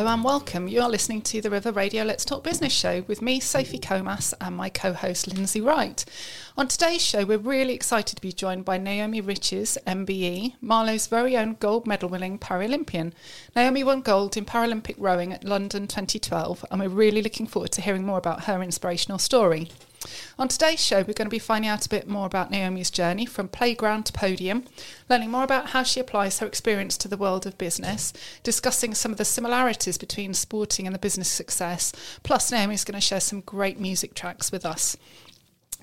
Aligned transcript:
Hello 0.00 0.14
and 0.14 0.24
welcome. 0.24 0.66
You 0.66 0.80
are 0.80 0.88
listening 0.88 1.20
to 1.20 1.42
the 1.42 1.50
River 1.50 1.72
Radio 1.72 2.04
Let's 2.04 2.24
Talk 2.24 2.42
Business 2.42 2.72
show 2.72 3.04
with 3.06 3.20
me, 3.20 3.38
Sophie 3.38 3.78
mm-hmm. 3.78 3.96
Comas, 3.96 4.32
and 4.40 4.56
my 4.56 4.70
co 4.70 4.94
host, 4.94 5.26
Lindsay 5.26 5.60
Wright. 5.60 6.02
On 6.56 6.66
today's 6.66 7.02
show, 7.02 7.26
we're 7.26 7.36
really 7.36 7.74
excited 7.74 8.16
to 8.16 8.22
be 8.22 8.32
joined 8.32 8.64
by 8.64 8.78
Naomi 8.78 9.20
Riches, 9.20 9.76
MBE, 9.86 10.54
Marlow's 10.62 11.06
very 11.06 11.36
own 11.36 11.58
gold 11.60 11.86
medal 11.86 12.08
winning 12.08 12.38
Paralympian. 12.38 13.12
Naomi 13.54 13.84
won 13.84 14.00
gold 14.00 14.38
in 14.38 14.46
Paralympic 14.46 14.94
rowing 14.96 15.34
at 15.34 15.44
London 15.44 15.86
2012, 15.86 16.64
and 16.70 16.80
we're 16.80 16.88
really 16.88 17.20
looking 17.20 17.46
forward 17.46 17.72
to 17.72 17.82
hearing 17.82 18.06
more 18.06 18.16
about 18.16 18.44
her 18.44 18.62
inspirational 18.62 19.18
story. 19.18 19.68
On 20.38 20.48
today's 20.48 20.84
show, 20.84 20.98
we're 20.98 21.14
going 21.14 21.26
to 21.26 21.28
be 21.28 21.38
finding 21.38 21.70
out 21.70 21.86
a 21.86 21.88
bit 21.88 22.08
more 22.08 22.26
about 22.26 22.50
Naomi's 22.50 22.90
journey 22.90 23.26
from 23.26 23.48
playground 23.48 24.06
to 24.06 24.12
podium, 24.12 24.64
learning 25.08 25.30
more 25.30 25.44
about 25.44 25.70
how 25.70 25.82
she 25.82 26.00
applies 26.00 26.38
her 26.38 26.46
experience 26.46 26.96
to 26.98 27.08
the 27.08 27.16
world 27.16 27.46
of 27.46 27.58
business, 27.58 28.12
discussing 28.42 28.94
some 28.94 29.12
of 29.12 29.18
the 29.18 29.24
similarities 29.24 29.98
between 29.98 30.34
sporting 30.34 30.86
and 30.86 30.94
the 30.94 30.98
business 30.98 31.28
success. 31.28 31.92
Plus, 32.22 32.50
Naomi's 32.50 32.84
going 32.84 32.94
to 32.94 33.00
share 33.00 33.20
some 33.20 33.40
great 33.40 33.78
music 33.78 34.14
tracks 34.14 34.50
with 34.50 34.64
us. 34.64 34.96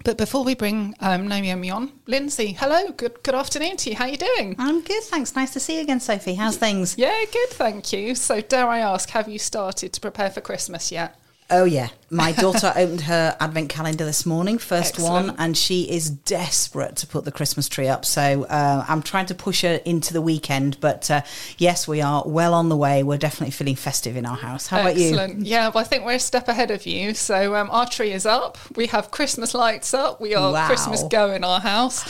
But 0.04 0.18
before 0.18 0.44
we 0.44 0.54
bring 0.56 0.96
um, 1.00 1.28
Naomi 1.28 1.72
on, 1.72 1.92
Lindsay, 2.06 2.54
hello, 2.54 2.92
good 2.92 3.24
good 3.24 3.36
afternoon 3.36 3.78
to 3.78 3.90
you. 3.90 3.96
How 3.96 4.06
are 4.06 4.10
you 4.10 4.18
doing? 4.18 4.56
I'm 4.60 4.82
good, 4.82 5.04
thanks. 5.04 5.36
Nice 5.36 5.54
to 5.54 5.60
see 5.60 5.78
you 5.78 5.82
again, 5.82 6.00
Sophie. 6.00 6.36
How's 6.36 6.58
things? 6.58 6.98
Yeah, 6.98 7.24
good, 7.32 7.50
thank 7.50 7.92
you. 7.92 8.14
So, 8.14 8.42
dare 8.42 8.68
I 8.68 8.80
ask, 8.80 9.10
have 9.10 9.28
you 9.28 9.40
started 9.40 9.94
to 9.94 10.02
prepare 10.02 10.30
for 10.30 10.42
Christmas 10.42 10.92
yet? 10.92 11.16
Oh 11.50 11.64
yeah, 11.64 11.90
my 12.10 12.32
daughter 12.32 12.72
opened 12.76 13.02
her 13.02 13.36
advent 13.40 13.70
calendar 13.70 14.06
this 14.06 14.26
morning, 14.26 14.58
first 14.58 14.96
Excellent. 14.96 15.28
one, 15.28 15.36
and 15.38 15.58
she 15.58 15.84
is 15.90 16.10
desperate 16.10 16.96
to 16.98 17.08
put 17.08 17.26
the 17.26 17.32
Christmas 17.32 17.68
tree 17.68 17.88
up. 17.88 18.06
So 18.06 18.44
uh, 18.46 18.86
I'm 18.88 19.02
trying 19.02 19.26
to 19.28 19.36
push 19.36 19.62
her 19.64 19.82
into 19.86 20.14
the 20.14 20.22
weekend, 20.22 20.80
but 20.80 21.12
uh, 21.12 21.22
yes, 21.58 21.88
we 21.88 22.02
are 22.02 22.24
well 22.26 22.54
on 22.54 22.70
the 22.70 22.78
way. 22.78 23.04
We're 23.04 23.18
definitely 23.18 23.52
feeling 23.52 23.76
festive 23.76 24.16
in 24.16 24.26
our 24.26 24.38
house. 24.38 24.68
How 24.68 24.82
about 24.82 24.96
you? 24.96 25.10
Excellent. 25.10 25.46
Yeah, 25.46 25.68
well, 25.68 25.80
I 25.80 25.84
think 25.84 26.06
we're 26.06 26.14
a 26.14 26.20
step 26.20 26.48
ahead 26.48 26.72
of 26.72 26.86
you. 26.86 27.14
So 27.14 27.56
um, 27.56 27.70
our 27.72 27.88
tree 27.88 28.14
is 28.14 28.26
up. 28.26 28.58
We 28.76 28.88
have 28.88 29.12
Christmas 29.12 29.54
lights 29.54 29.94
up. 29.94 30.22
We 30.22 30.34
are 30.36 30.52
Wow. 30.54 30.68
Christmas 30.68 31.04
go 31.10 31.32
in 31.32 31.44
our 31.44 31.60
house. 31.60 32.04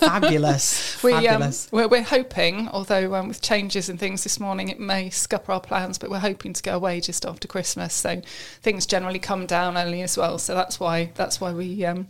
Fabulous, 0.00 1.02
We, 1.02 1.12
um, 1.14 1.22
fabulous. 1.24 1.68
we're, 1.72 1.88
we're 1.88 2.02
hoping, 2.02 2.68
although 2.68 3.14
um, 3.14 3.28
with 3.28 3.40
changes 3.40 3.88
and 3.88 3.98
things 3.98 4.22
this 4.22 4.38
morning, 4.40 4.68
it 4.68 4.78
may 4.80 5.08
scupper 5.10 5.52
our 5.52 5.60
plans, 5.60 5.98
but 5.98 6.10
we're 6.10 6.18
hoping 6.18 6.52
to 6.52 6.62
go 6.62 6.76
away 6.76 7.00
just 7.00 7.24
after 7.24 7.48
Christmas. 7.48 7.94
So 7.94 8.22
things 8.62 8.86
generally 8.86 9.18
come 9.30 9.46
down 9.46 9.78
early 9.78 10.02
as 10.02 10.16
well. 10.16 10.38
So 10.38 10.56
that's 10.56 10.80
why 10.80 11.12
that's 11.14 11.40
why 11.40 11.52
we 11.52 11.84
um, 11.84 12.08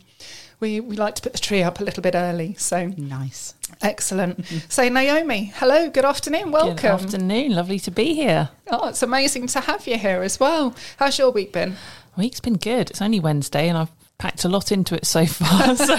we 0.58 0.80
we 0.80 0.96
like 0.96 1.16
to 1.16 1.22
put 1.22 1.34
the 1.34 1.38
tree 1.38 1.62
up 1.62 1.78
a 1.78 1.84
little 1.84 2.02
bit 2.02 2.14
early. 2.14 2.54
So 2.54 2.86
nice. 2.96 3.52
excellent. 3.82 4.46
so 4.70 4.88
Naomi, 4.88 5.52
hello, 5.56 5.90
good 5.90 6.06
afternoon, 6.06 6.50
welcome. 6.50 6.77
Good 6.77 6.86
afternoon. 6.86 7.54
Lovely 7.54 7.78
to 7.80 7.90
be 7.90 8.14
here. 8.14 8.48
Oh, 8.70 8.88
it's 8.88 9.02
amazing 9.02 9.48
to 9.48 9.60
have 9.60 9.86
you 9.86 9.98
here 9.98 10.22
as 10.22 10.40
well. 10.40 10.74
How's 10.96 11.18
your 11.18 11.30
week 11.30 11.52
been? 11.52 11.77
Week's 12.16 12.40
been 12.40 12.56
good. 12.56 12.88
It's 12.88 13.02
only 13.02 13.20
Wednesday, 13.20 13.68
and 13.68 13.77
I've 13.77 13.92
packed 14.20 14.44
a 14.44 14.48
lot 14.48 14.70
into 14.70 14.94
it 14.94 15.04
so 15.06 15.24
far. 15.26 15.74
So 15.74 15.94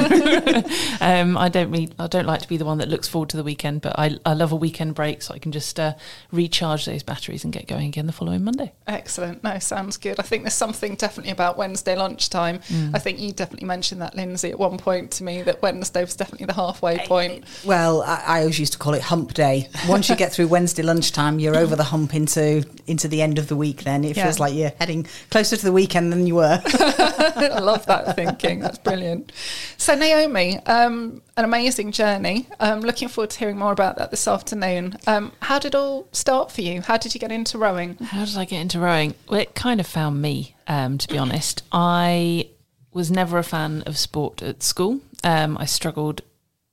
um, 1.01 1.37
I 1.37 1.49
don't 1.49 1.71
really, 1.71 1.89
I 1.99 2.07
don't 2.07 2.25
like 2.25 2.41
to 2.41 2.47
be 2.47 2.57
the 2.57 2.65
one 2.65 2.77
that 2.77 2.87
looks 2.87 3.07
forward 3.07 3.29
to 3.29 3.37
the 3.37 3.43
weekend, 3.43 3.81
but 3.81 3.97
I, 3.97 4.17
I 4.25 4.33
love 4.33 4.51
a 4.51 4.55
weekend 4.55 4.95
break 4.95 5.21
so 5.21 5.33
I 5.33 5.39
can 5.39 5.51
just 5.51 5.79
uh, 5.79 5.93
recharge 6.31 6.85
those 6.85 7.03
batteries 7.03 7.43
and 7.43 7.51
get 7.51 7.67
going 7.67 7.87
again 7.87 8.05
the 8.05 8.13
following 8.13 8.43
Monday. 8.43 8.71
Excellent. 8.87 9.43
No, 9.43 9.57
sounds 9.59 9.97
good. 9.97 10.19
I 10.19 10.23
think 10.23 10.43
there's 10.43 10.53
something 10.53 10.95
definitely 10.95 11.31
about 11.31 11.57
Wednesday 11.57 11.95
lunchtime. 11.95 12.59
I 12.93 12.99
think 12.99 13.19
you 13.19 13.31
definitely 13.33 13.67
mentioned 13.67 14.01
that, 14.01 14.15
Lindsay, 14.15 14.51
at 14.51 14.59
one 14.59 14.77
point 14.77 15.11
to 15.13 15.23
me 15.23 15.41
that 15.41 15.61
Wednesday 15.61 16.01
was 16.03 16.15
definitely 16.15 16.45
the 16.45 16.53
halfway 16.53 16.99
point. 16.99 17.43
Well, 17.65 18.03
I, 18.03 18.23
I 18.27 18.39
always 18.41 18.59
used 18.59 18.73
to 18.73 18.79
call 18.79 18.93
it 18.93 19.01
hump 19.01 19.33
day. 19.33 19.67
Once 19.87 20.09
you 20.09 20.15
get 20.15 20.31
through 20.31 20.47
Wednesday 20.47 20.83
lunchtime, 20.83 21.39
you're 21.39 21.57
over 21.57 21.75
the 21.75 21.83
hump 21.83 22.13
into 22.13 22.63
into 22.87 23.07
the 23.07 23.21
end 23.21 23.39
of 23.39 23.47
the 23.47 23.55
week. 23.55 23.83
Then 23.83 24.03
it 24.03 24.15
Yeah. 24.15 24.23
feels 24.25 24.39
like 24.39 24.53
you're 24.53 24.71
heading 24.79 25.07
closer 25.31 25.57
to 25.57 25.65
the 25.65 25.71
weekend 25.71 26.11
than 26.13 26.27
you 26.27 26.35
were. 26.35 26.61
I 26.65 27.59
love 27.59 27.85
that 27.87 28.10
thinking. 28.13 28.59
That's 28.59 28.77
brilliant. 28.77 29.31
So, 29.77 29.95
Naomi, 29.95 30.57
um, 30.65 31.21
an 31.37 31.45
amazing 31.45 31.91
journey. 31.91 32.47
Um, 32.59 32.81
looking 32.81 33.07
forward 33.07 33.31
to 33.31 33.39
hearing 33.39 33.57
more 33.57 33.71
about 33.71 33.97
that 33.97 34.11
this 34.11 34.27
afternoon. 34.27 34.97
Um, 35.07 35.31
how 35.41 35.59
did 35.59 35.73
it 35.73 35.77
all 35.77 36.07
start 36.11 36.51
for 36.51 36.61
you? 36.61 36.81
How 36.81 36.97
did 36.97 37.13
you 37.13 37.19
get 37.19 37.31
into 37.31 37.57
rowing? 37.57 37.97
How 37.97 38.25
did 38.25 38.37
I 38.37 38.45
get 38.45 38.61
into 38.61 38.79
rowing? 38.79 39.15
Well, 39.29 39.39
it 39.39 39.55
kind 39.55 39.79
of 39.79 39.87
found 39.87 40.21
me, 40.21 40.55
um, 40.67 40.97
to 40.97 41.07
be 41.07 41.17
honest. 41.17 41.63
I 41.71 42.49
was 42.93 43.09
never 43.09 43.37
a 43.37 43.43
fan 43.43 43.83
of 43.85 43.97
sport 43.97 44.41
at 44.41 44.63
school. 44.63 44.99
Um, 45.23 45.57
I 45.57 45.65
struggled 45.65 46.21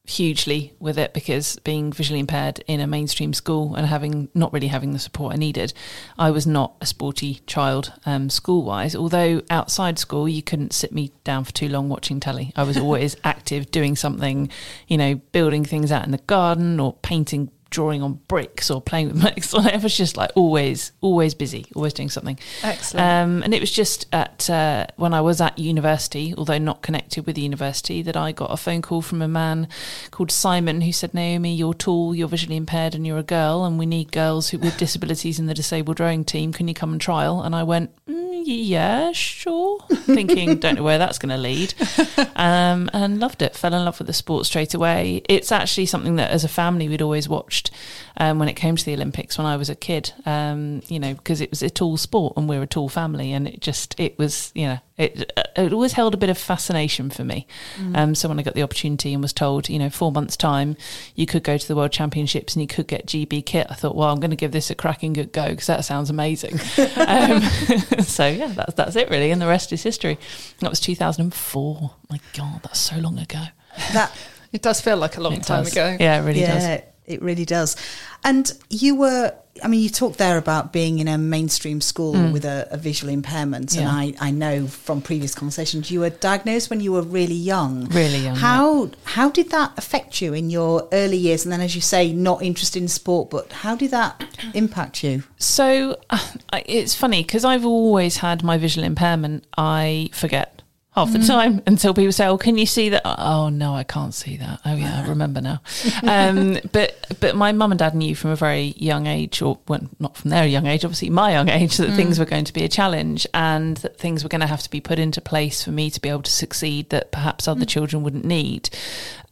hugely 0.08 0.72
with 0.80 0.98
it 0.98 1.12
because 1.12 1.58
being 1.64 1.92
visually 1.92 2.18
impaired 2.18 2.64
in 2.66 2.80
a 2.80 2.86
mainstream 2.86 3.34
school 3.34 3.74
and 3.74 3.86
having 3.86 4.28
not 4.34 4.52
really 4.52 4.68
having 4.68 4.92
the 4.92 4.98
support 4.98 5.34
I 5.34 5.36
needed, 5.36 5.74
I 6.18 6.30
was 6.30 6.46
not 6.46 6.74
a 6.80 6.86
sporty 6.86 7.40
child 7.46 7.92
um, 8.06 8.30
school 8.30 8.64
wise. 8.64 8.96
Although 8.96 9.42
outside 9.50 9.98
school, 9.98 10.28
you 10.28 10.42
couldn't 10.42 10.72
sit 10.72 10.92
me 10.92 11.12
down 11.24 11.44
for 11.44 11.52
too 11.52 11.68
long 11.68 11.88
watching 11.88 12.20
telly. 12.20 12.52
I 12.56 12.62
was 12.62 12.78
always 12.78 13.16
active, 13.24 13.70
doing 13.70 13.96
something, 13.96 14.48
you 14.86 14.96
know, 14.96 15.16
building 15.32 15.64
things 15.64 15.92
out 15.92 16.06
in 16.06 16.10
the 16.10 16.18
garden 16.18 16.80
or 16.80 16.94
painting 16.94 17.50
drawing 17.70 18.02
on 18.02 18.14
bricks 18.28 18.70
or 18.70 18.80
playing 18.80 19.08
with 19.08 19.20
bricks. 19.20 19.52
I 19.54 19.76
was 19.76 19.96
just 19.96 20.16
like 20.16 20.30
always, 20.34 20.92
always 21.00 21.34
busy, 21.34 21.66
always 21.74 21.92
doing 21.92 22.08
something. 22.08 22.38
Excellent. 22.62 23.06
Um, 23.06 23.42
and 23.42 23.52
it 23.52 23.60
was 23.60 23.70
just 23.70 24.06
at 24.12 24.48
uh, 24.48 24.86
when 24.96 25.12
I 25.12 25.20
was 25.20 25.40
at 25.40 25.58
university, 25.58 26.34
although 26.36 26.58
not 26.58 26.82
connected 26.82 27.26
with 27.26 27.36
the 27.36 27.42
university, 27.42 28.02
that 28.02 28.16
I 28.16 28.32
got 28.32 28.50
a 28.50 28.56
phone 28.56 28.82
call 28.82 29.02
from 29.02 29.22
a 29.22 29.28
man 29.28 29.68
called 30.10 30.30
Simon 30.30 30.80
who 30.80 30.92
said, 30.92 31.14
"Naomi, 31.14 31.54
you're 31.54 31.74
tall, 31.74 32.14
you're 32.14 32.28
visually 32.28 32.56
impaired, 32.56 32.94
and 32.94 33.06
you're 33.06 33.18
a 33.18 33.22
girl, 33.22 33.64
and 33.64 33.78
we 33.78 33.86
need 33.86 34.12
girls 34.12 34.50
who, 34.50 34.58
with 34.58 34.78
disabilities 34.78 35.38
in 35.38 35.46
the 35.46 35.54
disabled 35.54 36.00
rowing 36.00 36.24
team. 36.24 36.52
Can 36.52 36.68
you 36.68 36.74
come 36.74 36.92
and 36.92 37.00
trial?" 37.00 37.42
And 37.42 37.54
I 37.54 37.62
went, 37.64 37.94
mm, 38.06 38.42
"Yeah, 38.46 39.12
sure," 39.12 39.80
thinking, 39.90 40.58
"Don't 40.58 40.76
know 40.76 40.82
where 40.82 40.98
that's 40.98 41.18
going 41.18 41.30
to 41.30 41.36
lead," 41.36 41.74
um, 42.36 42.88
and 42.92 43.20
loved 43.20 43.42
it. 43.42 43.56
Fell 43.56 43.74
in 43.74 43.84
love 43.84 43.98
with 43.98 44.06
the 44.06 44.12
sport 44.12 44.46
straight 44.46 44.74
away. 44.74 45.22
It's 45.28 45.52
actually 45.52 45.86
something 45.86 46.16
that, 46.16 46.30
as 46.30 46.44
a 46.44 46.48
family, 46.48 46.88
we'd 46.88 47.02
always 47.02 47.28
watched 47.58 47.70
um, 48.16 48.38
when 48.38 48.48
it 48.48 48.54
came 48.54 48.76
to 48.76 48.84
the 48.84 48.94
Olympics 48.94 49.38
when 49.38 49.46
I 49.46 49.56
was 49.56 49.70
a 49.70 49.74
kid. 49.74 50.12
Um, 50.26 50.82
you 50.88 50.98
know, 50.98 51.14
because 51.14 51.40
it 51.40 51.50
was 51.50 51.62
a 51.62 51.70
tall 51.70 51.96
sport 51.96 52.34
and 52.36 52.48
we're 52.48 52.62
a 52.62 52.66
tall 52.66 52.88
family, 52.88 53.32
and 53.32 53.46
it 53.46 53.60
just 53.60 53.98
it 53.98 54.18
was 54.18 54.50
you 54.54 54.66
know 54.66 54.78
it 54.96 55.32
it 55.56 55.72
always 55.72 55.92
held 55.92 56.14
a 56.14 56.16
bit 56.16 56.30
of 56.30 56.38
fascination 56.38 57.10
for 57.10 57.24
me. 57.24 57.46
Um, 57.94 58.14
so 58.14 58.28
when 58.28 58.38
I 58.38 58.42
got 58.42 58.54
the 58.54 58.62
opportunity 58.62 59.12
and 59.12 59.22
was 59.22 59.32
told, 59.32 59.68
you 59.68 59.78
know, 59.78 59.90
four 59.90 60.10
months 60.12 60.36
time, 60.36 60.76
you 61.14 61.26
could 61.26 61.44
go 61.44 61.56
to 61.56 61.68
the 61.68 61.76
World 61.76 61.92
Championships 61.92 62.54
and 62.54 62.62
you 62.62 62.66
could 62.68 62.88
get 62.88 63.06
GB 63.06 63.44
kit, 63.46 63.66
I 63.70 63.74
thought, 63.74 63.94
well, 63.94 64.08
I'm 64.10 64.20
going 64.20 64.30
to 64.30 64.36
give 64.36 64.52
this 64.52 64.70
a 64.70 64.74
cracking 64.74 65.12
good 65.12 65.32
go 65.32 65.48
because 65.50 65.66
that 65.66 65.84
sounds 65.84 66.10
amazing. 66.10 66.54
um, 66.96 67.40
so 68.02 68.26
yeah, 68.26 68.48
that's 68.48 68.74
that's 68.74 68.96
it 68.96 69.10
really, 69.10 69.30
and 69.30 69.40
the 69.40 69.46
rest 69.46 69.72
is 69.72 69.82
history. 69.82 70.18
That 70.60 70.70
was 70.70 70.80
2004. 70.80 71.90
My 72.10 72.20
God, 72.36 72.62
that's 72.64 72.80
so 72.80 72.96
long 72.96 73.18
ago. 73.18 73.44
that 73.92 74.12
it 74.52 74.62
does 74.62 74.80
feel 74.80 74.96
like 74.96 75.16
a 75.16 75.20
long 75.20 75.34
It 75.34 75.42
time 75.42 75.64
does. 75.64 75.72
ago. 75.72 75.96
Yeah, 76.00 76.20
it 76.20 76.26
really 76.26 76.40
does. 76.40 76.80
Yeah, 77.08 77.14
it 77.14 77.22
really 77.22 77.44
does. 77.44 77.76
And 78.24 78.52
you 78.68 78.94
were, 78.96 79.32
I 79.62 79.68
mean, 79.68 79.80
you 79.80 79.88
talked 79.88 80.18
there 80.18 80.38
about 80.38 80.72
being 80.72 80.98
in 80.98 81.08
a 81.08 81.16
mainstream 81.18 81.80
school 81.80 82.32
with 82.32 82.44
a, 82.44 82.66
a 82.70 82.76
visual 82.76 83.12
impairment. 83.12 83.76
And 83.76 83.86
Mm. 83.86 84.16
I, 84.20 84.28
I 84.28 84.30
know 84.30 84.66
from 84.66 85.00
previous 85.00 85.34
conversations 85.34 85.90
you 85.90 86.00
were 86.00 86.10
diagnosed 86.10 86.70
when 86.70 86.80
you 86.80 86.92
were 86.92 87.02
really 87.02 87.34
young. 87.34 87.86
Really 87.86 88.18
young, 88.18 88.36
How, 88.36 88.90
how 89.04 89.30
did 89.30 89.50
that 89.50 89.72
affect 89.76 90.20
you 90.20 90.34
in 90.34 90.50
your 90.50 90.88
early 90.92 91.16
years? 91.16 91.44
And 91.44 91.52
then, 91.52 91.60
as 91.60 91.74
you 91.74 91.80
say, 91.80 92.12
not 92.12 92.42
interested 92.42 92.82
in 92.82 92.88
sport, 92.88 93.30
but 93.30 93.52
how 93.52 93.74
did 93.76 93.90
that 93.92 94.22
impact 94.54 95.02
you? 95.04 95.22
So 95.38 95.98
uh, 96.10 96.18
it's 96.66 96.94
funny 96.94 97.22
because 97.22 97.44
I've 97.44 97.64
always 97.66 98.18
had 98.18 98.42
my 98.42 98.58
visual 98.58 98.84
impairment. 98.86 99.44
I 99.56 100.10
forget 100.12 100.57
half 100.92 101.12
the 101.12 101.18
time 101.20 101.62
until 101.66 101.94
people 101.94 102.12
say, 102.12 102.26
"Oh, 102.26 102.38
can 102.38 102.58
you 102.58 102.66
see 102.66 102.88
that?" 102.88 103.02
Oh 103.04 103.48
no, 103.48 103.74
I 103.74 103.84
can't 103.84 104.14
see 104.14 104.36
that. 104.38 104.60
Oh 104.64 104.74
yeah, 104.74 105.02
I 105.04 105.08
remember 105.08 105.40
now. 105.40 105.60
um, 106.02 106.58
but 106.72 106.96
but 107.20 107.36
my 107.36 107.52
mum 107.52 107.72
and 107.72 107.78
dad 107.78 107.94
knew 107.94 108.14
from 108.14 108.30
a 108.30 108.36
very 108.36 108.74
young 108.76 109.06
age, 109.06 109.40
or 109.42 109.58
well, 109.68 109.80
not 109.98 110.16
from 110.16 110.30
their 110.30 110.46
young 110.46 110.66
age, 110.66 110.84
obviously 110.84 111.10
my 111.10 111.32
young 111.32 111.48
age, 111.48 111.76
that 111.76 111.94
things 111.94 112.18
were 112.18 112.24
going 112.24 112.44
to 112.44 112.52
be 112.52 112.64
a 112.64 112.68
challenge 112.68 113.26
and 113.34 113.76
that 113.78 113.98
things 113.98 114.22
were 114.22 114.28
going 114.28 114.40
to 114.40 114.46
have 114.46 114.62
to 114.62 114.70
be 114.70 114.80
put 114.80 114.98
into 114.98 115.20
place 115.20 115.62
for 115.62 115.70
me 115.70 115.90
to 115.90 116.00
be 116.00 116.08
able 116.08 116.22
to 116.22 116.30
succeed 116.30 116.90
that 116.90 117.12
perhaps 117.12 117.46
other 117.46 117.64
children 117.64 118.02
wouldn't 118.02 118.24
need. 118.24 118.70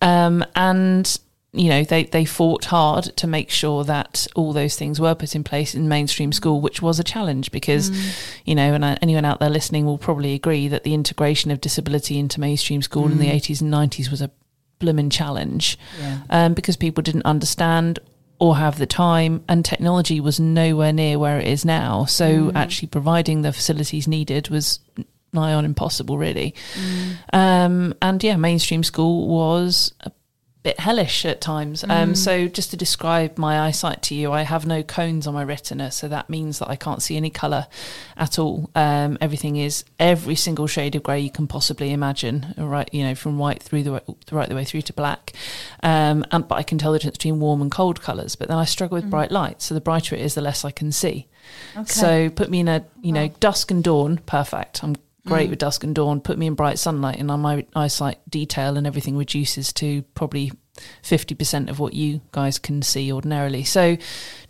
Um, 0.03 0.45
and 0.55 1.19
you 1.57 1.69
know 1.69 1.83
they 1.85 2.05
they 2.05 2.25
fought 2.25 2.67
hard 2.67 3.05
to 3.17 3.27
make 3.27 3.51
sure 3.51 3.83
that 3.85 4.27
all 4.35 4.53
those 4.53 4.77
things 4.77 5.01
were 5.01 5.15
put 5.15 5.35
in 5.35 5.43
place 5.43 5.75
in 5.75 5.89
mainstream 5.89 6.33
school 6.33 6.61
which 6.61 6.83
was 6.83 7.01
a 7.01 7.05
challenge 7.05 7.51
because 7.51 7.91
you 8.45 8.55
know 8.55 8.75
and 8.75 8.85
anyone 9.03 9.25
out 9.25 9.41
there 9.41 9.51
listening 9.51 9.87
will 9.87 9.99
probably 9.99 10.35
agree 10.35 10.69
that 10.69 10.85
the 10.85 10.95
integration 10.95 11.51
of 11.51 11.61
disability 11.61 12.19
into 12.19 12.41
mainstream 12.41 12.83
school 12.83 13.07
in 13.07 13.19
the 13.19 13.29
80s 13.29 13.61
and 13.61 13.73
90s 13.73 14.11
was 14.11 14.21
a 14.21 14.31
blooming 14.79 15.11
challenge. 15.11 15.79
Yeah. 16.01 16.19
um, 16.31 16.55
because 16.55 16.77
people 16.77 17.03
didn't 17.03 17.25
understand 17.25 17.99
or 18.39 18.57
have 18.57 18.79
the 18.79 18.87
time 18.87 19.43
and 19.49 19.65
technology 19.65 20.21
was 20.21 20.39
nowhere 20.39 20.93
near 20.93 21.19
where 21.19 21.39
it 21.39 21.49
is 21.49 21.65
now. 21.65 22.05
So 22.05 22.53
actually 22.55 22.89
providing 22.89 23.43
the 23.43 23.53
facilities 23.53 24.07
needed 24.07 24.51
was 24.51 24.81
nigh 25.33 25.55
on 25.55 25.65
impossible 25.65 26.19
really. 26.19 26.55
Um, 27.33 27.95
and 28.03 28.23
yeah 28.23 28.37
mainstream 28.37 28.83
school 28.83 29.27
was 29.29 29.95
a 30.01 30.11
bit 30.67 30.81
hellish 30.81 31.25
at 31.25 31.41
times. 31.41 31.85
Um, 31.89 32.17
so 32.17 32.49
just 32.49 32.73
to 32.73 32.77
describe 32.77 33.39
my 33.39 33.61
eyesight 33.61 34.03
to 34.03 34.17
you, 34.17 34.33
I 34.33 34.43
have 34.43 34.67
no 34.67 34.83
cones 34.83 35.29
on 35.29 35.33
my 35.33 35.45
retina, 35.45 35.93
so 35.93 36.09
that 36.09 36.29
means 36.29 36.59
that 36.59 36.69
I 36.69 36.75
can't 36.75 37.01
see 37.01 37.17
any 37.17 37.31
colour 37.31 37.69
at 38.17 38.37
all. 38.37 38.69
Um, 38.75 39.17
everything 39.21 39.55
is 39.55 39.85
every 40.01 40.35
single 40.35 40.67
shade 40.67 40.97
of 40.97 41.05
grey 41.05 41.21
you 41.21 41.31
can 41.31 41.47
possibly 41.47 41.93
imagine, 41.93 42.53
right? 42.59 42.93
You 42.93 43.05
know, 43.05 43.15
from 43.15 43.39
white 43.39 43.63
through 43.63 43.85
the 43.85 43.93
way, 43.93 44.01
right 44.33 44.49
the 44.49 44.57
way 44.57 44.65
through 44.65 44.83
to 44.83 44.93
black. 44.93 45.35
Um, 45.85 46.25
and 46.33 46.49
but 46.49 46.57
I 46.57 46.65
can 46.65 46.79
tell 46.79 46.91
the 46.91 46.99
difference 46.99 47.19
between 47.19 47.39
warm 47.39 47.63
and 47.63 47.71
cold 47.71 48.03
colours. 48.03 48.35
But 48.35 48.49
then 48.49 48.59
I 48.59 48.65
struggle 48.65 48.97
with 48.97 49.09
bright 49.09 49.31
light, 49.31 49.63
so 49.63 49.73
the 49.73 49.81
brighter 49.81 50.17
it 50.17 50.21
is, 50.21 50.35
the 50.35 50.41
less 50.41 50.65
I 50.65 50.73
can 50.73 50.91
see. 50.91 51.29
So 51.87 52.29
put 52.29 52.51
me 52.51 52.59
in 52.59 52.67
a 52.67 52.85
you 53.03 53.13
know 53.13 53.29
dusk 53.39 53.71
and 53.71 53.85
dawn, 53.85 54.19
perfect. 54.27 54.83
I'm 54.83 54.97
great 55.27 55.49
mm. 55.49 55.51
with 55.51 55.59
dusk 55.59 55.85
and 55.85 55.95
dawn. 55.95 56.21
Put 56.21 56.39
me 56.39 56.47
in 56.47 56.55
bright 56.55 56.79
sunlight, 56.79 57.19
and 57.19 57.29
my 57.29 57.67
eyesight 57.75 58.19
detail 58.29 58.77
and 58.77 58.87
everything 58.87 59.17
reduces 59.17 59.73
to 59.75 60.03
probably 60.15 60.53
fifty 61.03 61.35
percent 61.35 61.69
of 61.69 61.79
what 61.79 61.93
you 61.93 62.21
guys 62.33 62.59
can 62.59 62.83
see 62.83 63.13
ordinarily. 63.13 63.65
So 63.65 63.97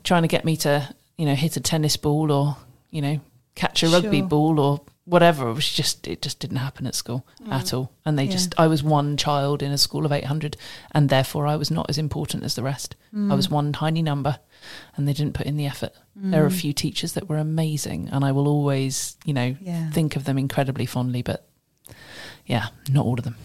trying 0.05 0.23
to 0.23 0.28
get 0.28 0.44
me 0.44 0.56
to 0.58 0.94
you 1.17 1.26
know 1.26 1.34
hit 1.34 1.56
a 1.56 1.61
tennis 1.61 1.96
ball 1.96 2.31
or 2.31 2.56
you 2.90 3.02
know 3.02 3.20
catch 3.56 3.82
a 3.82 3.88
rugby 3.88 4.19
Sure. 4.20 4.29
ball 4.29 4.61
or 4.61 4.81
whatever 5.06 5.49
it 5.49 5.53
was 5.55 5.73
just 5.73 6.06
it 6.08 6.20
just 6.20 6.41
didn't 6.41 6.56
happen 6.58 6.87
at 6.87 6.94
school 6.94 7.25
mm. 7.41 7.53
at 7.53 7.73
all 7.73 7.93
and 8.05 8.19
they 8.19 8.25
Yeah. 8.25 8.32
just 8.32 8.55
i 8.58 8.67
was 8.67 8.82
one 8.82 9.17
child 9.17 9.62
in 9.62 9.70
a 9.70 9.79
school 9.79 10.05
of 10.05 10.12
800 10.12 10.56
and 10.93 11.08
therefore 11.08 11.47
i 11.47 11.55
was 11.56 11.70
not 11.70 11.88
as 11.88 11.97
important 11.97 12.43
as 12.44 12.55
the 12.56 12.62
rest 12.62 12.97
i 13.31 13.35
was 13.35 13.47
mm. 13.49 13.53
one 13.53 13.73
tiny 13.73 14.03
number 14.03 14.38
and 14.97 15.06
they 15.06 15.12
didn't 15.12 15.35
put 15.35 15.47
in 15.47 15.56
the 15.56 15.67
effort 15.67 15.93
there 16.17 16.43
are 16.43 16.49
a 16.49 16.50
mm. 16.50 16.61
few 16.61 16.73
teachers 16.73 17.12
that 17.12 17.29
were 17.29 17.38
amazing 17.38 18.08
and 18.11 18.25
i 18.25 18.32
will 18.32 18.49
always 18.49 19.17
you 19.25 19.32
know 19.32 19.55
Yeah. 19.61 19.91
think 19.91 20.17
of 20.17 20.25
them 20.25 20.38
incredibly 20.38 20.87
fondly 20.87 21.23
but 21.23 21.47
yeah 22.44 22.67
not 22.91 23.06
all 23.06 23.19
of 23.19 23.25
them 23.25 23.37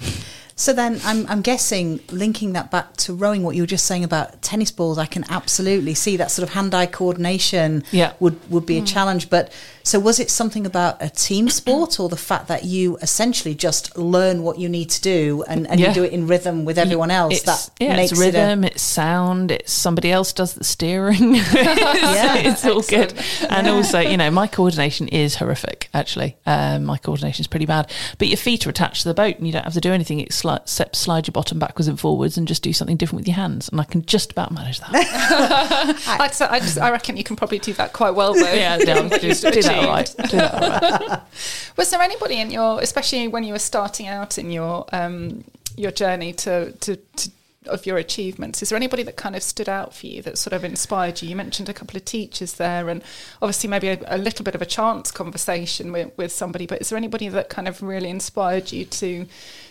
So 0.55 0.73
then 0.73 0.99
I'm, 1.03 1.25
I'm 1.25 1.41
guessing 1.41 2.01
linking 2.11 2.53
that 2.53 2.69
back 2.69 2.95
to 2.97 3.15
rowing, 3.15 3.41
what 3.41 3.55
you 3.55 3.63
were 3.63 3.67
just 3.67 3.85
saying 3.87 4.03
about 4.03 4.43
tennis 4.43 4.69
balls, 4.69 4.99
I 4.99 5.07
can 5.07 5.25
absolutely 5.27 5.95
see 5.95 6.17
that 6.17 6.29
sort 6.29 6.47
of 6.47 6.53
hand-eye 6.53 6.85
coordination 6.85 7.83
Yeah. 7.91 8.13
would, 8.19 8.37
would 8.51 8.67
be 8.67 8.77
a 8.77 8.83
challenge. 8.83 9.31
But 9.31 9.51
so 9.83 9.99
was 9.99 10.19
it 10.19 10.29
something 10.29 10.65
about 10.65 11.01
a 11.01 11.09
team 11.09 11.49
sport 11.61 11.99
or 11.99 12.09
the 12.09 12.17
fact 12.17 12.47
that 12.47 12.63
you 12.63 12.97
essentially 13.01 13.55
just 13.55 13.97
learn 13.97 14.43
what 14.43 14.59
you 14.59 14.69
need 14.69 14.89
to 14.91 15.01
do 15.01 15.43
and, 15.47 15.67
and 15.69 15.79
Yeah. 15.79 15.89
you 15.89 15.93
do 15.93 16.03
it 16.03 16.11
in 16.13 16.27
rhythm 16.27 16.65
with 16.65 16.77
everyone 16.77 17.11
else? 17.11 17.33
it's, 17.33 17.43
that 17.43 17.69
yeah, 17.79 17.95
makes 17.95 18.11
it's 18.11 18.21
it 18.21 18.23
a- 18.23 18.25
rhythm, 18.27 18.63
it's 18.63 18.81
sound, 18.81 19.51
it's 19.51 19.71
somebody 19.71 20.11
else 20.11 20.33
does 20.33 20.53
the 20.53 20.63
steering. 20.63 21.35
it's, 21.35 21.53
Yeah. 21.53 22.35
it's 22.37 22.65
all 22.65 22.81
good. 22.81 23.13
And 23.49 23.67
also, 23.67 23.99
you 23.99 24.17
know, 24.17 24.29
my 24.31 24.47
coordination 24.47 25.07
is 25.07 25.35
horrific, 25.35 25.89
actually. 25.93 26.37
Um, 26.45 26.85
my 26.85 26.97
coordination 26.97 27.41
is 27.41 27.47
pretty 27.47 27.65
bad. 27.65 27.91
But 28.17 28.27
your 28.27 28.37
feet 28.37 28.65
are 28.67 28.69
attached 28.69 29.03
to 29.03 29.07
the 29.07 29.13
boat 29.13 29.37
and 29.37 29.47
you 29.47 29.53
don't 29.53 29.63
have 29.63 29.73
to 29.73 29.81
do 29.81 29.91
anything 29.93 30.19
except 30.19 30.69
slide, 30.69 30.95
slide 30.95 31.27
your 31.27 31.33
bottom 31.33 31.59
backwards 31.59 31.87
and 31.87 31.99
forwards 31.99 32.37
and 32.37 32.47
just 32.47 32.63
do 32.63 32.73
something 32.73 32.97
different 32.97 33.21
with 33.21 33.27
your 33.27 33.35
hands. 33.35 33.69
And 33.69 33.79
I 33.79 33.83
can 33.83 34.05
just 34.05 34.31
about 34.31 34.51
manage 34.51 34.79
that. 34.79 34.89
I'd 36.07 36.41
I, 36.41 36.59
just, 36.59 36.77
I 36.77 36.91
reckon 36.91 37.17
you 37.17 37.23
can 37.23 37.35
probably 37.35 37.59
do 37.59 37.73
that 37.73 37.93
quite 37.93 38.11
well, 38.11 38.33
though. 38.33 38.41
yeah, 38.53 38.77
yeah, 38.77 39.07
do, 39.07 39.19
do 39.19 39.33
that 39.71 39.83
all 39.83 39.89
right. 39.89 40.15
Do 40.29 40.38
that 40.38 40.53
all 40.53 41.07
right. 41.07 41.19
Was 41.77 41.91
there 41.91 42.01
anybody 42.01 42.39
in 42.39 42.51
your, 42.51 42.81
especially 42.81 43.27
when 43.27 43.44
you 43.44 43.53
were 43.53 43.59
starting 43.59 44.07
out 44.07 44.38
in 44.38 44.51
your 44.51 44.85
um, 44.91 45.44
your 45.77 45.91
journey 45.91 46.33
to, 46.33 46.71
to, 46.73 46.95
to 46.95 47.31
of 47.68 47.85
your 47.85 47.97
achievements, 47.97 48.62
is 48.63 48.69
there 48.69 48.75
anybody 48.75 49.03
that 49.03 49.15
kind 49.15 49.35
of 49.35 49.44
stood 49.44 49.69
out 49.69 49.94
for 49.94 50.07
you 50.07 50.21
that 50.23 50.38
sort 50.38 50.53
of 50.53 50.63
inspired 50.63 51.21
you? 51.21 51.29
You 51.29 51.35
mentioned 51.35 51.69
a 51.69 51.73
couple 51.73 51.95
of 51.95 52.06
teachers 52.06 52.53
there, 52.53 52.89
and 52.89 53.03
obviously 53.41 53.69
maybe 53.69 53.89
a, 53.89 54.00
a 54.07 54.18
little 54.18 54.44
bit 54.44 54.56
of 54.56 54.62
a 54.62 54.65
chance 54.65 55.12
conversation 55.12 55.91
with, 55.91 56.12
with 56.17 56.31
somebody. 56.31 56.65
But 56.65 56.81
is 56.81 56.89
there 56.89 56.97
anybody 56.97 57.29
that 57.29 57.50
kind 57.50 57.67
of 57.67 57.81
really 57.83 58.09
inspired 58.09 58.71
you 58.71 58.85
to 58.85 59.27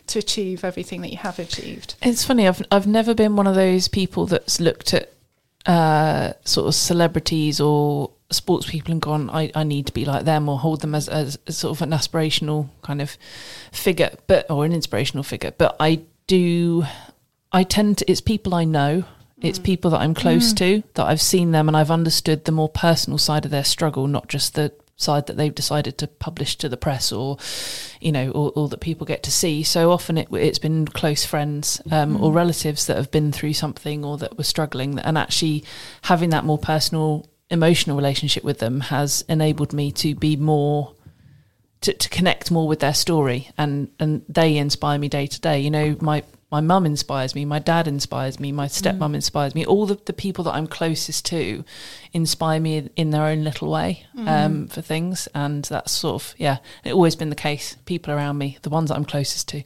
to 0.07 0.19
achieve 0.19 0.65
everything 0.65 1.01
that 1.03 1.11
you 1.11 1.19
have 1.19 1.39
achieved? 1.39 1.95
It's 2.03 2.25
funny. 2.25 2.47
I've 2.47 2.63
I've 2.71 2.87
never 2.87 3.15
been 3.15 3.37
one 3.37 3.47
of 3.47 3.55
those 3.57 3.89
people 3.89 4.27
that's 4.27 4.61
looked 4.61 4.95
at 4.95 5.13
uh, 5.67 6.35
sort 6.45 6.69
of 6.69 6.75
celebrities 6.75 7.61
or 7.61 8.11
sports 8.31 8.69
people 8.69 8.93
and 8.93 9.01
gone, 9.01 9.31
I, 9.31 9.51
I 9.55 9.65
need 9.65 9.87
to 9.87 9.93
be 9.93 10.05
like 10.05 10.25
them 10.25 10.49
or 10.49 10.59
hold 10.59 10.81
them 10.81 10.95
as, 10.95 11.09
as, 11.09 11.39
as 11.47 11.59
sort 11.59 11.77
of 11.77 11.83
an 11.83 11.91
aspirational 11.91 12.69
kind 12.83 13.03
of 13.03 13.17
figure, 13.73 14.11
but 14.27 14.51
or 14.51 14.65
an 14.65 14.73
inspirational 14.73 15.23
figure. 15.23 15.53
But 15.57 15.77
I 15.81 16.03
do, 16.27 16.85
I 17.53 17.65
tend 17.65 17.99
to. 17.99 18.11
It's 18.11 18.21
people 18.21 18.55
I 18.55 18.65
know. 18.65 19.05
It's 19.41 19.59
mm. 19.59 19.65
people 19.65 19.91
that 19.93 20.01
I'm 20.01 20.15
close 20.15 20.53
mm. 20.53 20.59
to 20.59 20.83
that 20.95 21.07
I've 21.07 21.21
seen 21.21 21.53
them 21.53 21.67
and 21.67 21.77
I've 21.77 21.91
understood 21.91 22.45
the 22.45 22.53
more 22.53 22.69
personal 22.69 23.19
side 23.19 23.45
of 23.45 23.51
their 23.51 23.65
struggle, 23.65 24.07
not 24.07 24.29
just 24.29 24.55
the 24.55 24.73
side 25.01 25.27
that 25.27 25.37
they've 25.39 25.55
decided 25.55 25.97
to 25.97 26.07
publish 26.07 26.57
to 26.57 26.69
the 26.69 26.77
press 26.77 27.11
or 27.11 27.39
you 28.03 28.13
know 28.13 28.31
or, 28.33 28.53
or 28.55 28.69
that 28.69 28.81
people 28.81 29.07
get 29.07 29.23
to 29.23 29.31
see 29.31 29.63
so 29.63 29.91
often 29.91 30.19
it, 30.19 30.29
it's 30.33 30.59
been 30.59 30.87
close 30.87 31.25
friends 31.25 31.81
um, 31.91 32.23
or 32.23 32.31
mm. 32.31 32.35
relatives 32.35 32.87
that 32.87 32.99
have 32.99 33.11
been 33.11 33.33
through 33.33 33.55
something 33.55 34.05
or 34.05 34.19
that 34.19 34.37
were 34.37 34.45
struggling 34.45 34.99
and 34.99 35.17
actually 35.17 35.65
having 36.03 36.29
that 36.29 36.45
more 36.45 36.59
personal 36.59 37.27
emotional 37.51 37.97
relationship 37.97 38.45
with 38.45 38.59
them 38.59 38.81
has 38.81 39.25
enabled 39.29 39.73
me 39.73 39.91
to 39.93 40.15
be 40.15 40.37
more 40.37 40.95
to, 41.83 41.93
to 41.95 42.09
connect 42.11 42.51
more 42.51 42.69
with 42.69 42.81
their 42.81 42.95
story 42.95 43.49
and 43.57 43.91
and 43.99 44.23
they 44.29 44.57
inspire 44.57 44.99
me 44.99 45.09
day 45.09 45.27
to 45.27 45.41
day. 45.41 45.61
You 45.61 45.71
know 45.71 45.97
my 46.01 46.23
my 46.51 46.61
mum 46.61 46.85
inspires 46.85 47.35
me 47.35 47.45
my 47.45 47.59
dad 47.59 47.87
inspires 47.89 48.39
me 48.39 48.53
my 48.53 48.67
mm. 48.67 48.71
stepmom 48.71 49.15
inspires 49.15 49.55
me. 49.55 49.65
All 49.65 49.87
the, 49.87 49.99
the 50.05 50.13
people 50.13 50.45
that 50.45 50.55
i'm 50.55 50.67
closest 50.67 51.25
to 51.27 51.65
inspire 52.13 52.61
me 52.61 52.89
in 52.97 53.11
their 53.11 53.25
own 53.25 53.45
little 53.45 53.71
way 53.71 54.05
mm. 54.17 54.29
um, 54.29 54.69
for 54.69 54.83
things. 54.83 55.29
And 55.35 55.65
that's 55.65 55.93
sort 55.93 56.23
of 56.23 56.35
yeah 56.39 56.59
it's 56.85 56.95
always 56.95 57.17
been 57.17 57.31
the 57.31 57.37
case. 57.37 57.77
People 57.87 58.13
around 58.13 58.39
me 58.39 58.59
the 58.63 58.71
ones 58.71 58.91
that 58.91 58.97
i'm 58.97 59.05
closest 59.05 59.49
to. 59.49 59.63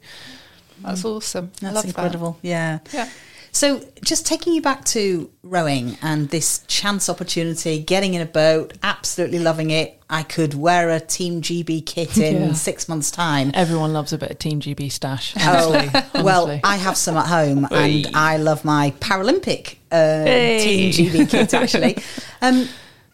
That's 0.82 1.02
mm. 1.02 1.16
awesome. 1.16 1.52
That's 1.60 1.74
love 1.74 1.84
incredible. 1.84 2.38
Yeah. 2.42 2.78
Yeah. 2.92 3.08
So, 3.54 3.80
just 4.02 4.26
taking 4.26 4.52
you 4.52 4.60
back 4.60 4.84
to 4.86 5.30
rowing 5.44 5.96
and 6.02 6.28
this 6.28 6.64
chance 6.66 7.08
opportunity, 7.08 7.78
getting 7.80 8.14
in 8.14 8.20
a 8.20 8.26
boat, 8.26 8.72
absolutely 8.82 9.38
loving 9.38 9.70
it. 9.70 10.02
I 10.10 10.24
could 10.24 10.54
wear 10.54 10.90
a 10.90 10.98
Team 10.98 11.40
GB 11.40 11.86
kit 11.86 12.18
in 12.28 12.42
Yeah. 12.48 12.52
six 12.54 12.88
months' 12.88 13.12
time. 13.12 13.52
everyone 13.54 13.92
loves 13.92 14.12
a 14.12 14.18
bit 14.18 14.30
of 14.32 14.38
team 14.40 14.60
gb 14.60 14.90
stash 14.90 15.34
Oh, 15.40 15.72
honestly, 15.72 16.00
well. 16.22 16.60
I 16.64 16.76
have 16.76 16.96
some 16.96 17.16
at 17.16 17.26
home, 17.28 17.62
Hey. 17.70 18.02
and 18.04 18.16
I 18.16 18.38
love 18.38 18.64
my 18.64 18.90
Paralympic 18.98 19.76
uh, 19.92 20.24
Hey. 20.24 20.90
Team 20.92 21.06
GB 21.12 21.30
kit 21.30 21.54
actually. 21.54 21.96
Um, 22.42 22.68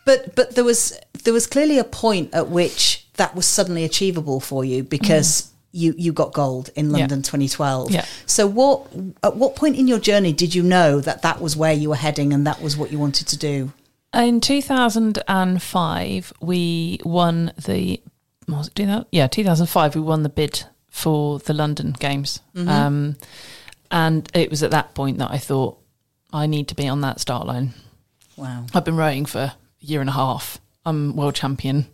but 0.07 0.35
but 0.35 0.55
there 0.55 0.65
was 0.65 0.99
there 1.25 1.35
was 1.35 1.47
clearly 1.47 1.79
a 1.79 1.85
point 1.85 2.33
at 2.35 2.49
which 2.49 3.07
that 3.17 3.35
was 3.37 3.45
suddenly 3.45 3.85
achievable 3.85 4.41
for 4.41 4.65
you 4.65 4.83
because. 4.85 5.50
You, 5.73 5.95
you 5.97 6.13
got 6.13 6.33
gold 6.33 6.71
in 6.75 6.89
Mm. 6.89 6.93
Yeah. 6.93 6.99
London 6.99 7.23
2012. 7.23 7.91
Yeah. 7.93 8.05
So 8.27 8.47
what 8.47 8.87
at 9.23 9.37
what 9.37 9.55
point 9.57 9.77
in 9.77 9.87
your 9.87 10.01
journey 10.01 10.33
did 10.33 10.55
you 10.55 10.63
know 10.63 11.01
that 11.01 11.23
that 11.23 11.41
was 11.41 11.57
where 11.57 11.73
you 11.73 11.89
were 11.91 11.97
heading 11.97 12.33
and 12.33 12.47
that 12.47 12.61
was 12.61 12.77
what 12.77 12.91
you 12.91 12.99
wanted 12.99 13.29
to 13.29 13.37
do? 13.37 13.73
In 14.13 14.41
2005, 14.41 16.33
we 16.41 17.01
won 17.05 17.53
the. 17.65 18.01
Was 18.49 18.69
it 18.69 18.75
2000? 18.75 19.07
Yeah, 19.13 19.29
2005, 19.29 19.95
we 19.95 20.01
won 20.01 20.23
the 20.25 20.29
bid 20.29 20.65
for 20.89 21.39
the 21.39 21.55
London 21.55 21.95
Games. 21.99 22.41
Um, 22.57 23.17
and 23.93 24.29
it 24.35 24.51
was 24.51 24.63
at 24.65 24.73
that 24.73 24.95
point 24.95 25.19
that 25.19 25.31
I 25.31 25.39
thought, 25.39 25.79
I 26.33 26.47
need 26.47 26.67
to 26.69 26.75
be 26.75 26.89
on 26.89 27.01
that 27.03 27.21
start 27.21 27.47
line. 27.47 27.75
Wow. 28.37 28.67
I've 28.75 28.85
been 28.85 28.97
rowing 28.97 29.25
for 29.27 29.39
a 29.39 29.55
year 29.79 30.01
and 30.01 30.11
a 30.11 30.15
half. 30.15 30.61
I'm 30.85 31.15
world 31.15 31.37
champion. 31.37 31.87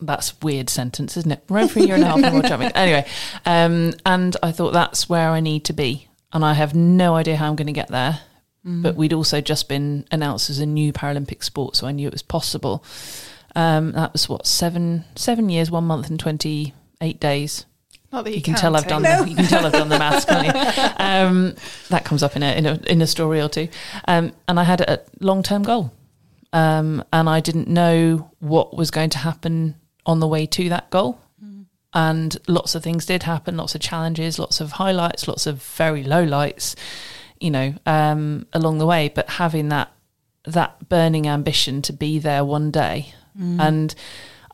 That's 0.00 0.32
a 0.32 0.34
weird 0.42 0.68
sentence, 0.70 1.16
isn't 1.16 1.30
it? 1.30 1.42
Rowing 1.48 1.68
for 1.68 1.78
a 1.78 1.82
year 1.82 1.94
and 1.94 2.04
a 2.04 2.06
half, 2.06 2.22
I'm 2.22 2.32
world 2.32 2.46
champion. 2.46 2.72
Anyway, 2.74 3.06
um, 3.46 3.92
and 4.04 4.36
I 4.42 4.52
thought 4.52 4.72
that's 4.72 5.08
where 5.08 5.30
I 5.30 5.40
need 5.40 5.64
to 5.66 5.72
be. 5.72 6.08
And 6.32 6.44
I 6.44 6.52
have 6.54 6.74
no 6.74 7.14
idea 7.14 7.36
how 7.36 7.48
I'm 7.48 7.56
going 7.56 7.68
to 7.68 7.72
get 7.72 7.88
there. 7.88 8.20
But 8.64 8.96
we'd 8.96 9.14
also 9.14 9.40
just 9.40 9.66
been 9.66 10.04
announced 10.10 10.50
as 10.50 10.58
a 10.58 10.66
new 10.66 10.92
Paralympic 10.92 11.42
sport, 11.42 11.74
so 11.74 11.86
I 11.86 11.92
knew 11.92 12.06
it 12.06 12.12
was 12.12 12.20
possible. 12.22 12.84
Um, 13.56 13.92
that 13.92 14.12
was 14.12 14.28
what 14.28 14.46
seven 14.46 15.04
seven 15.16 15.48
years, 15.48 15.70
one 15.70 15.84
month, 15.84 16.10
and 16.10 16.20
twenty 16.20 16.74
eight 17.00 17.18
days. 17.18 17.64
Not 18.12 18.24
that 18.24 18.30
you, 18.30 18.36
You 18.36 18.42
can 18.42 18.54
tell 18.56 18.76
I've 18.76 18.86
done 18.86 19.02
the, 19.02 19.24
you 19.26 19.36
can 19.36 19.46
tell 19.46 19.64
I've 19.64 19.72
done 19.72 19.88
the 19.88 19.98
maths, 19.98 20.26
can't 20.26 20.46
you? 20.48 20.52
Um, 20.98 21.54
that 21.88 22.04
comes 22.04 22.22
up 22.22 22.36
in 22.36 22.42
a 22.42 22.52
in 22.58 22.66
a 22.66 22.74
in 22.86 23.00
a 23.00 23.06
story 23.06 23.40
or 23.40 23.48
two. 23.48 23.68
Um, 24.06 24.32
and 24.48 24.60
I 24.60 24.64
had 24.64 24.82
a 24.82 25.00
long 25.20 25.42
term 25.42 25.62
goal, 25.62 25.90
um, 26.52 27.04
and 27.12 27.28
I 27.28 27.40
didn't 27.40 27.68
know 27.68 28.30
what 28.38 28.76
was 28.76 28.90
going 28.90 29.10
to 29.10 29.18
happen 29.18 29.76
on 30.06 30.20
the 30.20 30.26
way 30.26 30.46
to 30.46 30.68
that 30.70 30.90
goal. 30.90 31.20
And 31.94 32.36
lots 32.46 32.74
of 32.74 32.82
things 32.82 33.06
did 33.06 33.22
happen, 33.22 33.56
lots 33.56 33.74
of 33.74 33.80
challenges, 33.80 34.38
lots 34.38 34.60
of 34.60 34.72
highlights, 34.72 35.26
lots 35.26 35.46
of 35.46 35.62
very 35.62 36.04
low 36.04 36.22
lights, 36.22 36.76
you 37.40 37.50
know, 37.50 37.74
um, 37.86 38.46
along 38.52 38.78
the 38.78 38.86
way. 38.86 39.10
But 39.14 39.30
having 39.30 39.70
that 39.70 39.90
that 40.44 40.88
burning 40.88 41.26
ambition 41.26 41.82
to 41.82 41.92
be 41.92 42.18
there 42.18 42.44
one 42.44 42.70
day, 42.70 43.14
and 43.60 43.94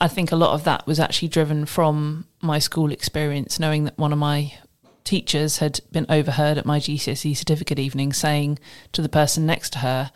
I 0.00 0.08
think 0.08 0.30
a 0.32 0.36
lot 0.36 0.54
of 0.54 0.64
that 0.64 0.86
was 0.86 1.00
actually 1.00 1.28
driven 1.28 1.66
from 1.66 2.26
my 2.40 2.58
school 2.60 2.92
experience, 2.92 3.58
knowing 3.58 3.84
that 3.84 3.98
one 3.98 4.12
of 4.12 4.18
my 4.18 4.54
teachers 5.02 5.58
had 5.58 5.80
been 5.92 6.06
overheard 6.08 6.56
at 6.56 6.66
my 6.66 6.78
GCSE 6.78 7.36
certificate 7.36 7.78
evening 7.78 8.12
saying 8.12 8.58
to 8.92 9.02
the 9.02 9.08
person 9.08 9.44
next 9.44 9.72
to 9.74 9.78
her, 9.80 10.10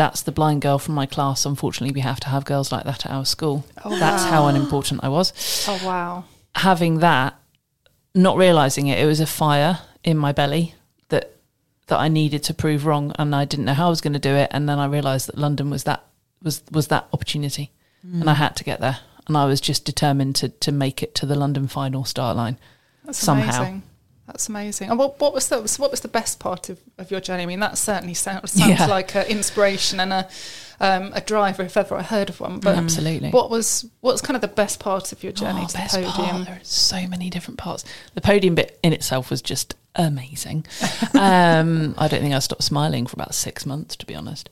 That's 0.00 0.22
the 0.22 0.32
blind 0.32 0.62
girl 0.62 0.78
from 0.78 0.94
my 0.94 1.04
class. 1.04 1.44
Unfortunately, 1.44 1.92
we 1.92 2.00
have 2.00 2.20
to 2.20 2.28
have 2.30 2.46
girls 2.46 2.72
like 2.72 2.84
that 2.84 3.04
at 3.04 3.12
our 3.12 3.26
school. 3.26 3.66
Oh, 3.84 3.98
That's 3.98 4.24
how 4.24 4.46
unimportant 4.46 5.04
I 5.04 5.10
was. 5.10 5.66
Oh 5.68 5.78
wow. 5.84 6.24
Having 6.54 7.00
that, 7.00 7.38
not 8.14 8.38
realizing 8.38 8.86
it, 8.86 8.98
it 8.98 9.04
was 9.04 9.20
a 9.20 9.26
fire 9.26 9.80
in 10.02 10.16
my 10.16 10.32
belly 10.32 10.74
that 11.10 11.36
that 11.88 11.98
I 11.98 12.08
needed 12.08 12.42
to 12.44 12.54
prove 12.54 12.86
wrong, 12.86 13.12
and 13.18 13.34
I 13.34 13.44
didn't 13.44 13.66
know 13.66 13.74
how 13.74 13.88
I 13.88 13.90
was 13.90 14.00
going 14.00 14.14
to 14.14 14.18
do 14.18 14.34
it. 14.34 14.48
And 14.52 14.66
then 14.66 14.78
I 14.78 14.86
realised 14.86 15.28
that 15.28 15.36
London 15.36 15.68
was 15.68 15.84
that 15.84 16.02
was 16.42 16.62
was 16.72 16.88
that 16.88 17.06
opportunity, 17.12 17.70
mm. 18.02 18.22
and 18.22 18.30
I 18.30 18.34
had 18.34 18.56
to 18.56 18.64
get 18.64 18.80
there. 18.80 19.00
And 19.28 19.36
I 19.36 19.44
was 19.44 19.60
just 19.60 19.84
determined 19.84 20.34
to 20.36 20.48
to 20.48 20.72
make 20.72 21.02
it 21.02 21.14
to 21.16 21.26
the 21.26 21.36
London 21.36 21.68
final 21.68 22.06
start 22.06 22.38
line. 22.38 22.56
That's 23.04 23.18
somehow. 23.18 23.64
amazing. 23.64 23.82
That's 24.30 24.48
amazing. 24.48 24.90
And 24.90 24.98
what, 24.98 25.18
what 25.18 25.34
was 25.34 25.48
the 25.48 25.56
what 25.78 25.90
was 25.90 26.00
the 26.00 26.08
best 26.08 26.38
part 26.38 26.68
of, 26.68 26.78
of 26.98 27.10
your 27.10 27.18
journey? 27.18 27.42
I 27.42 27.46
mean, 27.46 27.58
that 27.58 27.76
certainly 27.76 28.14
sounds, 28.14 28.52
sounds 28.52 28.78
yeah. 28.78 28.86
like 28.86 29.16
an 29.16 29.26
inspiration 29.26 29.98
and 29.98 30.12
a 30.12 30.28
um, 30.78 31.10
a 31.14 31.20
driver 31.20 31.64
if 31.64 31.76
ever 31.76 31.96
I 31.96 32.02
heard 32.02 32.28
of 32.28 32.38
one. 32.38 32.60
But 32.60 32.76
absolutely, 32.76 33.30
what 33.30 33.50
was 33.50 33.86
what's 34.02 34.20
kind 34.20 34.36
of 34.36 34.40
the 34.40 34.46
best 34.46 34.78
part 34.78 35.10
of 35.10 35.24
your 35.24 35.32
journey 35.32 35.62
oh, 35.64 35.66
to 35.66 35.72
the 35.72 35.88
podium? 35.90 36.12
Part. 36.12 36.46
There 36.46 36.54
are 36.54 36.60
so 36.62 37.08
many 37.08 37.28
different 37.28 37.58
parts. 37.58 37.84
The 38.14 38.20
podium 38.20 38.54
bit 38.54 38.78
in 38.84 38.92
itself 38.92 39.30
was 39.30 39.42
just 39.42 39.74
amazing. 39.96 40.64
um, 41.14 41.96
I 41.98 42.06
don't 42.06 42.20
think 42.20 42.32
I 42.32 42.38
stopped 42.38 42.62
smiling 42.62 43.08
for 43.08 43.16
about 43.16 43.34
six 43.34 43.66
months, 43.66 43.96
to 43.96 44.06
be 44.06 44.14
honest. 44.14 44.48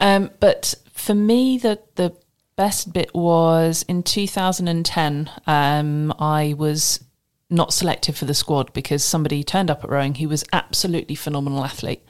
Um, 0.00 0.30
but 0.40 0.74
for 0.94 1.14
me, 1.14 1.58
the 1.58 1.78
the 1.96 2.16
best 2.56 2.94
bit 2.94 3.14
was 3.14 3.84
in 3.88 4.02
2010. 4.02 5.30
Um, 5.46 6.14
I 6.18 6.54
was 6.56 7.04
not 7.50 7.72
selected 7.72 8.16
for 8.16 8.24
the 8.24 8.34
squad 8.34 8.72
because 8.72 9.02
somebody 9.02 9.42
turned 9.42 9.70
up 9.70 9.82
at 9.82 9.90
rowing 9.90 10.16
who 10.16 10.28
was 10.28 10.44
absolutely 10.52 11.14
phenomenal 11.14 11.64
athlete, 11.64 12.02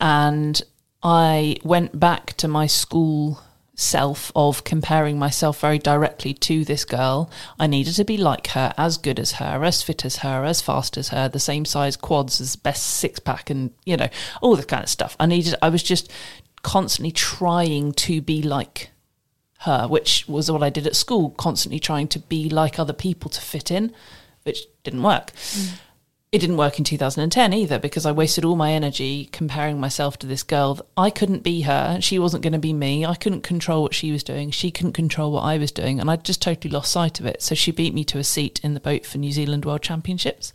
and 0.00 0.62
I 1.02 1.56
went 1.62 1.98
back 1.98 2.34
to 2.38 2.48
my 2.48 2.66
school 2.66 3.42
self 3.74 4.30
of 4.36 4.62
comparing 4.62 5.18
myself 5.18 5.60
very 5.60 5.78
directly 5.78 6.34
to 6.34 6.64
this 6.64 6.84
girl. 6.84 7.30
I 7.58 7.66
needed 7.66 7.94
to 7.94 8.04
be 8.04 8.18
like 8.18 8.48
her, 8.48 8.74
as 8.76 8.98
good 8.98 9.18
as 9.18 9.32
her, 9.32 9.64
as 9.64 9.82
fit 9.82 10.04
as 10.04 10.16
her, 10.16 10.44
as 10.44 10.60
fast 10.60 10.98
as 10.98 11.08
her, 11.08 11.28
the 11.28 11.40
same 11.40 11.64
size 11.64 11.96
quads 11.96 12.40
as 12.40 12.56
best 12.56 12.82
six 12.82 13.18
pack, 13.18 13.50
and 13.50 13.72
you 13.84 13.96
know 13.96 14.08
all 14.40 14.56
the 14.56 14.64
kind 14.64 14.84
of 14.84 14.90
stuff. 14.90 15.16
I 15.18 15.26
needed. 15.26 15.54
I 15.62 15.68
was 15.70 15.82
just 15.82 16.10
constantly 16.62 17.10
trying 17.10 17.92
to 17.92 18.20
be 18.20 18.42
like 18.42 18.90
her, 19.60 19.86
which 19.88 20.26
was 20.28 20.50
what 20.50 20.62
I 20.62 20.70
did 20.70 20.86
at 20.86 20.96
school, 20.96 21.30
constantly 21.30 21.80
trying 21.80 22.08
to 22.08 22.18
be 22.18 22.48
like 22.48 22.78
other 22.78 22.92
people 22.92 23.30
to 23.30 23.40
fit 23.40 23.70
in 23.70 23.92
which 24.44 24.66
didn't 24.82 25.02
work. 25.02 25.32
Mm. 25.32 25.78
It 26.32 26.38
didn't 26.38 26.58
work 26.58 26.78
in 26.78 26.84
2010 26.84 27.52
either 27.52 27.80
because 27.80 28.06
I 28.06 28.12
wasted 28.12 28.44
all 28.44 28.54
my 28.54 28.72
energy 28.72 29.28
comparing 29.32 29.80
myself 29.80 30.16
to 30.20 30.28
this 30.28 30.44
girl. 30.44 30.78
I 30.96 31.10
couldn't 31.10 31.42
be 31.42 31.62
her. 31.62 31.98
She 32.00 32.20
wasn't 32.20 32.44
going 32.44 32.52
to 32.52 32.58
be 32.60 32.72
me. 32.72 33.04
I 33.04 33.16
couldn't 33.16 33.42
control 33.42 33.82
what 33.82 33.94
she 33.94 34.12
was 34.12 34.22
doing. 34.22 34.52
She 34.52 34.70
couldn't 34.70 34.92
control 34.92 35.32
what 35.32 35.42
I 35.42 35.58
was 35.58 35.72
doing. 35.72 35.98
And 35.98 36.08
I 36.08 36.14
just 36.14 36.40
totally 36.40 36.70
lost 36.70 36.92
sight 36.92 37.18
of 37.18 37.26
it. 37.26 37.42
So 37.42 37.56
she 37.56 37.72
beat 37.72 37.94
me 37.94 38.04
to 38.04 38.18
a 38.18 38.24
seat 38.24 38.60
in 38.62 38.74
the 38.74 38.80
boat 38.80 39.04
for 39.04 39.18
New 39.18 39.32
Zealand 39.32 39.64
World 39.64 39.82
Championships. 39.82 40.52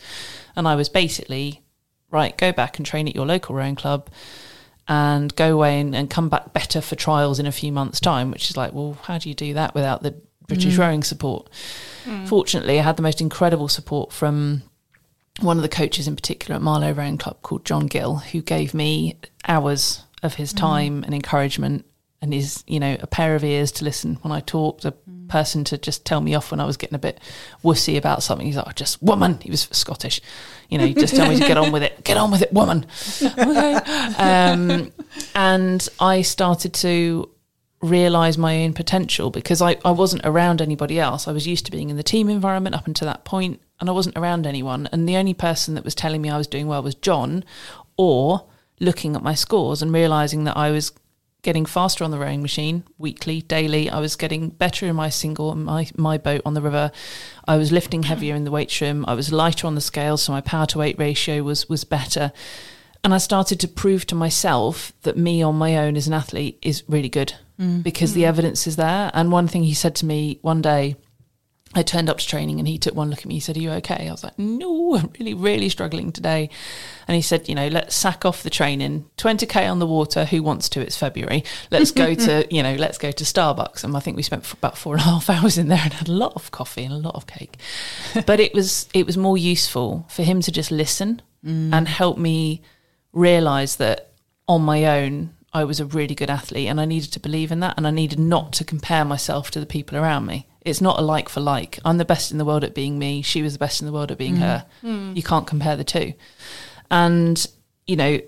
And 0.56 0.66
I 0.66 0.76
was 0.76 0.88
basically, 0.88 1.62
right, 2.10 2.38
go 2.38 2.54
back 2.54 2.78
and 2.78 2.86
train 2.86 3.10
at 3.10 3.16
your 3.16 3.26
local 3.26 3.54
rowing 3.54 3.76
club 3.76 4.10
and 4.88 5.36
go 5.36 5.54
away 5.54 5.82
and, 5.82 5.94
and 5.94 6.10
come 6.10 6.30
back 6.30 6.54
better 6.54 6.80
for 6.80 6.96
trials 6.96 7.38
in 7.38 7.48
a 7.48 7.52
few 7.52 7.74
months' 7.74 8.00
time, 8.00 8.32
which 8.32 8.50
is 8.50 8.56
like, 8.56 8.72
well, 8.72 8.98
how 9.04 9.18
do 9.18 9.28
you 9.28 9.36
do 9.36 9.54
that 9.56 9.76
without 9.76 10.04
the 10.04 10.16
British 10.48 10.76
mm. 10.76 10.80
rowing 10.80 11.04
support? 11.04 11.50
Mm. 12.06 12.28
Fortunately, 12.28 12.80
I 12.80 12.84
had 12.84 12.98
the 12.98 13.04
most 13.04 13.22
incredible 13.22 13.68
support 13.68 14.12
from 14.12 14.64
one 15.40 15.58
of 15.58 15.64
the 15.64 15.70
coaches 15.70 16.08
in 16.08 16.16
particular 16.16 16.56
at 16.56 16.62
Marlow 16.62 16.92
Rowing 16.92 17.18
Club 17.18 17.42
called 17.42 17.66
John 17.66 17.88
Gill, 17.88 18.18
who 18.18 18.42
gave 18.42 18.74
me 18.74 19.18
hours 19.48 20.04
of 20.24 20.36
his 20.36 20.54
mm. 20.54 20.58
time 20.58 21.02
mm. 21.02 21.06
and 21.06 21.14
encouragement 21.14 21.86
and 22.22 22.34
his, 22.34 22.64
you 22.66 22.80
know, 22.80 22.98
a 23.02 23.08
pair 23.08 23.36
of 23.36 23.44
ears 23.44 23.72
to 23.74 23.86
listen 23.86 24.16
when 24.22 24.32
I 24.32 24.40
talked, 24.40 24.86
a 24.86 24.92
mm. 24.92 25.28
person 25.28 25.64
to 25.66 25.78
just 25.78 26.06
tell 26.06 26.22
me 26.22 26.34
off 26.34 26.52
when 26.52 26.60
I 26.60 26.66
was 26.66 26.78
getting 26.78 26.96
a 26.96 27.00
bit 27.00 27.20
wussy 27.64 27.98
about 27.98 28.24
something. 28.24 28.48
He's 28.48 28.56
like, 28.56 28.68
oh, 28.68 28.72
just 28.72 29.02
woman. 29.04 29.40
He 29.42 29.52
was 29.52 29.68
Scottish, 29.72 30.22
you 30.70 30.78
know, 30.78 30.92
just 30.94 31.16
tell 31.16 31.30
me 31.30 31.38
to 31.38 31.48
get 31.48 31.58
on 31.58 31.72
with 31.72 31.84
it. 31.84 32.04
Get 32.04 32.18
on 32.18 32.32
with 32.32 32.42
it, 32.42 32.54
woman. 32.54 32.86
okay. 33.22 33.80
Um, 34.18 34.92
and 35.36 35.88
I 36.00 36.22
started 36.22 36.74
to 36.76 37.30
realize 37.86 38.38
my 38.38 38.64
own 38.64 38.74
potential 38.74 39.30
because 39.30 39.62
I, 39.62 39.78
I 39.86 39.92
wasn't 39.92 40.26
around 40.26 40.62
anybody 40.62 41.00
else. 41.00 41.28
I 41.28 41.32
was 41.32 41.48
used 41.48 41.66
to 41.66 41.72
being 41.72 41.90
in 41.90 41.98
the 41.98 42.04
team 42.04 42.30
environment 42.30 42.76
up 42.76 42.88
until 42.88 43.08
that 43.08 43.26
point, 43.26 43.62
and 43.80 43.90
I 43.90 43.94
wasn't 43.94 44.18
around 44.18 44.46
anyone. 44.46 44.88
And 44.92 45.08
the 45.08 45.18
only 45.18 45.34
person 45.34 45.76
that 45.76 45.86
was 45.86 45.96
telling 45.96 46.22
me 46.22 46.30
I 46.30 46.38
was 46.38 46.48
doing 46.48 46.68
well 46.68 46.84
was 46.84 46.96
John, 46.96 47.44
or 47.98 48.46
looking 48.80 49.16
at 49.16 49.24
my 49.24 49.36
scores 49.36 49.82
and 49.82 49.94
realizing 49.94 50.44
that 50.44 50.58
I 50.58 50.72
was 50.72 50.92
getting 51.42 51.66
faster 51.66 52.04
on 52.04 52.10
the 52.10 52.18
rowing 52.18 52.42
machine 52.42 52.84
weekly, 52.98 53.42
daily. 53.42 53.90
I 53.90 54.00
was 54.00 54.16
getting 54.16 54.50
better 54.50 54.88
in 54.88 54.96
my 54.96 55.10
single, 55.10 55.54
my 55.56 55.88
my 55.96 56.18
boat 56.18 56.42
on 56.46 56.56
the 56.56 56.62
river. 56.62 56.92
I 57.48 57.58
was 57.58 57.72
lifting 57.72 58.04
heavier 58.04 58.36
in 58.36 58.46
the 58.46 58.52
weight 58.52 58.82
room. 58.82 59.06
I 59.08 59.14
was 59.14 59.32
lighter 59.32 59.68
on 59.68 59.76
the 59.76 59.82
scales, 59.82 60.24
so 60.24 60.32
my 60.32 60.42
power 60.42 60.66
to 60.68 60.80
weight 60.80 60.98
ratio 60.98 61.44
was 61.44 61.70
was 61.70 61.84
better. 61.84 62.32
And 63.04 63.14
I 63.14 63.20
started 63.20 63.60
to 63.60 63.68
prove 63.68 64.08
to 64.08 64.16
myself 64.16 64.92
that 65.04 65.16
me 65.16 65.44
on 65.44 65.56
my 65.56 65.78
own 65.78 65.96
as 65.96 66.08
an 66.08 66.14
athlete 66.14 66.58
is 66.64 66.84
really 66.88 67.10
good 67.10 67.36
mm. 67.60 67.84
because 67.84 68.12
mm. 68.12 68.16
the 68.16 68.26
evidence 68.26 68.68
is 68.68 68.76
there. 68.76 69.12
And 69.14 69.32
one 69.32 69.48
thing 69.48 69.64
he 69.64 69.74
said 69.74 69.96
to 69.96 70.06
me 70.06 70.40
one 70.42 70.62
day, 70.62 70.96
I 71.76 71.84
turned 71.84 72.10
up 72.10 72.20
to 72.20 72.26
training 72.26 72.60
and 72.60 72.68
he 72.68 72.78
took 72.78 72.96
one 72.96 73.10
look 73.10 73.20
at 73.20 73.26
me. 73.26 73.34
He 73.34 73.40
said, 73.42 73.58
Are 73.58 73.60
you 73.60 73.72
okay? 73.72 74.08
I 74.08 74.12
was 74.12 74.24
like, 74.24 74.40
No, 74.40 74.96
I'm 74.96 75.12
really, 75.20 75.34
really 75.34 75.68
struggling 75.68 76.14
today. 76.14 76.50
And 77.06 77.16
he 77.16 77.22
said, 77.22 77.50
You 77.50 77.56
know, 77.56 77.68
let's 77.68 77.94
sack 77.94 78.24
off 78.24 78.44
the 78.44 78.50
training, 78.50 79.10
20K 79.18 79.70
on 79.70 79.80
the 79.80 79.86
water. 79.86 80.24
Who 80.24 80.42
wants 80.42 80.70
to? 80.70 80.80
It's 80.80 80.96
February. 80.96 81.44
Let's 81.72 81.92
go 81.92 82.14
to, 82.16 82.48
you 82.50 82.64
know, 82.64 82.76
let's 82.76 82.98
go 82.98 83.12
to 83.12 83.24
Starbucks. 83.26 83.84
And 83.84 83.96
I 83.96 84.00
think 84.00 84.16
we 84.16 84.24
spent 84.24 84.52
about 84.54 84.78
four 84.78 84.94
and 84.94 85.02
a 85.02 85.06
half 85.06 85.30
hours 85.30 85.58
in 85.58 85.68
there 85.68 85.82
and 85.84 85.94
had 85.94 86.08
a 86.08 86.14
lot 86.14 86.34
of 86.36 86.50
coffee 86.52 86.86
and 86.86 86.94
a 86.94 86.98
lot 86.98 87.16
of 87.16 87.28
cake. 87.28 87.58
but 88.26 88.40
it 88.40 88.54
was, 88.54 88.88
it 88.94 89.06
was 89.06 89.18
more 89.18 89.38
useful 89.38 90.06
for 90.10 90.24
him 90.24 90.42
to 90.42 90.52
just 90.54 90.72
listen 90.72 91.22
mm. 91.46 91.74
and 91.74 91.90
help 91.90 92.18
me 92.18 92.62
realize 93.12 93.76
that 93.78 94.14
on 94.48 94.62
my 94.62 94.86
own, 95.02 95.35
I 95.56 95.64
was 95.64 95.80
a 95.80 95.86
really 95.86 96.16
good 96.16 96.30
athlete 96.30 96.68
and 96.68 96.82
I 96.82 96.86
needed 96.86 97.14
to 97.14 97.20
believe 97.22 97.50
in 97.50 97.62
that 97.62 97.76
and 97.78 97.88
I 97.88 97.92
needed 97.92 98.20
not 98.20 98.52
to 98.54 98.66
compare 98.66 99.06
myself 99.06 99.50
to 99.52 99.62
the 99.62 99.66
people 99.66 99.98
around 99.98 100.26
me. 100.26 100.50
It's 100.60 100.82
not 100.82 101.00
a 101.00 101.02
like 101.02 101.30
for 101.30 101.40
like. 101.40 101.80
I'm 101.86 101.98
the 101.98 102.04
best 102.04 102.34
in 102.34 102.38
the 102.38 102.44
world 102.44 102.66
at 102.66 102.76
being 102.76 103.00
me. 103.00 103.22
She 103.22 103.42
was 103.42 103.54
the 103.54 103.60
best 103.60 103.80
in 103.80 103.88
the 103.88 103.94
world 103.94 104.12
at 104.12 104.18
being 104.18 104.36
mm. 104.36 104.40
her. 104.40 104.66
Mm. 104.84 105.16
You 105.16 105.24
can't 105.24 105.48
compare 105.48 105.78
the 105.78 105.86
two. 105.86 106.14
And, 106.92 107.48
you 107.88 107.96
know, 107.96 108.20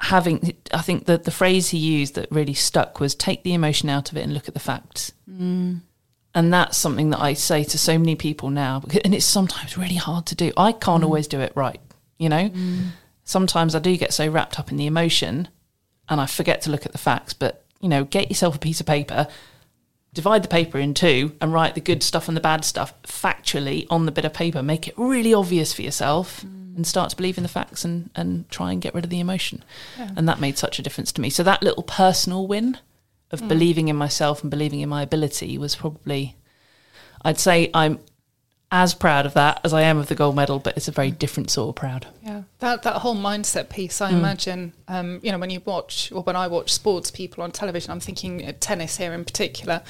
having, 0.00 0.54
I 0.72 0.82
think 0.82 1.06
that 1.06 1.24
the 1.24 1.32
phrase 1.32 1.70
he 1.70 1.78
used 1.78 2.14
that 2.14 2.30
really 2.30 2.54
stuck 2.54 3.00
was 3.00 3.16
take 3.16 3.42
the 3.42 3.54
emotion 3.54 3.88
out 3.88 4.12
of 4.12 4.16
it 4.16 4.22
and 4.22 4.32
look 4.32 4.46
at 4.46 4.54
the 4.54 4.60
facts. 4.60 5.10
Mm. 5.28 5.80
And 6.32 6.54
that's 6.54 6.78
something 6.78 7.10
that 7.10 7.20
I 7.20 7.32
say 7.34 7.64
to 7.64 7.76
so 7.76 7.98
many 7.98 8.14
people 8.14 8.50
now. 8.50 8.84
And 9.04 9.12
it's 9.16 9.26
sometimes 9.26 9.76
really 9.76 9.96
hard 9.96 10.26
to 10.26 10.36
do. 10.36 10.52
I 10.56 10.70
can't 10.70 11.02
mm. 11.02 11.06
always 11.06 11.26
do 11.26 11.40
it 11.40 11.50
right, 11.56 11.80
you 12.18 12.28
know? 12.28 12.50
Mm. 12.50 12.90
Sometimes 13.24 13.74
I 13.74 13.80
do 13.80 13.96
get 13.96 14.14
so 14.14 14.28
wrapped 14.28 14.60
up 14.60 14.70
in 14.70 14.76
the 14.76 14.86
emotion 14.86 15.48
and 16.08 16.20
I 16.20 16.26
forget 16.26 16.62
to 16.62 16.70
look 16.70 16.86
at 16.86 16.92
the 16.92 16.98
facts. 16.98 17.32
But 17.32 17.64
you 17.80 17.88
know, 17.88 18.04
get 18.04 18.28
yourself 18.28 18.56
a 18.56 18.58
piece 18.58 18.80
of 18.80 18.86
paper, 18.86 19.28
divide 20.12 20.42
the 20.42 20.48
paper 20.48 20.78
in 20.78 20.94
two, 20.94 21.36
and 21.40 21.52
write 21.52 21.74
the 21.74 21.80
good 21.80 22.02
stuff 22.02 22.28
and 22.28 22.36
the 22.36 22.40
bad 22.40 22.64
stuff 22.64 22.94
factually 23.02 23.86
on 23.90 24.06
the 24.06 24.12
bit 24.12 24.24
of 24.24 24.32
paper. 24.32 24.62
Make 24.62 24.88
it 24.88 24.94
really 24.96 25.34
obvious 25.34 25.72
for 25.72 25.82
yourself. 25.82 26.42
Mm. 26.44 26.56
And 26.78 26.86
start 26.86 27.10
to 27.10 27.16
believe 27.16 27.36
in 27.36 27.42
the 27.42 27.48
facts 27.48 27.84
and, 27.84 28.08
and 28.14 28.48
try 28.50 28.70
and 28.70 28.80
get 28.80 28.94
rid 28.94 29.02
of 29.02 29.10
the 29.10 29.18
emotion. 29.18 29.64
Yeah. 29.98 30.10
And 30.16 30.28
that 30.28 30.38
made 30.38 30.56
such 30.56 30.78
a 30.78 30.82
difference 30.82 31.10
to 31.10 31.20
me. 31.20 31.28
So, 31.28 31.42
that 31.42 31.60
little 31.60 31.82
personal 31.82 32.46
win 32.46 32.78
of 33.32 33.40
mm. 33.40 33.48
believing 33.48 33.88
in 33.88 33.96
myself 33.96 34.42
and 34.42 34.50
believing 34.50 34.78
in 34.78 34.88
my 34.88 35.02
ability 35.02 35.58
was 35.58 35.74
probably, 35.74 36.36
I'd 37.22 37.40
say 37.40 37.68
I'm 37.74 37.98
as 38.70 38.92
proud 38.92 39.24
of 39.24 39.32
that 39.32 39.60
as 39.64 39.72
I 39.72 39.82
am 39.82 39.96
of 39.96 40.08
the 40.08 40.14
gold 40.14 40.36
medal, 40.36 40.58
but 40.58 40.76
it's 40.76 40.88
a 40.88 40.92
very 40.92 41.10
different 41.10 41.50
sort 41.50 41.70
of 41.70 41.74
proud. 41.74 42.06
Yeah, 42.22 42.42
that 42.58 42.82
that 42.82 42.96
whole 42.96 43.16
mindset 43.16 43.70
piece. 43.70 44.02
I 44.02 44.10
mm. 44.10 44.18
imagine, 44.18 44.72
um, 44.88 45.20
you 45.22 45.32
know, 45.32 45.38
when 45.38 45.48
you 45.48 45.60
watch 45.64 46.12
or 46.12 46.22
when 46.22 46.36
I 46.36 46.48
watch 46.48 46.72
sports 46.72 47.10
people 47.10 47.42
on 47.42 47.50
television, 47.50 47.90
I'm 47.90 48.00
thinking 48.00 48.54
tennis 48.60 48.98
here 48.98 49.14
in 49.14 49.24
particular. 49.24 49.82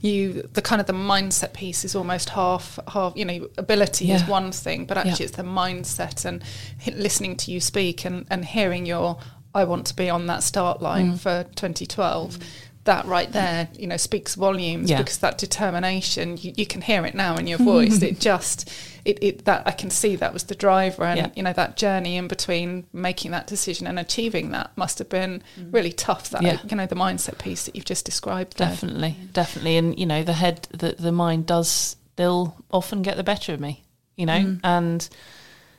You, 0.00 0.42
the 0.52 0.60
kind 0.60 0.80
of 0.80 0.86
the 0.86 0.92
mindset 0.92 1.54
piece 1.54 1.84
is 1.84 1.94
almost 1.94 2.30
half 2.30 2.78
half. 2.88 3.16
You 3.16 3.24
know, 3.24 3.48
ability 3.56 4.06
yeah. 4.06 4.16
is 4.16 4.28
one 4.28 4.52
thing, 4.52 4.84
but 4.84 4.98
actually 4.98 5.12
yeah. 5.12 5.28
it's 5.28 5.36
the 5.36 5.42
mindset 5.42 6.26
and 6.26 6.44
listening 6.86 7.36
to 7.36 7.50
you 7.50 7.60
speak 7.60 8.04
and 8.04 8.26
and 8.30 8.44
hearing 8.44 8.84
your. 8.84 9.18
I 9.54 9.64
want 9.64 9.86
to 9.86 9.96
be 9.96 10.10
on 10.10 10.26
that 10.26 10.42
start 10.42 10.82
line 10.82 11.14
mm. 11.14 11.18
for 11.18 11.44
2012. 11.54 12.38
Mm 12.38 12.42
that 12.88 13.04
right 13.04 13.30
there, 13.32 13.68
you 13.78 13.86
know, 13.86 13.98
speaks 13.98 14.34
volumes 14.34 14.88
yeah. 14.88 14.96
because 14.96 15.18
that 15.18 15.36
determination, 15.36 16.38
you, 16.38 16.54
you, 16.56 16.64
can 16.64 16.80
hear 16.80 17.04
it 17.04 17.14
now 17.14 17.36
in 17.36 17.46
your 17.46 17.58
voice. 17.74 18.00
it 18.00 18.18
just, 18.18 18.72
it, 19.04 19.22
it, 19.22 19.44
that 19.44 19.62
I 19.66 19.72
can 19.72 19.90
see 19.90 20.16
that 20.16 20.32
was 20.32 20.44
the 20.44 20.54
driver, 20.54 21.04
and 21.04 21.18
yeah. 21.18 21.30
you 21.36 21.42
know 21.42 21.52
that 21.52 21.76
journey 21.76 22.16
in 22.16 22.28
between 22.28 22.86
making 22.94 23.32
that 23.32 23.46
decision 23.46 23.86
and 23.86 23.98
achieving 23.98 24.52
that 24.52 24.70
must 24.76 24.98
have 25.00 25.10
been 25.10 25.42
mm. 25.60 25.72
really 25.72 25.92
tough. 25.92 26.30
That 26.30 26.42
yeah. 26.42 26.58
you 26.66 26.76
know 26.76 26.86
the 26.86 26.94
mindset 26.94 27.38
piece 27.38 27.66
that 27.66 27.76
you've 27.76 27.84
just 27.84 28.06
described. 28.06 28.56
Definitely, 28.56 29.16
there. 29.18 29.28
definitely, 29.34 29.76
and 29.76 29.98
you 29.98 30.06
know 30.06 30.22
the 30.22 30.32
head, 30.32 30.66
the 30.70 30.96
the 30.98 31.12
mind 31.12 31.44
does 31.44 31.68
still 31.68 32.56
often 32.70 33.02
get 33.02 33.18
the 33.18 33.24
better 33.24 33.52
of 33.52 33.60
me. 33.60 33.84
You 34.16 34.24
know, 34.24 34.40
mm. 34.40 34.60
and 34.64 35.06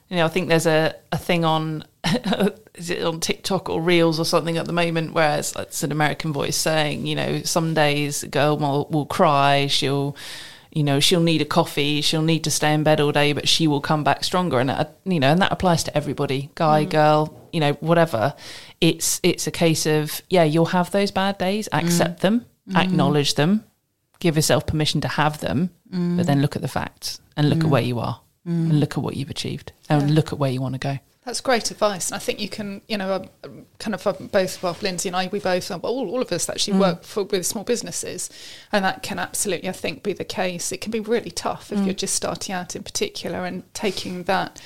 you 0.10 0.18
know 0.18 0.26
I 0.26 0.30
think 0.30 0.50
there's 0.50 0.66
a 0.66 0.96
a 1.12 1.18
thing 1.18 1.46
on 1.46 1.84
is 2.76 2.90
it 2.90 3.04
on 3.04 3.20
TikTok 3.20 3.70
or 3.70 3.82
Reels 3.82 4.20
or 4.20 4.26
something 4.26 4.58
at 4.58 4.66
the 4.66 4.74
moment 4.74 5.14
where 5.14 5.38
it's, 5.38 5.56
it's 5.56 5.84
an 5.84 5.92
American 5.92 6.32
voice 6.32 6.56
saying, 6.56 7.06
you 7.06 7.16
know, 7.16 7.42
some 7.42 7.74
days 7.74 8.24
a 8.24 8.28
girl 8.28 8.58
will, 8.58 8.88
will 8.90 9.06
cry, 9.06 9.68
she'll 9.68 10.16
you 10.72 10.84
know 10.84 11.00
she'll 11.00 11.20
need 11.20 11.42
a 11.42 11.46
coffee 11.46 12.00
she'll 12.00 12.22
need 12.22 12.44
to 12.44 12.52
stay 12.52 12.76
in 12.76 12.84
bed 12.84 13.02
all 13.02 13.12
day 13.12 13.34
but 13.34 13.48
she 13.48 13.68
will 13.68 13.82
come 13.82 14.04
back 14.04 14.24
stronger. 14.24 14.60
And 14.60 14.70
uh, 14.70 14.86
you 15.04 15.20
know 15.20 15.32
and 15.32 15.42
that 15.42 15.52
applies 15.52 15.84
to 15.86 15.98
everybody 15.98 16.52
guy 16.56 16.86
mm. 16.86 16.90
girl 16.90 17.50
you 17.52 17.60
know 17.60 17.74
whatever. 17.74 18.36
It's 18.80 19.20
it's 19.24 19.48
a 19.48 19.52
case 19.52 19.86
of 19.86 20.22
yeah 20.30 20.44
you'll 20.44 20.66
have 20.66 20.92
those 20.92 21.12
bad 21.12 21.38
days 21.38 21.68
mm. 21.72 21.84
accept 21.84 22.22
them 22.22 22.46
mm. 22.70 22.76
acknowledge 22.78 23.34
them 23.34 23.66
give 24.20 24.36
yourself 24.36 24.68
permission 24.68 25.02
to 25.02 25.08
have 25.08 25.40
them 25.40 25.72
but 26.18 26.28
then 26.28 26.42
look 26.42 26.56
at 26.56 26.62
the 26.62 26.68
facts 26.68 27.20
and 27.36 27.50
look 27.50 27.64
at 27.64 27.70
where 27.70 27.82
you 27.82 27.98
are 28.00 28.22
and 28.50 28.80
look 28.80 28.98
at 28.98 29.04
what 29.04 29.16
you've 29.16 29.30
achieved 29.30 29.72
and 29.90 30.16
look 30.16 30.34
at 30.34 30.40
where 30.40 30.52
you 30.52 30.62
want 30.62 30.74
to 30.76 30.80
go. 30.80 31.00
That's 31.26 31.42
great 31.42 31.70
advice, 31.70 32.10
and 32.10 32.16
I 32.16 32.20
think 32.20 32.40
you 32.40 32.50
can, 32.50 32.82
you 32.88 32.98
know, 32.98 33.28
um, 33.44 33.66
kind 33.78 33.94
of 33.94 34.08
uh, 34.08 34.14
both, 34.14 34.64
well, 34.64 34.76
Lindsay 34.82 35.10
and 35.10 35.16
I, 35.16 35.28
we 35.28 35.40
both, 35.40 35.70
uh, 35.70 35.78
all, 35.84 36.10
all 36.10 36.22
of 36.22 36.32
us 36.32 36.50
actually 36.50 36.80
work 36.80 37.04
for 37.04 37.24
with 37.24 37.46
small 37.46 37.64
businesses, 37.64 38.32
and 38.72 38.84
that 38.84 39.04
can 39.04 39.20
absolutely, 39.20 39.70
I 39.70 39.74
think, 39.74 40.02
be 40.02 40.14
the 40.14 40.24
case. 40.24 40.72
It 40.72 40.82
can 40.82 40.92
be 40.92 41.02
really 41.02 41.30
tough 41.30 41.72
if 41.72 41.80
you're 41.86 41.94
just 41.94 42.16
starting 42.16 42.56
out, 42.56 42.76
in 42.76 42.84
particular, 42.84 43.46
and 43.46 43.72
taking 43.76 44.24
that 44.24 44.60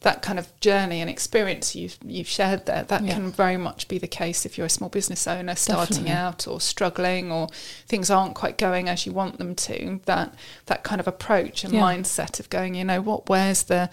that 0.00 0.22
kind 0.22 0.38
of 0.38 0.46
journey 0.60 1.00
and 1.00 1.10
experience 1.10 1.74
you've 1.74 1.98
you've 2.04 2.28
shared 2.28 2.66
there. 2.66 2.84
That 2.84 3.02
Yeah. 3.04 3.14
can 3.14 3.32
very 3.32 3.56
much 3.56 3.88
be 3.88 3.98
the 3.98 4.06
case 4.06 4.46
if 4.46 4.56
you're 4.56 4.66
a 4.66 4.70
small 4.70 4.88
business 4.90 5.26
owner 5.26 5.56
starting 5.56 6.04
Definitely. 6.04 6.12
out 6.12 6.46
or 6.46 6.60
struggling 6.60 7.32
or 7.32 7.48
things 7.86 8.08
aren't 8.10 8.34
quite 8.36 8.58
going 8.58 8.88
as 8.88 9.06
you 9.06 9.12
want 9.12 9.38
them 9.38 9.54
to. 9.56 10.00
That 10.06 10.34
that 10.66 10.84
kind 10.84 11.00
of 11.00 11.08
approach 11.08 11.64
and 11.64 11.74
Yeah. 11.74 11.80
mindset 11.82 12.38
of 12.38 12.48
going, 12.48 12.74
you 12.76 12.84
know, 12.84 13.00
what, 13.00 13.28
where's 13.28 13.64
the 13.64 13.90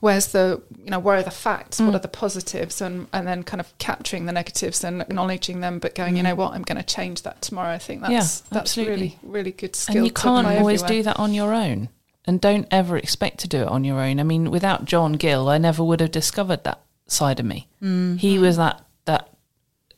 where's 0.00 0.28
the 0.32 0.60
you 0.84 0.90
know 0.90 0.98
where 0.98 1.18
are 1.18 1.22
the 1.22 1.30
facts 1.30 1.80
Mm. 1.80 1.86
what 1.86 1.94
are 1.94 2.00
the 2.00 2.08
positives 2.08 2.80
and 2.80 3.06
and 3.12 3.24
then 3.24 3.44
kind 3.44 3.60
of 3.60 3.72
capturing 3.78 4.26
the 4.26 4.32
negatives 4.32 4.82
and 4.82 5.00
acknowledging 5.00 5.60
them 5.60 5.78
but 5.78 5.94
going 5.94 6.16
you 6.16 6.24
know 6.24 6.34
what 6.34 6.52
i'm 6.54 6.62
going 6.62 6.76
to 6.76 6.82
change 6.82 7.22
that 7.22 7.40
tomorrow 7.40 7.70
i 7.72 7.78
think 7.78 8.00
that's 8.00 8.10
Mm. 8.10 8.14
Yeah, 8.16 8.48
that's 8.50 8.56
absolutely. 8.76 8.94
really 8.96 9.18
really 9.22 9.52
good 9.52 9.76
skill 9.76 9.98
and 9.98 10.06
you 10.06 10.12
can't 10.12 10.44
always 10.48 10.82
everywhere. 10.82 11.02
do 11.02 11.02
that 11.04 11.18
on 11.20 11.32
your 11.34 11.54
own 11.54 11.88
and 12.24 12.40
don't 12.40 12.68
ever 12.70 12.96
expect 12.96 13.40
to 13.40 13.48
do 13.48 13.62
it 13.62 13.68
on 13.68 13.84
your 13.84 14.00
own. 14.00 14.20
I 14.20 14.22
mean 14.22 14.50
without 14.50 14.84
john 14.84 15.14
gill 15.14 15.48
i 15.48 15.58
never 15.58 15.82
would 15.82 16.00
have 16.00 16.10
discovered 16.10 16.64
that 16.64 16.82
side 17.06 17.40
of 17.40 17.46
me. 17.46 17.68
Mm-hmm. 17.82 18.16
He 18.16 18.38
was 18.38 18.56
that 18.56 18.84
that 19.04 19.28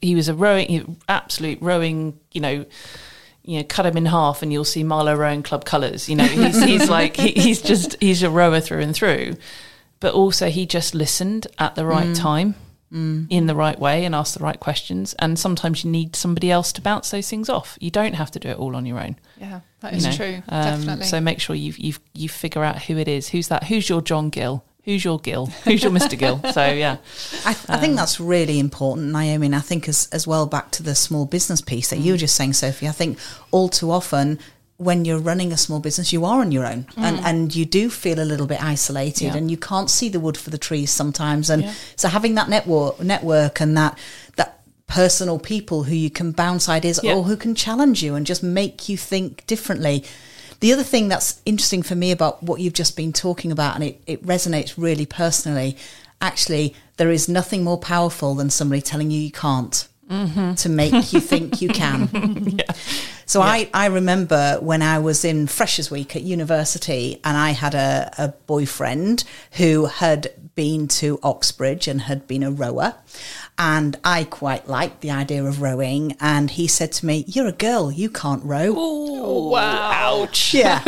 he 0.01 0.15
was 0.15 0.29
a 0.29 0.35
rowing 0.35 1.01
absolute 1.09 1.61
rowing 1.61 2.19
you 2.33 2.41
know 2.41 2.67
you 3.47 3.59
know, 3.59 3.65
cut 3.69 3.85
him 3.85 3.97
in 3.97 4.07
half 4.07 4.43
and 4.43 4.53
you'll 4.53 4.65
see 4.65 4.83
Marlow 4.83 5.15
Rowing 5.15 5.43
Club 5.43 5.67
colours. 5.67 6.09
You 6.09 6.17
know, 6.17 6.25
he's, 6.25 6.63
he's 6.63 6.89
like, 6.99 7.17
he, 7.17 7.33
he's 7.33 7.61
just, 7.61 7.95
he's 8.01 8.23
a 8.23 8.31
rower 8.31 8.59
through 8.59 8.81
and 8.81 8.95
through. 8.95 9.37
But 10.01 10.15
also, 10.15 10.49
he 10.49 10.67
just 10.67 10.95
listened 10.95 11.47
at 11.59 11.75
the 11.75 11.85
right 11.85 12.07
mm. 12.07 12.19
time 12.19 12.55
Mm. 12.93 13.27
in 13.29 13.47
the 13.47 13.57
right 13.57 13.79
way 13.79 14.05
and 14.05 14.15
ask 14.15 14.39
the 14.39 14.45
right 14.45 14.61
questions. 14.61 15.15
And 15.19 15.37
sometimes 15.37 15.83
you 15.85 15.91
need 15.91 16.15
somebody 16.15 16.51
else 16.51 16.73
to 16.75 16.81
bounce 16.81 17.11
those 17.11 17.29
things 17.29 17.49
off. 17.49 17.77
You 17.81 17.91
don't 17.91 18.15
have 18.15 18.31
to 18.33 18.39
do 18.39 18.49
it 18.49 18.57
all 18.57 18.77
on 18.77 18.87
your 18.87 19.01
own. 19.01 19.17
yeah 19.37 19.61
that 19.81 19.95
is 19.95 20.05
know. 20.05 20.13
true 20.13 20.43
Um, 20.49 20.81
definitely 20.81 21.07
So 21.07 21.21
make 21.21 21.41
sure 21.41 21.57
you 21.57 21.75
you 21.77 21.95
you 22.13 22.29
figure 22.29 22.63
out 22.63 22.83
who 22.83 22.97
it 22.97 23.09
is. 23.09 23.29
Who's 23.29 23.49
that? 23.49 23.65
Who's 23.65 23.89
your 23.89 24.01
John 24.01 24.31
Gill? 24.31 24.65
Who's 24.85 25.03
your 25.03 25.19
Gill? 25.19 25.47
Who's 25.65 25.83
your 25.83 25.93
Mr. 25.93 26.19
Gill? 26.19 26.41
So 26.53 26.71
yeah, 26.71 26.99
I, 27.47 27.51
I 27.51 27.79
think 27.79 27.91
um, 27.91 27.97
that's 27.97 28.21
really 28.21 28.59
important, 28.59 29.13
Naomi. 29.13 29.47
And 29.47 29.57
I 29.57 29.61
think 29.61 29.89
as 29.89 30.09
as 30.13 30.27
well 30.27 30.47
back 30.47 30.71
to 30.73 30.83
the 30.83 30.95
small 30.95 31.25
business 31.25 31.63
piece 31.63 31.89
that 31.91 31.99
you 31.99 32.11
mm. 32.11 32.15
were 32.15 32.19
just 32.19 32.35
saying, 32.35 32.53
Sophie. 32.53 32.87
I 32.87 32.93
think 32.93 33.19
all 33.51 33.71
too 33.71 33.91
often 33.91 34.39
when 34.77 35.05
you're 35.05 35.21
running 35.21 35.53
a 35.53 35.57
small 35.57 35.79
business, 35.81 36.13
you 36.13 36.25
are 36.25 36.41
on 36.41 36.51
your 36.51 36.67
own, 36.67 36.85
mm. 36.85 37.03
and 37.03 37.21
and 37.21 37.55
you 37.55 37.65
do 37.65 37.89
feel 37.89 38.21
a 38.21 38.25
little 38.25 38.47
bit 38.47 38.63
isolated, 38.63 39.27
Yeah. 39.27 39.37
and 39.37 39.51
you 39.51 39.57
can't 39.57 39.89
see 39.89 40.09
the 40.09 40.21
wood 40.21 40.37
for 40.37 40.51
the 40.51 40.59
trees 40.59 40.91
sometimes. 40.91 41.49
And 41.51 41.63
Yeah. 41.65 41.75
so 41.97 42.09
having 42.09 42.35
that 42.35 42.49
network 42.49 43.01
network 43.01 43.61
and 43.61 43.77
that 43.77 43.99
that 44.37 44.61
personal 44.87 45.39
people 45.39 45.85
who 45.85 45.95
you 45.95 46.11
can 46.11 46.33
bounce 46.33 46.69
ideas 46.69 47.01
Yeah. 47.03 47.15
or 47.15 47.25
who 47.25 47.37
can 47.37 47.55
challenge 47.55 48.03
you 48.03 48.15
and 48.15 48.27
just 48.27 48.43
make 48.43 48.89
you 48.89 48.97
think 48.97 49.47
differently. 49.47 50.05
The 50.61 50.73
other 50.73 50.83
thing 50.83 51.09
that's 51.09 51.37
interesting 51.45 51.83
for 51.83 51.95
me 51.95 52.11
about 52.11 52.43
what 52.43 52.61
you've 52.61 52.75
just 52.75 52.97
been 52.97 53.13
talking 53.13 53.53
about, 53.53 53.75
and 53.75 53.85
it, 53.85 54.03
it 54.07 54.27
resonates 54.27 54.75
really 54.77 55.07
personally, 55.07 55.77
actually, 56.21 56.75
there 56.97 57.11
is 57.11 57.29
nothing 57.29 57.65
more 57.65 57.79
powerful 57.79 58.35
than 58.35 58.51
somebody 58.51 58.81
telling 58.81 59.11
you 59.11 59.21
you 59.21 59.33
can't 59.33 59.89
Mm-hmm. 60.11 60.55
to 60.55 60.69
make 60.69 61.13
you 61.13 61.21
think 61.21 61.63
you 61.63 61.69
can. 61.71 62.61
So 63.27 63.41
I, 63.41 63.71
I 63.73 63.87
remember 63.87 64.59
when 64.61 64.83
I 64.83 64.99
was 64.99 65.25
in 65.25 65.47
Freshers 65.47 65.91
Week 65.91 66.15
at 66.15 66.21
university 66.23 67.21
and 67.25 67.37
I 67.39 67.53
had 67.53 67.75
a, 67.75 68.13
a 68.19 68.29
boyfriend 68.47 69.25
who 69.53 69.87
had 69.87 70.31
been 70.55 70.89
to 70.89 71.19
Oxbridge 71.23 71.89
and 71.89 72.03
had 72.03 72.27
been 72.27 72.43
a 72.43 72.51
rower. 72.51 72.95
And 73.59 73.99
I 74.05 74.25
quite 74.25 74.69
liked 74.69 75.01
the 75.01 75.11
idea 75.11 75.43
of 75.45 75.63
rowing. 75.63 76.17
And 76.21 76.51
he 76.51 76.67
said 76.67 76.93
to 76.93 77.07
me, 77.07 77.25
You're 77.27 77.47
a 77.49 77.53
girl, 77.53 77.91
you 77.91 78.11
can't 78.11 78.45
row. 78.45 78.75
oh, 78.77 79.49
wow, 79.49 79.91
ouch. 80.23 80.53
Yeah. 80.55 80.79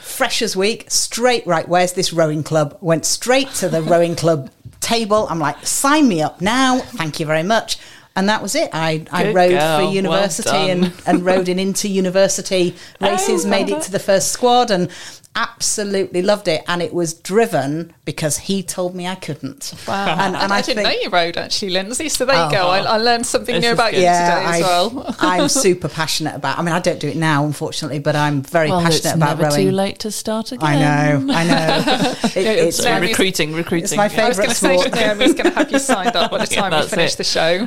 Freshers 0.00 0.56
Week, 0.56 0.90
straight 0.90 1.46
right. 1.46 1.68
Where's 1.68 1.94
this 1.94 2.12
rowing 2.12 2.42
club? 2.44 2.78
Went 2.80 3.04
straight 3.04 3.48
to 3.54 3.68
the 3.68 3.82
rowing 3.82 4.14
club 4.14 4.50
table. 4.78 5.26
I'm 5.28 5.38
like, 5.40 5.66
sign 5.66 6.06
me 6.08 6.22
up 6.22 6.40
now. 6.40 6.78
Thank 6.78 7.18
you 7.18 7.26
very 7.26 7.42
much. 7.42 7.78
And 8.20 8.28
that 8.28 8.42
was 8.42 8.54
it. 8.54 8.68
I, 8.74 9.06
I 9.10 9.22
Good 9.24 9.34
rowed 9.34 9.50
girl. 9.52 9.78
for 9.88 9.94
university 9.94 10.50
done. 10.50 10.70
and, 10.84 10.92
and 11.06 11.24
rowed 11.24 11.48
in 11.48 11.58
into 11.58 11.88
university 11.88 12.76
oh, 13.00 13.10
races, 13.10 13.46
Oh, 13.46 13.48
made 13.48 13.70
it 13.70 13.80
to 13.84 13.90
the 13.90 13.98
first 13.98 14.30
squad 14.30 14.70
and 14.70 14.90
absolutely 15.36 16.22
loved 16.22 16.48
it. 16.48 16.62
And 16.66 16.82
it 16.82 16.92
was 16.92 17.14
driven 17.14 17.94
because 18.04 18.36
he 18.38 18.62
told 18.62 18.94
me 18.94 19.06
I 19.06 19.14
couldn't. 19.14 19.72
Wow. 19.86 20.06
And, 20.18 20.36
and 20.36 20.52
I, 20.52 20.56
I, 20.56 20.62
didn't 20.62 20.84
think, 20.84 20.96
know 20.96 21.02
you 21.04 21.08
rowed 21.10 21.36
actually, 21.36 21.70
Lindsay. 21.70 22.08
So 22.08 22.24
there 22.24 22.44
you 22.46 22.50
go. 22.50 22.68
Uh-huh. 22.68 22.88
I, 22.88 22.94
I 22.94 22.96
learned 22.96 23.24
something 23.26 23.54
This 23.54 23.64
new 23.64 23.72
about 23.72 23.94
you 23.94 24.00
yeah, 24.00 24.34
today 24.34 24.58
as 24.58 24.62
I, 24.64 24.66
well. 24.66 25.14
I'm 25.20 25.48
super 25.66 25.88
passionate 25.88 26.34
about. 26.34 26.58
I 26.58 26.62
mean, 26.62 26.74
I 26.74 26.80
don't 26.80 26.98
do 27.00 27.08
it 27.08 27.16
now, 27.16 27.44
unfortunately, 27.44 28.00
but 28.00 28.16
I'm 28.16 28.42
very 28.42 28.70
Well, 28.70 28.80
passionate 28.80 29.04
it's 29.06 29.14
about 29.14 29.38
never 29.38 29.42
rowing. 29.54 29.66
too 29.66 29.70
late 29.72 29.98
to 30.00 30.10
start 30.10 30.52
again. 30.52 30.66
I 30.68 30.76
know, 31.18 31.32
I 31.32 31.44
know. 31.44 32.14
It- 32.34 32.36
it's 32.36 32.76
So 32.76 32.82
So 32.84 33.00
recruiting, 33.00 33.52
recruiting. 33.54 33.84
it's 33.84 33.96
my 33.96 34.08
yeah. 34.08 34.24
I 34.24 34.28
was 34.28 34.36
going 34.38 34.48
to 34.50 34.54
say 34.54 34.76
Favourite 34.78 34.94
sport. 34.94 35.18
Naomi's 35.18 35.34
going 35.34 35.50
to 35.50 35.58
have 35.58 35.70
you 35.70 35.78
signed 35.78 36.16
up 36.16 36.30
by 36.30 36.44
the 36.44 36.54
Yeah, 36.54 36.68
time 36.68 36.80
we 36.82 36.88
finish 36.88 37.14
it. 37.14 37.18
the 37.18 37.24
show. 37.24 37.66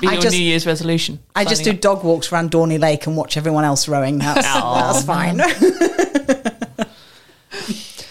Be 0.00 0.06
I 0.08 0.12
your 0.14 0.22
just- 0.22 0.36
New 0.36 0.42
Year's 0.42 0.66
resolution. 0.66 1.18
I 1.34 1.44
just 1.44 1.62
do 1.62 1.70
Signing 1.70 1.80
dog 1.80 2.04
walks 2.04 2.30
around 2.32 2.50
Dorney 2.50 2.78
Lake 2.78 3.06
and 3.06 3.16
watch 3.16 3.36
everyone 3.36 3.64
else 3.64 3.88
rowing. 3.88 4.18
That's, 4.18 4.42
that's 4.46 5.02
fine. 5.04 5.40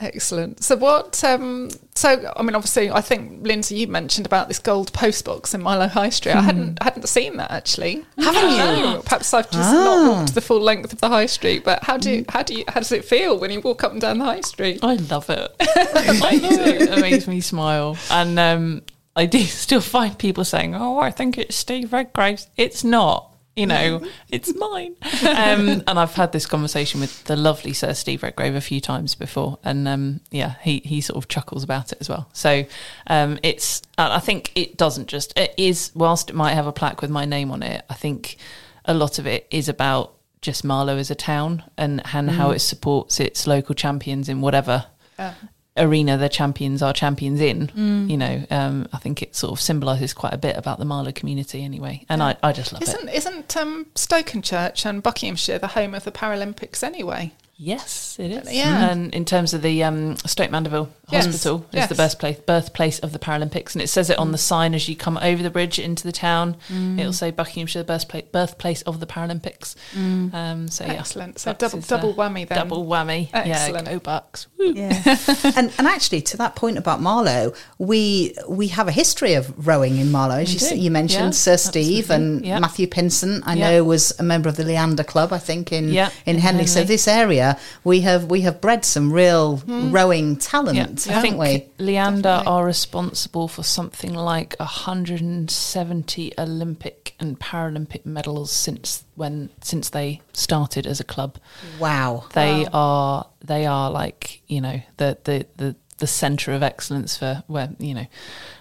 Excellent. 0.00 0.62
So 0.62 0.76
what? 0.76 1.24
Um, 1.24 1.70
so 1.96 2.32
I 2.36 2.42
mean, 2.42 2.54
obviously, 2.54 2.88
I 2.88 3.00
think 3.00 3.44
Lindsay, 3.44 3.74
you 3.78 3.88
mentioned 3.88 4.26
about 4.26 4.46
this 4.46 4.60
gold 4.60 4.92
post 4.92 5.24
box 5.24 5.54
in 5.54 5.60
Marlow 5.62 5.88
High 5.88 6.10
Street. 6.10 6.36
I 6.36 6.40
hadn't 6.42 6.80
hadn't 6.80 7.08
seen 7.08 7.36
that 7.38 7.50
actually. 7.50 8.04
Haven't 8.16 8.78
you? 8.94 9.02
Perhaps 9.02 9.34
I've 9.34 9.50
just 9.50 9.68
Ah. 9.68 9.72
not 9.72 10.08
walked 10.18 10.34
the 10.36 10.40
full 10.40 10.60
length 10.60 10.92
of 10.92 11.00
the 11.00 11.08
High 11.08 11.26
Street. 11.26 11.64
But 11.64 11.82
how 11.82 11.96
do 11.96 12.24
how 12.28 12.44
do 12.44 12.54
you 12.54 12.64
how 12.68 12.78
does 12.78 12.92
it 12.92 13.04
feel 13.04 13.40
when 13.40 13.50
you 13.50 13.60
walk 13.60 13.82
up 13.82 13.90
and 13.90 14.00
down 14.00 14.18
the 14.18 14.24
High 14.24 14.42
Street? 14.42 14.78
I 14.84 14.94
love 14.94 15.28
it. 15.30 15.50
I 15.60 16.38
do. 16.38 16.48
It 16.92 17.00
makes 17.00 17.26
me 17.26 17.40
smile. 17.40 17.96
And 18.08 18.38
um, 18.38 18.82
I 19.16 19.26
do 19.26 19.40
still 19.40 19.80
find 19.80 20.16
people 20.16 20.44
saying, 20.44 20.76
"Oh, 20.76 21.00
I 21.00 21.10
think 21.10 21.36
it's 21.38 21.56
Steve 21.56 21.92
Redgrave's." 21.92 22.46
It's 22.56 22.84
not. 22.84 23.27
You 23.58 23.66
know, 23.66 24.02
it's 24.28 24.54
mine. 24.54 24.94
Um, 25.22 25.82
and 25.86 25.98
I've 25.98 26.14
had 26.14 26.32
this 26.32 26.46
conversation 26.46 27.00
with 27.00 27.24
the 27.24 27.36
lovely 27.36 27.72
Sir 27.72 27.92
Steve 27.94 28.22
Redgrave 28.22 28.54
a 28.54 28.60
few 28.60 28.80
times 28.80 29.14
before, 29.14 29.58
and 29.64 29.86
um, 29.88 30.20
yeah, 30.30 30.54
he 30.62 30.80
he 30.84 31.00
sort 31.00 31.16
of 31.16 31.28
chuckles 31.28 31.64
about 31.64 31.92
it 31.92 31.98
as 32.00 32.08
well. 32.08 32.28
So 32.32 32.64
um, 33.06 33.38
it's. 33.42 33.82
I 33.96 34.20
think 34.20 34.52
it 34.54 34.76
doesn't 34.76 35.08
just. 35.08 35.36
It 35.38 35.54
is. 35.56 35.90
Whilst 35.94 36.30
it 36.30 36.36
might 36.36 36.54
have 36.54 36.66
a 36.66 36.72
plaque 36.72 37.02
with 37.02 37.10
my 37.10 37.24
name 37.24 37.50
on 37.50 37.62
it, 37.62 37.84
I 37.90 37.94
think 37.94 38.36
a 38.84 38.94
lot 38.94 39.18
of 39.18 39.26
it 39.26 39.46
is 39.50 39.68
about 39.68 40.14
just 40.40 40.64
Marlow 40.64 40.96
as 40.96 41.10
a 41.10 41.14
town 41.14 41.64
and 41.76 42.00
and 42.14 42.30
how 42.30 42.50
it 42.50 42.60
supports 42.60 43.18
its 43.20 43.46
local 43.46 43.74
champions 43.74 44.28
in 44.28 44.40
whatever 44.40 44.86
Yeah. 45.18 45.34
Arena 45.78 46.16
the 46.16 46.28
champions 46.28 46.82
are 46.82 46.92
champions 46.92 47.40
in. 47.40 47.70
You 48.08 48.16
know, 48.16 48.44
um, 48.50 48.88
I 48.92 48.98
think 48.98 49.22
it 49.22 49.34
sort 49.34 49.52
of 49.52 49.60
symbolises 49.60 50.12
quite 50.12 50.34
a 50.34 50.38
bit 50.38 50.56
about 50.56 50.78
the 50.78 50.84
Marlow 50.84 51.12
community 51.12 51.64
anyway, 51.64 52.04
and 52.08 52.22
I, 52.22 52.36
I 52.42 52.52
just 52.52 52.72
love 52.72 52.82
it. 52.82 52.88
Isn't 52.88 53.08
isn't 53.08 53.56
um, 53.56 53.86
Stokenchurch 53.94 54.84
and 54.86 55.02
Buckinghamshire 55.02 55.58
the 55.58 55.68
home 55.68 55.94
of 55.94 56.04
the 56.04 56.12
Paralympics 56.12 56.82
anyway? 56.82 57.32
Yes, 57.60 58.16
it 58.20 58.30
is. 58.30 58.52
Yeah. 58.54 58.88
And 58.90 59.12
in 59.12 59.24
terms 59.24 59.52
of 59.52 59.62
the 59.62 59.82
um, 59.82 60.16
Stoke 60.18 60.52
Mandeville 60.52 60.88
Yes, 61.10 61.24
Hospital, 61.26 61.60
is 61.72 61.74
yes. 61.76 61.88
the 61.88 61.94
birthplace 61.96 62.38
birthplace 62.38 62.98
of 63.00 63.12
the 63.12 63.18
Paralympics, 63.18 63.72
and 63.74 63.82
it 63.82 63.88
says 63.88 64.10
it 64.10 64.18
on 64.18 64.30
the 64.30 64.38
sign 64.38 64.74
as 64.74 64.88
you 64.88 64.94
come 64.94 65.18
over 65.20 65.42
the 65.42 65.50
bridge 65.50 65.78
into 65.80 66.04
the 66.04 66.12
town. 66.12 66.56
It'll 66.98 67.12
say 67.14 67.30
Buckinghamshire 67.32 67.82
birthplace 67.82 68.26
birthplace 68.30 68.82
of 68.82 69.00
the 69.00 69.06
Paralympics. 69.06 69.74
Um, 69.96 70.68
so 70.68 70.84
yeah, 70.84 70.92
Excellent. 70.92 71.38
So 71.40 71.50
that's 71.50 71.60
double 71.60 71.78
his, 71.78 71.90
uh, 71.90 71.96
double 71.96 72.14
whammy 72.14 72.46
then. 72.46 72.58
double 72.58 72.86
whammy. 72.86 73.28
Excellent. 73.32 73.86
Yeah, 73.88 73.92
go 73.94 73.98
Bucks. 73.98 74.46
Woo. 74.58 74.72
Yeah, 74.76 75.02
and 75.56 75.72
and 75.78 75.86
actually, 75.88 76.20
to 76.22 76.36
that 76.36 76.54
point 76.54 76.78
about 76.78 77.00
Marlow, 77.00 77.54
we 77.78 78.36
we 78.48 78.68
have 78.68 78.86
a 78.86 78.92
history 78.92 79.34
of 79.34 79.66
rowing 79.66 79.96
in 79.96 80.12
Marlow. 80.12 80.36
As 80.36 80.52
you, 80.54 80.60
s- 80.64 80.76
you 80.76 80.90
mentioned, 80.92 81.24
Yeah, 81.24 81.30
Sir 81.30 81.56
Steve 81.56 82.10
and 82.10 82.44
Yeah. 82.46 82.60
Matthew 82.60 82.86
Pinsent. 82.86 83.42
I 83.46 83.54
Yeah. 83.54 83.70
know 83.70 83.84
was 83.84 84.12
a 84.20 84.22
member 84.22 84.48
of 84.48 84.56
the 84.56 84.64
Leander 84.64 85.02
Club. 85.04 85.32
I 85.32 85.38
think 85.38 85.72
in 85.72 85.88
Yeah, 85.88 86.10
in 86.26 86.36
in 86.36 86.42
Henley. 86.42 86.66
So 86.66 86.84
this 86.84 87.08
area 87.08 87.47
here, 87.54 87.62
we 87.84 88.00
have 88.00 88.24
we 88.24 88.42
have 88.42 88.60
bred 88.60 88.84
some 88.84 89.12
real 89.12 89.62
rowing 89.66 90.36
talent, 90.36 91.06
I 91.08 91.12
haven't 91.12 91.38
think 91.38 91.40
we? 91.40 91.84
Leander 91.84 92.22
Definitely. 92.22 92.52
are 92.52 92.64
responsible 92.64 93.48
for 93.48 93.62
something 93.62 94.14
like 94.14 94.56
170 94.58 96.34
Olympic 96.38 97.14
and 97.20 97.38
Paralympic 97.38 98.06
medals 98.06 98.52
since 98.52 99.04
when 99.14 99.50
since 99.60 99.90
they 99.90 100.20
started 100.32 100.86
as 100.86 101.00
a 101.00 101.04
club. 101.04 101.38
Wow. 101.78 102.26
They 102.32 102.66
are 102.72 103.26
they 103.44 103.66
are 103.66 103.90
like 103.90 104.42
you 104.46 104.60
know 104.60 104.80
the 104.96 105.18
the 105.24 105.46
the, 105.56 105.76
the 105.98 106.06
centre 106.06 106.52
of 106.52 106.62
excellence 106.62 107.16
for 107.16 107.42
where 107.46 107.70
you 107.78 107.94
know. 107.94 108.06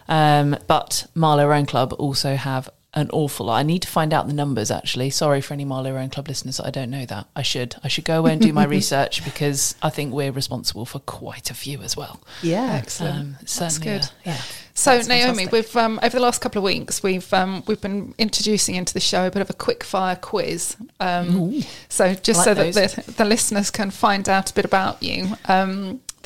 Um, 0.10 0.58
but 0.68 1.08
Marlow 1.16 1.48
Rowing 1.48 1.66
Club 1.66 1.94
also 1.98 2.36
have 2.36 2.70
an 2.98 3.10
awful 3.12 3.46
lot. 3.46 3.58
I 3.58 3.64
need 3.64 3.84
to 3.84 3.88
find 3.88 4.12
out 4.12 4.28
the 4.28 4.34
numbers 4.34 4.72
actually. 4.72 5.12
Sorry 5.12 5.40
for 5.40 5.54
any 5.54 5.66
Marlow 5.66 5.94
Rowing 5.94 6.10
Club 6.10 6.28
listeners. 6.28 6.60
I 6.60 6.72
don't 6.72 6.90
know 6.90 7.06
that. 7.06 7.28
I 7.36 7.44
should. 7.44 7.76
I 7.84 7.88
should 7.88 8.06
go 8.06 8.20
away 8.20 8.34
and 8.34 8.42
do 8.42 8.52
my 8.52 8.66
research 8.78 9.24
because 9.24 9.76
I 9.84 9.90
think 9.92 10.14
we're 10.14 10.32
responsible 10.32 10.86
for 10.86 11.00
quite 11.00 11.52
a 11.52 11.54
few 11.54 11.82
as 11.82 11.96
well. 11.96 12.20
Yeah. 12.42 12.74
Excellent. 12.74 13.16
Um, 13.20 13.38
That's 13.42 13.78
good. 13.78 14.02
uh, 14.02 14.08
yeah. 14.26 14.42
So 14.74 14.92
That's 14.96 15.08
Naomi, 15.08 15.46
fantastic. 15.46 15.52
we've 15.52 15.76
um, 15.78 16.00
over 16.04 16.18
the 16.18 16.22
last 16.24 16.40
couple 16.40 16.60
of 16.60 16.64
weeks 16.64 17.02
we've 17.02 17.32
um, 17.34 17.64
we've 17.68 17.82
been 17.82 18.14
introducing 18.18 18.76
into 18.76 18.94
the 18.94 19.00
show 19.00 19.26
a 19.28 19.32
bit 19.32 19.42
of 19.42 19.50
a 19.50 19.54
quick 19.54 19.84
fire 19.84 20.16
quiz. 20.16 20.76
Um, 21.00 21.62
so 21.90 22.14
just 22.16 22.42
I 22.42 22.44
so 22.44 22.54
like 22.54 22.74
that 22.74 22.92
the, 23.06 23.12
the 23.12 23.26
listeners 23.26 23.72
can 23.72 23.90
find 23.92 24.28
out 24.30 24.52
a 24.52 24.54
bit 24.54 24.66
about 24.66 25.02
you. 25.02 25.36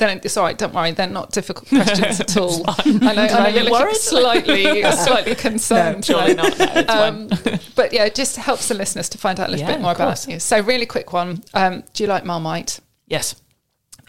Then 0.02 0.20
it's 0.24 0.36
all 0.36 0.42
right. 0.44 0.58
Don't 0.58 0.74
worry, 0.74 0.90
they're 0.90 1.06
not 1.06 1.30
difficult 1.30 1.68
questions 1.68 2.18
at 2.18 2.36
all. 2.36 2.64
I 2.68 2.90
know, 2.90 3.22
I 3.22 3.50
know 3.52 3.62
you're 3.62 3.70
worried? 3.70 3.94
slightly 3.94 4.82
slightly 4.92 5.36
concerned. 5.36 6.04
surely 6.04 6.34
not. 6.34 6.58
No, 6.58 6.84
um, 6.88 7.28
but 7.76 7.92
yeah, 7.92 8.04
it 8.04 8.16
just 8.16 8.34
helps 8.36 8.66
the 8.66 8.74
listeners 8.74 9.08
to 9.10 9.18
find 9.18 9.38
out 9.38 9.48
a 9.48 9.52
little 9.52 9.64
Yeah, 9.66 9.74
bit 9.74 9.80
more 9.80 9.92
about 9.92 10.26
you. 10.26 10.40
So 10.40 10.60
really 10.60 10.86
quick 10.86 11.12
one. 11.12 11.44
Um, 11.54 11.84
do 11.94 12.02
you 12.02 12.08
like 12.08 12.24
Marmite? 12.24 12.80
Yes. 13.06 13.36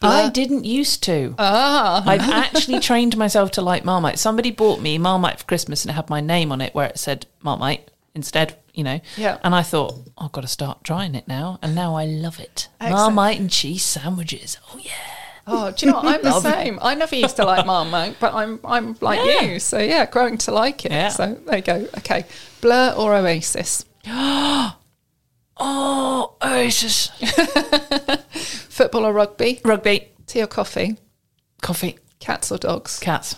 I 0.02 0.30
didn't 0.30 0.66
used 0.66 1.04
to. 1.04 1.36
Ah, 1.38 2.04
I've 2.06 2.22
actually 2.22 2.80
trained 2.80 3.16
myself 3.16 3.52
to 3.52 3.62
like 3.62 3.86
Marmite. 3.86 4.18
Somebody 4.20 4.50
bought 4.52 4.82
me 4.82 4.98
Marmite 4.98 5.40
for 5.40 5.46
Christmas 5.46 5.86
and 5.86 5.92
it 5.92 5.94
had 5.94 6.10
my 6.10 6.20
name 6.22 6.52
on 6.52 6.60
it 6.60 6.74
where 6.74 6.88
it 6.90 6.98
said 7.00 7.28
Marmite 7.42 7.90
instead, 8.16 8.58
you 8.74 8.84
know. 8.84 9.00
Yeah. 9.16 9.38
And 9.44 9.54
I 9.56 9.62
thought, 9.62 9.94
I've 10.18 10.32
got 10.32 10.42
to 10.42 10.48
start 10.48 10.84
trying 10.84 11.14
it 11.16 11.28
now. 11.28 11.58
And 11.62 11.74
now 11.76 11.96
I 11.96 12.06
love 12.06 12.40
it. 12.40 12.68
Excellent. 12.82 12.96
Marmite 13.16 13.40
and 13.40 13.50
cheese 13.50 13.84
sandwiches. 13.84 14.58
Oh, 14.74 14.78
yeah. 14.82 14.92
Oh, 15.46 15.72
do 15.72 15.86
you 15.86 15.92
know 15.92 15.98
what? 16.00 16.16
I'm 16.16 16.22
the 16.22 16.40
same. 16.40 16.80
I 16.82 16.96
never 16.96 17.16
used 17.16 17.36
to 17.36 17.44
like 17.46 17.66
Marmite, 17.66 18.16
but 18.20 18.34
I'm 18.34 18.60
I'm 18.64 18.96
like 19.02 19.20
Yeah. 19.26 19.42
you. 19.42 19.60
So 19.60 19.78
yeah, 19.78 20.06
growing 20.06 20.38
to 20.40 20.52
like 20.52 20.86
it. 20.86 20.92
Yeah. 20.92 21.10
So 21.10 21.34
there 21.46 21.58
you 21.58 21.62
go. 21.64 21.88
Okay, 21.98 22.26
Blur 22.62 22.94
or 22.98 23.14
Oasis? 23.16 23.86
Oh, 25.56 26.36
Oasis. 26.44 27.10
Football 28.70 29.06
or 29.06 29.14
rugby? 29.14 29.62
Rugby. 29.64 30.08
Tea 30.26 30.42
or 30.42 30.48
coffee? 30.48 30.98
Coffee. 31.62 32.00
Cats 32.20 32.52
or 32.52 32.58
dogs? 32.58 33.00
Cats. 33.00 33.36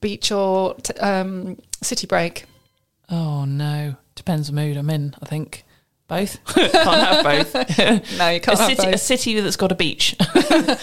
Beach 0.00 0.30
or 0.30 0.74
t- 0.74 0.94
um, 1.00 1.58
city 1.82 2.06
break? 2.06 2.44
Oh, 3.10 3.44
no. 3.46 3.96
Depends 4.14 4.46
the 4.46 4.52
mood 4.54 4.76
I'm 4.76 4.90
in, 4.90 5.14
I 5.20 5.26
think. 5.26 5.63
Both. 6.06 6.44
Can't 6.54 6.70
have 6.74 7.24
both. 7.24 7.54
No, 8.18 8.28
you 8.28 8.40
can't 8.40 8.58
have 8.58 8.68
city, 8.76 8.88
a 8.88 8.90
both. 8.92 9.00
city 9.00 9.40
that's 9.40 9.56
got 9.56 9.72
a 9.72 9.74
beach. 9.74 10.14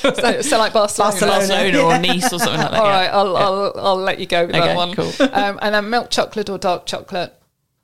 So, 0.02 0.42
so 0.42 0.58
like 0.58 0.74
Barcelona. 0.74 1.16
Barcelona 1.22 1.80
or 1.80 2.00
Nice 2.00 2.34
or 2.34 2.40
something 2.40 2.58
like 2.60 2.72
that. 2.72 2.80
All 2.80 2.86
yeah. 2.88 2.92
right, 3.02 3.10
I'll, 3.10 3.38
I'll 3.38 3.74
I'll 3.78 3.96
let 3.98 4.20
you 4.20 4.26
go 4.26 4.46
with 4.48 4.56
Okay, 4.56 4.66
that 4.68 4.76
one. 4.76 4.94
cool. 4.96 5.12
Um, 5.32 5.60
and 5.62 5.76
then 5.76 5.90
milk 5.90 6.10
chocolate 6.10 6.50
or 6.50 6.58
dark 6.58 6.86
chocolate? 6.88 7.34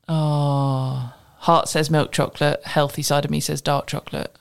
Oh, 0.10 1.14
heart 1.40 1.70
says 1.70 1.90
milk 1.90 2.12
chocolate. 2.12 2.64
Healthy 2.66 3.04
side 3.04 3.24
of 3.26 3.32
me 3.32 3.40
says 3.40 3.62
dark 3.62 3.88
chocolate. 3.88 4.36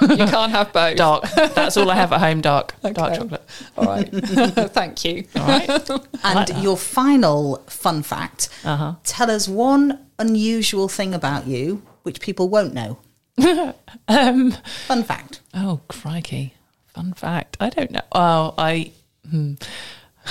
You 0.00 0.08
can't 0.16 0.50
have 0.52 0.72
both. 0.72 0.96
Dark. 0.96 1.24
That's 1.54 1.76
all 1.76 1.90
I 1.90 1.96
have 1.96 2.12
at 2.14 2.20
home. 2.20 2.40
Dark. 2.40 2.74
Dark 2.80 3.14
chocolate. 3.14 3.42
All 3.76 3.84
right. 3.84 4.08
Thank 4.10 5.04
you. 5.04 5.24
All 5.36 5.46
right. 5.46 5.90
And 6.24 6.62
your 6.64 6.78
final 6.78 7.56
fun 7.68 8.02
fact 8.02 8.48
Uh-huh. 8.64 8.94
tell 9.04 9.30
us 9.30 9.46
one 9.48 9.98
unusual 10.18 10.88
thing 10.88 11.12
about 11.14 11.46
you 11.46 11.82
which 12.02 12.20
people 12.20 12.48
won't 12.48 12.74
know. 12.74 12.98
Um. 14.08 14.52
Fun 14.86 15.04
fact. 15.04 15.40
Oh 15.54 15.80
crikey! 15.88 16.54
Fun 16.88 17.12
fact. 17.14 17.56
I 17.60 17.70
don't 17.70 17.90
know. 17.90 18.02
Oh, 18.12 18.54
I. 18.58 18.92
Hmm. 19.28 19.54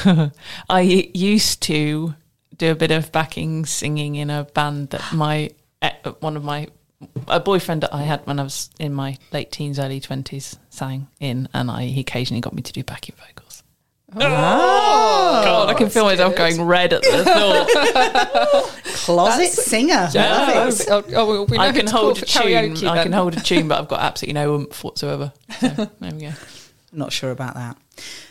I 0.70 0.82
used 0.82 1.62
to 1.64 2.14
do 2.58 2.72
a 2.72 2.76
bit 2.76 2.92
of 2.92 3.12
backing 3.12 3.66
singing 3.66 4.16
in 4.16 4.30
a 4.30 4.44
band 4.44 4.92
that 4.92 5.14
my 5.14 5.50
eh, 5.82 5.92
one 6.20 6.38
of 6.38 6.44
my 6.44 6.68
a 7.28 7.40
boyfriend 7.40 7.82
that 7.82 7.94
I 7.94 8.04
had 8.04 8.26
when 8.28 8.40
I 8.40 8.44
was 8.44 8.70
in 8.80 8.94
my 8.94 9.18
late 9.32 9.52
teens, 9.52 9.80
early 9.80 10.00
twenties 10.00 10.58
sang 10.70 11.08
in, 11.20 11.50
and 11.54 11.72
I 11.72 11.86
he 11.86 12.02
occasionally 12.02 12.42
got 12.42 12.54
me 12.54 12.62
to 12.62 12.74
do 12.74 12.84
backing 12.84 13.16
vocals. 13.16 13.41
Oh, 14.14 15.42
God, 15.44 15.70
I 15.70 15.74
can 15.74 15.90
feel 15.90 16.04
myself 16.06 16.36
going 16.36 16.62
red 16.62 16.94
at 16.94 17.02
the 17.02 17.24
thought. 17.24 18.68
Closet 18.84 19.50
singer. 19.52 20.10
Yeah. 20.12 20.70
Oh, 20.90 21.04
oh, 21.14 21.44
we 21.46 21.58
know 21.58 21.64
I 21.64 21.68
who 21.72 21.78
can 21.78 21.86
to 21.86 21.92
hold 21.92 22.18
a 22.18 22.26
tune. 22.26 22.44
karaoke 22.44 22.88
I 22.88 23.04
can 23.04 23.14
hold 23.14 23.38
a 23.38 23.40
tune, 23.40 23.68
but 23.68 23.80
I've 23.80 23.88
got 23.88 24.02
absolutely 24.02 24.34
no 24.34 24.56
oomph 24.56 24.84
whatsoever. 24.84 25.32
So, 25.60 25.68
there 26.00 26.12
we 26.12 26.22
go. 26.22 26.32
Not 26.94 27.14
sure 27.14 27.32
about 27.32 27.54
that. 27.56 27.78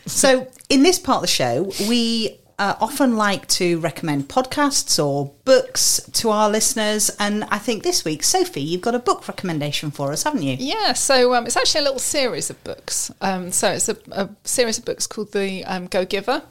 So, 0.06 0.48
in 0.68 0.82
this 0.82 0.98
part 0.98 1.16
of 1.16 1.22
the 1.22 1.28
show, 1.28 1.72
we 1.88 2.38
uh, 2.60 2.76
often 2.78 3.16
like 3.16 3.48
to 3.48 3.80
recommend 3.80 4.28
podcasts 4.28 5.02
or 5.02 5.32
books 5.46 5.98
to 6.12 6.28
our 6.28 6.50
listeners. 6.50 7.10
And 7.18 7.44
I 7.44 7.56
think 7.56 7.82
this 7.82 8.04
week, 8.04 8.22
Sophie, 8.22 8.60
you've 8.60 8.82
got 8.82 8.94
a 8.94 8.98
book 8.98 9.26
recommendation 9.26 9.90
for 9.90 10.12
us, 10.12 10.24
haven't 10.24 10.42
you? 10.42 10.56
Yeah, 10.60 10.92
so 10.92 11.34
um, 11.34 11.46
it's 11.46 11.56
actually 11.56 11.80
a 11.80 11.84
little 11.84 11.98
series 11.98 12.50
of 12.50 12.62
books. 12.62 13.10
Um, 13.22 13.50
so 13.50 13.70
it's 13.72 13.88
a, 13.88 13.96
a 14.10 14.28
series 14.44 14.76
of 14.78 14.84
books 14.84 15.06
called 15.06 15.32
The 15.32 15.64
um, 15.64 15.86
Go 15.86 16.04
Giver. 16.04 16.42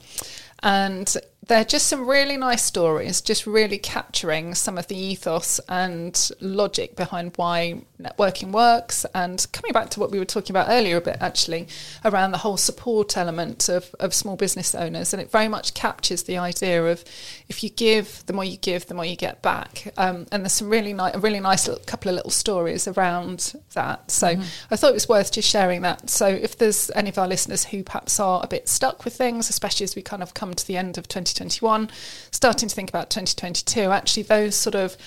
And 0.63 1.15
they're 1.49 1.65
just 1.65 1.87
some 1.87 2.07
really 2.07 2.37
nice 2.37 2.63
stories, 2.63 3.21
just 3.21 3.47
really 3.47 3.79
capturing 3.79 4.53
some 4.53 4.77
of 4.77 4.85
the 4.85 4.95
ethos 4.95 5.59
and 5.67 6.29
logic 6.39 6.95
behind 6.95 7.33
why 7.37 7.81
networking 7.99 8.51
works. 8.51 9.03
And 9.15 9.45
coming 9.51 9.71
back 9.71 9.89
to 9.89 9.99
what 9.99 10.11
we 10.11 10.19
were 10.19 10.25
talking 10.25 10.55
about 10.55 10.67
earlier 10.69 10.97
a 10.97 11.01
bit, 11.01 11.17
actually, 11.19 11.67
around 12.05 12.31
the 12.31 12.37
whole 12.37 12.55
support 12.55 13.17
element 13.17 13.67
of, 13.67 13.95
of 13.99 14.13
small 14.13 14.35
business 14.35 14.75
owners. 14.75 15.11
And 15.11 15.19
it 15.19 15.31
very 15.31 15.47
much 15.47 15.73
captures 15.73 16.21
the 16.21 16.37
idea 16.37 16.85
of 16.85 17.03
if 17.47 17.63
you 17.63 17.71
give, 17.71 18.23
the 18.27 18.33
more 18.33 18.45
you 18.45 18.57
give, 18.57 18.85
the 18.85 18.93
more 18.93 19.05
you 19.05 19.15
get 19.15 19.41
back. 19.41 19.91
Um, 19.97 20.27
and 20.31 20.43
there's 20.43 20.53
some 20.53 20.69
really 20.69 20.93
nice, 20.93 21.15
a 21.15 21.19
really 21.19 21.39
nice 21.39 21.67
little, 21.67 21.83
couple 21.85 22.09
of 22.09 22.15
little 22.15 22.29
stories 22.29 22.87
around 22.87 23.55
that. 23.73 24.11
So 24.11 24.27
I 24.69 24.75
thought 24.75 24.91
it 24.91 24.93
was 24.93 25.09
worth 25.09 25.31
just 25.31 25.49
sharing 25.49 25.81
that. 25.81 26.11
So 26.11 26.27
if 26.27 26.59
there's 26.59 26.91
any 26.93 27.09
of 27.09 27.17
our 27.17 27.27
listeners 27.27 27.65
who 27.65 27.83
perhaps 27.83 28.19
are 28.19 28.39
a 28.43 28.47
bit 28.47 28.69
stuck 28.69 29.03
with 29.03 29.15
things, 29.15 29.49
especially 29.49 29.85
as 29.85 29.95
we 29.95 30.03
kind 30.03 30.21
of 30.21 30.35
come 30.35 30.53
to 30.53 30.67
the 30.67 30.77
end 30.77 30.99
of 30.99 31.07
2021, 31.39 31.89
starting 32.31 32.69
to 32.69 32.75
think 32.75 32.89
about 32.89 33.09
2022, 33.09 33.91
actually 33.91 34.23
those 34.23 34.55
sort 34.55 34.75
of 34.75 34.97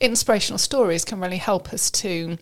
inspirational 0.00 0.58
stories 0.58 1.04
can 1.04 1.20
really 1.20 1.38
help 1.38 1.72
us 1.72 1.90
to 1.90 2.36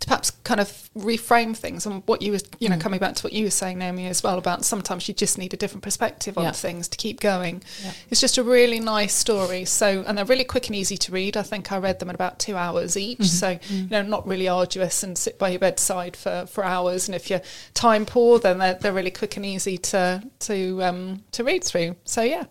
to 0.00 0.06
perhaps 0.06 0.30
kind 0.42 0.60
of 0.60 0.68
reframe 0.96 1.56
things 1.56 1.86
and 1.86 2.02
what 2.06 2.20
you 2.20 2.32
were 2.32 2.40
you 2.58 2.68
know 2.68 2.76
mm. 2.76 2.80
coming 2.80 2.98
back 2.98 3.14
to 3.14 3.22
what 3.22 3.32
you 3.32 3.44
were 3.44 3.50
saying 3.50 3.78
Naomi 3.78 4.06
as 4.06 4.22
well 4.22 4.38
about 4.38 4.64
sometimes 4.64 5.06
you 5.08 5.14
just 5.14 5.38
need 5.38 5.54
a 5.54 5.56
different 5.56 5.82
perspective 5.82 6.36
on 6.36 6.44
Yeah. 6.44 6.52
things 6.52 6.88
to 6.88 6.96
keep 6.96 7.20
going. 7.20 7.62
Yeah. 7.82 7.92
it's 8.10 8.20
just 8.20 8.36
a 8.36 8.42
really 8.42 8.80
nice 8.80 9.14
story. 9.14 9.64
So 9.64 10.04
and 10.06 10.18
they're 10.18 10.24
really 10.24 10.44
quick 10.44 10.66
and 10.66 10.76
easy 10.76 10.96
to 10.96 11.12
read. 11.12 11.36
I 11.36 11.42
think 11.42 11.70
I 11.72 11.78
read 11.78 12.00
them 12.00 12.08
in 12.10 12.14
about 12.14 12.38
two 12.38 12.56
hours 12.56 12.96
each. 12.96 13.18
Mm-hmm. 13.18 13.24
So 13.24 13.54
mm. 13.54 13.82
you 13.82 13.88
know 13.88 14.02
not 14.02 14.26
really 14.26 14.48
arduous 14.48 15.02
and 15.02 15.16
sit 15.16 15.38
by 15.38 15.50
your 15.50 15.60
bedside 15.60 16.16
for 16.16 16.46
for 16.46 16.64
hours. 16.64 17.08
And 17.08 17.14
if 17.14 17.30
you're 17.30 17.42
time 17.74 18.04
poor 18.04 18.38
then 18.38 18.58
they're, 18.58 18.74
they're 18.74 18.92
really 18.92 19.10
quick 19.12 19.36
and 19.36 19.46
easy 19.46 19.78
to 19.78 20.22
to 20.40 20.82
um 20.82 21.24
to 21.32 21.44
read 21.44 21.64
through. 21.64 21.96
So 22.04 22.22
yeah 22.22 22.44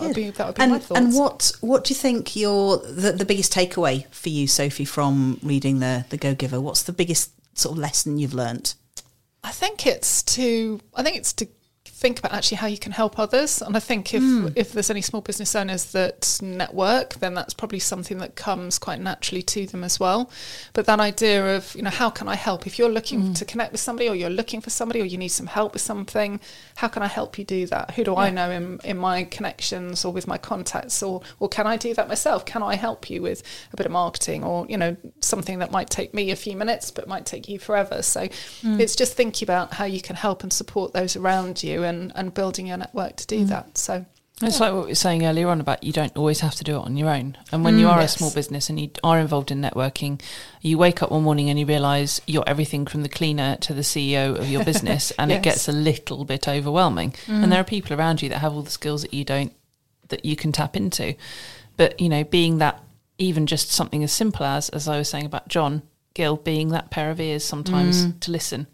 that 0.00 0.06
would 0.06 0.16
be 0.16 0.30
that 0.30 0.46
would 0.46 0.56
be 0.56 0.62
and, 0.62 0.72
my 0.72 0.78
thoughts 0.78 1.00
And 1.00 1.14
what 1.14 1.52
what 1.60 1.84
do 1.84 1.94
you 1.94 1.98
think 1.98 2.36
your 2.36 2.78
the, 2.78 3.12
the 3.12 3.24
biggest 3.24 3.52
takeaway 3.52 4.06
for 4.12 4.28
you, 4.28 4.46
Sophie, 4.46 4.84
from 4.84 5.38
reading 5.42 5.80
the 5.80 6.04
the 6.10 6.16
Go 6.16 6.34
Giver? 6.34 6.60
What's 6.60 6.82
the 6.82 6.92
biggest 6.92 7.32
sort 7.58 7.72
of 7.72 7.78
lesson 7.78 8.18
you've 8.18 8.34
learnt? 8.34 8.74
I 9.42 9.52
think 9.52 9.86
it's 9.86 10.22
to 10.24 10.80
I 10.94 11.02
think 11.02 11.16
it's 11.16 11.32
to 11.34 11.48
think 12.06 12.20
about 12.20 12.32
actually 12.32 12.58
how 12.58 12.68
you 12.68 12.78
can 12.78 12.92
help 12.92 13.18
others. 13.18 13.60
And 13.60 13.76
I 13.76 13.80
think 13.80 14.14
if 14.14 14.22
hmm. 14.22 14.48
if 14.54 14.72
there's 14.72 14.90
any 14.90 15.02
small 15.02 15.22
business 15.22 15.56
owners 15.56 15.86
that 15.90 16.38
network, 16.40 17.14
then 17.14 17.34
that's 17.34 17.52
probably 17.52 17.80
something 17.80 18.18
that 18.18 18.36
comes 18.36 18.78
quite 18.78 19.00
naturally 19.00 19.42
to 19.42 19.66
them 19.66 19.82
as 19.82 19.98
well. 19.98 20.30
But 20.72 20.86
that 20.86 21.00
idea 21.00 21.56
of, 21.56 21.74
you 21.74 21.82
know, 21.82 21.90
how 22.02 22.10
can 22.10 22.28
I 22.28 22.36
help? 22.36 22.64
If 22.64 22.78
you're 22.78 22.94
looking 22.98 23.20
hmm. 23.20 23.32
to 23.32 23.44
connect 23.44 23.72
with 23.72 23.80
somebody 23.80 24.08
or 24.08 24.14
you're 24.14 24.38
looking 24.40 24.60
for 24.60 24.70
somebody 24.70 25.00
or 25.00 25.04
you 25.04 25.18
need 25.18 25.34
some 25.40 25.48
help 25.48 25.72
with 25.72 25.82
something, 25.82 26.38
how 26.76 26.88
can 26.94 27.02
I 27.02 27.08
help 27.08 27.38
you 27.38 27.44
do 27.44 27.66
that? 27.72 27.84
Who 27.94 28.04
do 28.04 28.14
I 28.14 28.30
know 28.30 28.50
in, 28.58 28.78
in 28.84 28.98
my 29.08 29.24
connections 29.24 30.04
or 30.04 30.12
with 30.12 30.28
my 30.28 30.38
contacts 30.38 31.02
or 31.02 31.22
or 31.40 31.48
can 31.48 31.66
I 31.66 31.76
do 31.76 31.92
that 31.94 32.06
myself? 32.06 32.46
Can 32.52 32.62
I 32.62 32.76
help 32.76 33.10
you 33.10 33.20
with 33.20 33.42
a 33.72 33.76
bit 33.76 33.86
of 33.86 33.92
marketing 33.92 34.44
or, 34.44 34.64
you 34.68 34.76
know, 34.76 34.96
something 35.20 35.58
that 35.58 35.72
might 35.72 35.90
take 35.90 36.14
me 36.14 36.30
a 36.30 36.36
few 36.36 36.56
minutes 36.56 36.92
but 36.92 37.08
might 37.08 37.26
take 37.26 37.48
you 37.48 37.58
forever. 37.58 38.00
So 38.02 38.28
hmm. 38.62 38.80
it's 38.80 38.94
just 38.94 39.14
thinking 39.14 39.44
about 39.44 39.74
how 39.74 39.86
you 39.86 40.00
can 40.00 40.14
help 40.14 40.44
and 40.44 40.52
support 40.52 40.92
those 40.92 41.16
around 41.16 41.64
you 41.64 41.82
and, 41.82 41.95
and 42.14 42.34
building 42.34 42.66
your 42.66 42.76
network 42.76 43.16
to 43.16 43.26
do 43.26 43.44
mm. 43.44 43.48
that. 43.48 43.78
So 43.78 44.04
It's 44.42 44.60
like 44.60 44.72
what 44.72 44.84
we 44.84 44.90
were 44.90 44.94
saying 44.94 45.24
earlier 45.24 45.48
on 45.48 45.60
about 45.60 45.82
you 45.82 45.92
don't 45.92 46.16
always 46.16 46.40
have 46.40 46.54
to 46.56 46.64
do 46.64 46.76
it 46.76 46.84
on 46.84 46.96
your 46.96 47.08
own. 47.08 47.36
And 47.52 47.64
when 47.64 47.78
you 47.78 47.86
mm. 47.86 47.92
are 47.92 48.00
yes. 48.00 48.14
a 48.14 48.18
small 48.18 48.30
business 48.32 48.68
and 48.68 48.78
you 48.78 48.90
are 49.02 49.18
involved 49.18 49.50
in 49.50 49.62
networking, 49.62 50.20
you 50.60 50.76
wake 50.76 51.02
up 51.02 51.10
one 51.10 51.22
morning 51.22 51.48
and 51.48 51.58
you 51.58 51.66
realise 51.66 52.20
you're 52.26 52.44
everything 52.46 52.86
from 52.86 53.02
the 53.02 53.08
cleaner 53.08 53.56
to 53.62 53.72
the 53.72 53.82
CEO 53.82 54.36
of 54.38 54.48
your 54.48 54.64
business, 54.64 55.10
and 55.18 55.30
Yes. 55.30 55.38
it 55.38 55.42
gets 55.42 55.68
a 55.68 55.72
little 55.72 56.24
bit 56.24 56.46
overwhelming. 56.48 57.14
And 57.28 57.46
mm. 57.46 57.50
there 57.50 57.60
are 57.60 57.64
people 57.64 57.96
around 57.96 58.20
you 58.22 58.28
that 58.28 58.38
have 58.38 58.52
all 58.52 58.62
the 58.62 58.70
skills 58.70 59.02
that 59.02 59.14
you 59.14 59.24
don't, 59.24 59.52
that 60.08 60.24
you 60.24 60.36
can 60.36 60.52
tap 60.52 60.76
into. 60.76 61.14
But 61.76 62.00
you 62.00 62.08
know, 62.08 62.24
being 62.24 62.58
that 62.58 62.82
even 63.18 63.46
just 63.46 63.70
something 63.70 64.04
as 64.04 64.12
simple 64.12 64.44
as, 64.44 64.68
as 64.70 64.88
I 64.88 64.98
was 64.98 65.08
saying 65.08 65.26
about 65.26 65.48
John 65.48 65.82
Gill, 66.14 66.36
being 66.36 66.68
that 66.70 66.90
pair 66.90 67.10
of 67.10 67.20
ears 67.20 67.44
sometimes 67.44 68.12
to 68.20 68.30
listen, 68.30 68.66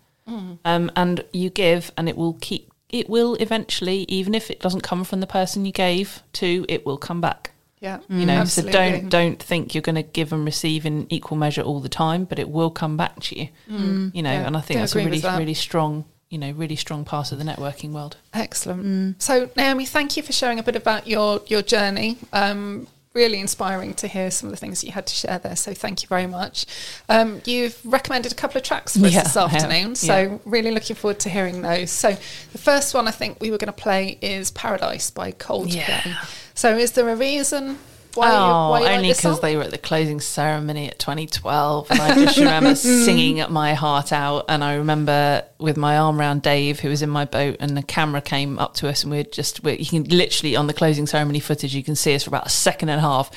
um, 0.64 0.90
and 0.96 1.24
you 1.32 1.50
give, 1.50 1.90
and 1.96 2.08
it 2.08 2.16
will 2.16 2.34
keep. 2.40 2.71
It 2.92 3.08
will 3.08 3.34
eventually, 3.36 4.04
even 4.08 4.34
if 4.34 4.50
it 4.50 4.60
doesn't 4.60 4.82
come 4.82 5.02
from 5.04 5.20
the 5.20 5.26
person 5.26 5.64
you 5.64 5.72
gave 5.72 6.22
to, 6.34 6.64
it 6.68 6.84
will 6.86 6.98
come 6.98 7.20
back. 7.20 7.50
Yeah, 7.80 7.98
mm. 8.08 8.20
You 8.20 8.26
know, 8.26 8.34
absolutely. 8.34 8.72
so 8.72 8.78
don't 8.78 9.08
don't 9.08 9.42
think 9.42 9.74
you're 9.74 9.82
going 9.82 9.96
to 9.96 10.04
give 10.04 10.32
and 10.32 10.44
receive 10.44 10.86
in 10.86 11.06
equal 11.10 11.36
measure 11.36 11.62
all 11.62 11.80
the 11.80 11.88
time, 11.88 12.24
but 12.24 12.38
it 12.38 12.48
will 12.48 12.70
come 12.70 12.96
back 12.96 13.18
to 13.20 13.38
you. 13.38 13.48
Mm. 13.68 13.78
Mm. 13.80 14.14
You 14.14 14.22
know, 14.22 14.30
Yeah, 14.32 14.46
and 14.46 14.56
I 14.56 14.60
think 14.60 14.78
do 14.78 14.80
that's 14.82 14.94
a 14.94 14.98
really 14.98 15.18
that. 15.18 15.36
really 15.36 15.54
strong, 15.54 16.04
you 16.30 16.38
know, 16.38 16.52
really 16.52 16.76
strong 16.76 17.04
part 17.04 17.32
of 17.32 17.38
the 17.38 17.44
networking 17.44 17.90
world. 17.90 18.18
Excellent. 18.32 19.20
So 19.20 19.50
Naomi, 19.56 19.84
thank 19.84 20.16
you 20.16 20.22
for 20.22 20.32
sharing 20.32 20.60
a 20.60 20.62
bit 20.62 20.76
about 20.76 21.08
your 21.08 21.40
your 21.48 21.62
journey. 21.62 22.18
Um, 22.32 22.86
really 23.14 23.40
inspiring 23.40 23.94
to 23.94 24.08
hear 24.08 24.30
some 24.30 24.48
of 24.48 24.52
the 24.52 24.56
things 24.56 24.82
you 24.82 24.92
had 24.92 25.06
to 25.06 25.14
share 25.14 25.38
there. 25.38 25.56
So 25.56 25.74
thank 25.74 26.02
you 26.02 26.08
very 26.08 26.26
much. 26.26 26.66
Um, 27.08 27.42
you've 27.44 27.78
recommended 27.84 28.32
a 28.32 28.34
couple 28.34 28.58
of 28.58 28.64
tracks 28.64 28.96
for 28.96 29.04
us 29.06 29.12
Yeah, 29.12 29.22
this 29.24 29.36
afternoon. 29.36 29.94
So 29.94 30.40
really 30.44 30.70
looking 30.70 30.96
forward 30.96 31.20
to 31.20 31.28
hearing 31.28 31.62
those. 31.62 31.90
So 31.90 32.10
the 32.52 32.58
first 32.58 32.94
one 32.94 33.08
I 33.08 33.10
think 33.10 33.40
we 33.40 33.50
were 33.50 33.58
going 33.58 33.66
to 33.66 33.72
play 33.72 34.18
is 34.20 34.50
Paradise 34.50 35.10
by 35.10 35.32
Coldplay. 35.32 35.74
Yeah. 35.74 36.24
So 36.54 36.76
is 36.76 36.92
there 36.92 37.08
a 37.08 37.16
reason 37.16 37.78
why 38.14 38.28
you, 38.28 38.34
oh, 38.34 38.70
why 38.70 38.80
you 38.80 38.86
only 38.88 39.08
because 39.08 39.22
song? 39.22 39.38
they 39.42 39.56
were 39.56 39.62
at 39.62 39.70
the 39.70 39.78
closing 39.78 40.20
ceremony 40.20 40.88
at 40.88 40.98
2012, 40.98 41.90
and 41.90 42.00
I 42.00 42.14
just 42.14 42.38
remember 42.38 42.74
singing 42.76 43.44
my 43.50 43.74
heart 43.74 44.12
out. 44.12 44.46
And 44.48 44.62
I 44.62 44.74
remember 44.76 45.44
with 45.58 45.76
my 45.76 45.96
arm 45.96 46.20
around 46.20 46.42
Dave, 46.42 46.80
who 46.80 46.88
was 46.88 47.02
in 47.02 47.10
my 47.10 47.24
boat, 47.24 47.56
and 47.60 47.76
the 47.76 47.82
camera 47.82 48.20
came 48.20 48.58
up 48.58 48.74
to 48.74 48.88
us, 48.88 49.02
and 49.02 49.12
we're 49.12 49.24
just 49.24 49.62
we 49.62 49.78
you 49.78 49.86
can 49.86 50.04
literally 50.04 50.56
on 50.56 50.66
the 50.66 50.74
closing 50.74 51.06
ceremony 51.06 51.40
footage, 51.40 51.74
you 51.74 51.84
can 51.84 51.96
see 51.96 52.14
us 52.14 52.24
for 52.24 52.30
about 52.30 52.46
a 52.46 52.50
second 52.50 52.88
and 52.88 52.98
a 52.98 53.02
half 53.02 53.30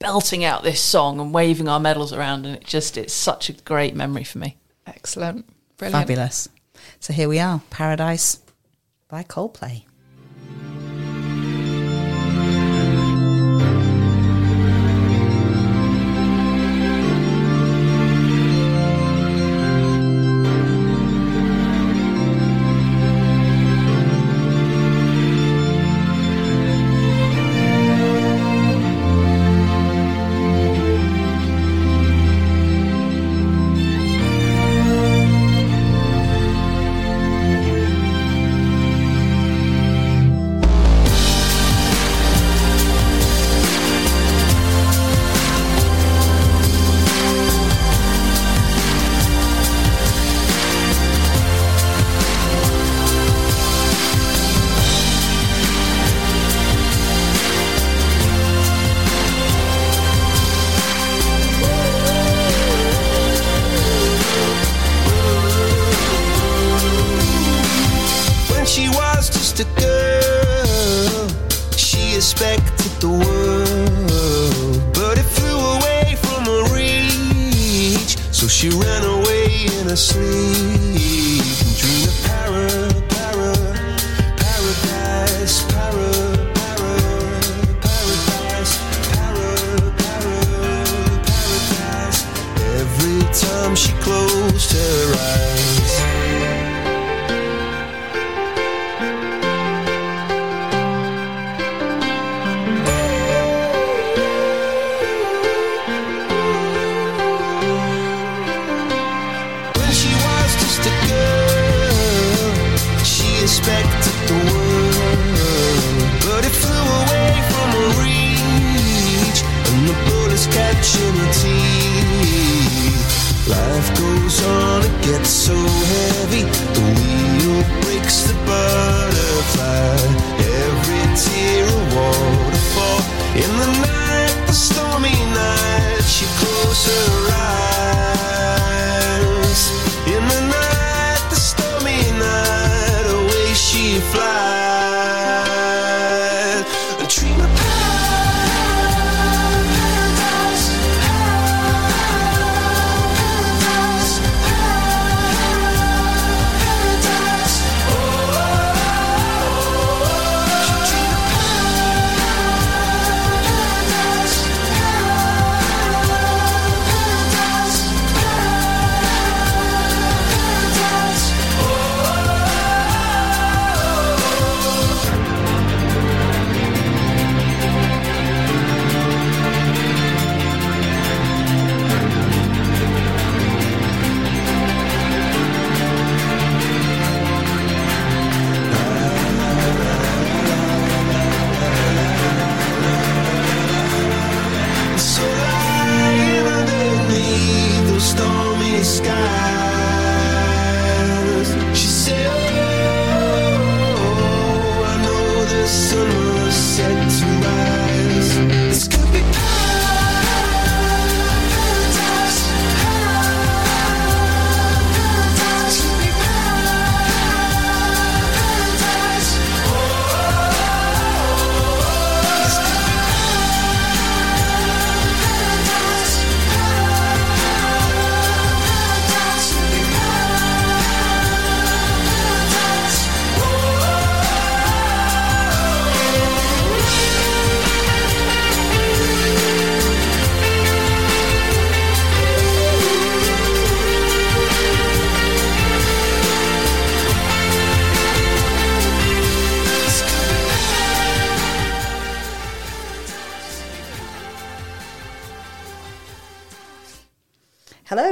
belting 0.00 0.44
out 0.44 0.62
this 0.64 0.80
song 0.80 1.20
and 1.20 1.32
waving 1.32 1.68
our 1.68 1.78
medals 1.78 2.12
around, 2.12 2.46
and 2.46 2.56
it 2.56 2.64
just 2.64 2.96
it's 2.96 3.12
such 3.12 3.48
a 3.48 3.52
great 3.52 3.94
memory 3.94 4.24
for 4.24 4.38
me. 4.38 4.56
Excellent. 4.86 5.46
Brilliant. 5.76 6.08
Fabulous. 6.08 6.48
So 6.98 7.12
here 7.12 7.28
we 7.28 7.38
are, 7.38 7.60
Paradise 7.70 8.40
by 9.08 9.22
Coldplay. 9.22 9.84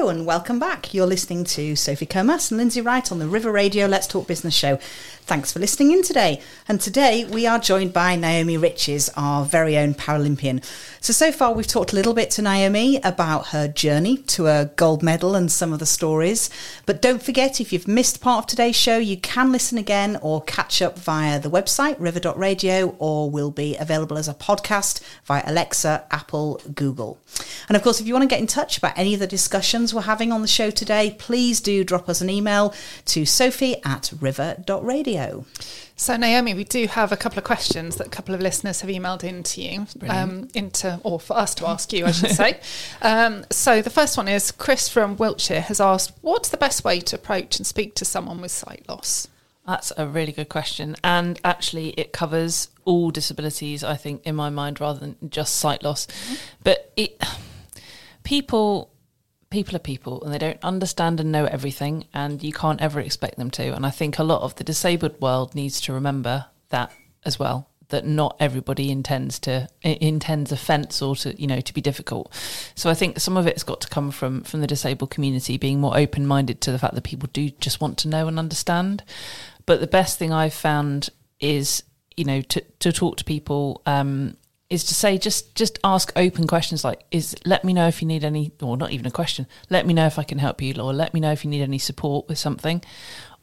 And 0.09 0.25
welcome 0.25 0.59
back. 0.59 0.95
You're 0.95 1.07
listening 1.07 1.45
to 1.45 1.77
Sophie 1.77 2.07
Comas 2.07 2.51
and 2.51 2.57
Lindsay 2.57 2.81
Wright 2.81 3.13
on 3.13 3.19
the 3.19 3.29
River 3.29 3.53
Radio 3.53 3.87
Let's 3.87 4.07
Talk 4.07 4.27
Business 4.27 4.55
show. 4.55 4.79
Thanks 5.29 5.53
for 5.53 5.59
listening 5.59 5.93
in 5.93 6.03
today. 6.03 6.41
And 6.67 6.81
today 6.81 7.27
we 7.27 7.47
are 7.47 7.59
joined 7.59 7.93
by 7.93 8.17
Naomi 8.17 8.57
Riches, 8.57 9.11
our 9.15 9.45
very 9.45 9.77
own 9.77 9.93
Paralympian. 9.93 10.65
So, 11.03 11.13
so 11.13 11.31
far 11.31 11.53
we've 11.53 11.67
talked 11.67 11.93
a 11.93 11.97
little 11.97 12.15
bit 12.15 12.31
to 12.31 12.43
Naomi 12.43 12.99
about 13.05 13.49
her 13.49 13.69
journey 13.69 14.17
to 14.29 14.47
a 14.47 14.71
gold 14.77 15.03
medal 15.03 15.35
and 15.35 15.53
some 15.53 15.75
of 15.75 15.81
the 15.81 15.85
stories. 15.85 16.49
But 16.87 17.03
don't 17.03 17.23
forget, 17.23 17.61
if 17.61 17.75
you've 17.75 17.87
missed 17.87 18.23
part 18.23 18.45
of 18.45 18.47
today's 18.47 18.75
show, 18.75 18.97
you 18.97 19.19
can 19.19 19.53
listen 19.53 19.77
again 19.77 20.19
or 20.23 20.41
catch 20.45 20.81
up 20.81 20.99
via 20.99 21.39
the 21.39 21.51
website, 21.51 21.97
river.radio, 21.99 22.97
or 22.99 23.31
will 23.31 23.51
be 23.51 23.77
available 23.77 24.17
as 24.17 24.29
a 24.29 24.35
podcast 24.35 25.03
via 25.27 25.43
Alexa, 25.45 26.07
Apple, 26.11 26.63
Google. 26.75 27.19
And 27.69 27.77
of 27.77 27.83
course, 27.83 28.01
if 28.01 28.07
you 28.07 28.15
want 28.15 28.23
to 28.23 28.35
get 28.35 28.41
in 28.41 28.47
touch 28.47 28.79
about 28.79 28.97
any 28.97 29.13
of 29.13 29.21
the 29.21 29.27
discussions 29.27 29.93
we're 29.99 30.03
having 30.03 30.31
on 30.31 30.43
the 30.43 30.49
show 30.49 30.71
today, 30.71 31.17
please 31.19 31.61
do 31.61 31.83
drop 31.83 32.09
us 32.09 32.21
an 32.21 32.31
email 32.31 32.73
to 33.07 33.27
sophie 33.27 33.83
at 33.85 34.13
river.radio. 34.21 35.45
So, 35.97 36.17
Naomi, 36.17 36.55
we 36.55 36.63
do 36.63 36.87
have 36.87 37.11
a 37.11 37.17
couple 37.17 37.37
of 37.39 37.43
questions 37.45 37.97
that 37.97 38.07
a 38.07 38.11
couple 38.11 38.33
of 38.33 38.41
listeners 38.41 38.81
have 38.83 38.91
emailed 38.91 39.25
in 39.25 39.43
to 39.43 39.61
you, 39.61 39.87
um, 40.09 40.47
into 40.55 41.01
or 41.03 41.19
for 41.19 41.37
us 41.37 41.53
to 41.57 41.67
ask 41.67 41.93
you, 41.93 42.07
I 42.07 42.13
should 42.13 42.31
say. 42.31 42.61
Um, 43.03 43.45
so, 43.51 43.83
the 43.83 43.91
first 43.91 44.17
one 44.17 44.29
is 44.29 44.53
Chris 44.53 44.89
from 44.89 45.17
Wiltshire 45.17 45.63
has 45.63 45.81
asked, 45.81 46.13
"What's 46.21 46.49
the 46.49 46.57
best 46.57 46.85
way 46.85 47.01
to 47.01 47.17
approach 47.17 47.59
and 47.59 47.67
speak 47.67 47.95
to 47.97 48.05
someone 48.05 48.41
with 48.41 48.53
sight 48.53 48.89
loss?" 48.89 49.27
That's 49.67 49.93
a 49.97 50.07
really 50.07 50.33
good 50.33 50.49
question. 50.49 50.97
And 51.03 51.41
actually, 51.45 51.91
it 51.91 52.13
covers 52.13 52.69
all 52.85 53.11
disabilities, 53.11 53.83
I 53.83 53.97
think, 53.97 54.23
in 54.25 54.37
my 54.37 54.51
mind, 54.51 54.81
rather 54.81 55.01
than 55.01 55.17
just 55.29 55.57
sight 55.57 55.83
loss. 55.83 56.07
Mm-hmm. 56.07 56.35
But 56.63 56.93
it, 56.97 57.23
people 58.23 58.91
people 59.51 59.75
are 59.75 59.81
people 59.81 60.23
and 60.23 60.33
they 60.33 60.39
don't 60.39 60.63
understand 60.63 61.21
and 61.21 61.33
know 61.33 61.47
everything 61.47 62.07
and 62.13 62.43
you 62.43 62.53
can't 62.53 62.81
ever 62.81 63.01
expect 63.01 63.37
them 63.37 63.51
to. 63.51 63.75
And 63.75 63.87
i 63.87 63.91
think 63.91 64.19
a 64.19 64.25
lot 64.25 64.43
of 64.43 64.55
the 64.57 64.65
disabled 64.65 65.21
world 65.21 65.55
needs 65.55 65.81
to 65.83 65.93
remember 65.93 66.47
that 66.71 66.93
as 67.25 67.39
well 67.39 67.69
that 67.89 68.07
not 68.07 68.37
everybody 68.39 68.91
intends 68.91 69.39
to 69.39 69.67
intends 69.83 70.53
offence 70.53 71.01
or 71.01 71.17
to 71.17 71.41
you 71.41 71.47
know 71.47 71.61
to 71.61 71.75
be 71.75 71.81
difficult. 71.81 72.33
So 72.75 72.91
i 72.91 72.95
think 72.95 73.19
some 73.19 73.37
of 73.37 73.47
it's 73.47 73.63
got 73.63 73.81
to 73.83 73.89
come 73.89 74.11
from 74.11 74.43
from 74.43 74.61
the 74.61 74.67
disabled 74.67 75.11
community 75.11 75.57
being 75.57 75.81
more 75.81 75.97
open 75.97 76.27
minded 76.27 76.61
to 76.63 76.73
the 76.73 76.79
fact 76.79 76.95
that 76.95 77.05
people 77.05 77.29
do 77.33 77.51
just 77.51 77.81
want 77.81 77.99
to 77.99 78.09
know 78.09 78.29
and 78.29 78.39
understand. 78.39 79.03
But 79.67 79.81
the 79.81 79.87
best 79.87 80.19
thing 80.19 80.33
i've 80.33 80.55
found 80.55 81.11
is 81.41 81.83
you 82.17 82.25
know 82.25 82.41
to 82.43 82.61
to 82.81 82.93
talk 82.93 83.17
to 83.19 83.25
people 83.25 83.83
um, 83.87 84.37
is 84.71 84.85
to 84.85 84.95
say 84.95 85.17
just 85.17 85.55
just 85.55 85.79
ask 85.83 86.13
open 86.17 86.47
questions 86.47 86.85
like 86.85 87.03
is 87.11 87.35
let 87.45 87.65
me 87.65 87.73
know 87.73 87.89
if 87.89 88.03
you 88.03 88.09
need 88.09 88.25
any 88.25 88.53
or 88.63 88.77
not 88.77 88.91
even 88.91 89.07
a 89.07 89.11
question 89.11 89.47
let 89.71 89.87
me 89.87 89.95
know 89.95 90.07
if 90.07 90.19
i 90.19 90.23
can 90.23 90.39
help 90.39 90.61
you 90.61 90.75
or 90.81 90.93
let 90.93 91.15
me 91.15 91.21
know 91.21 91.33
if 91.33 91.45
you 91.45 91.51
need 91.51 91.63
any 91.63 91.79
support 91.79 92.29
with 92.29 92.39
something 92.39 92.83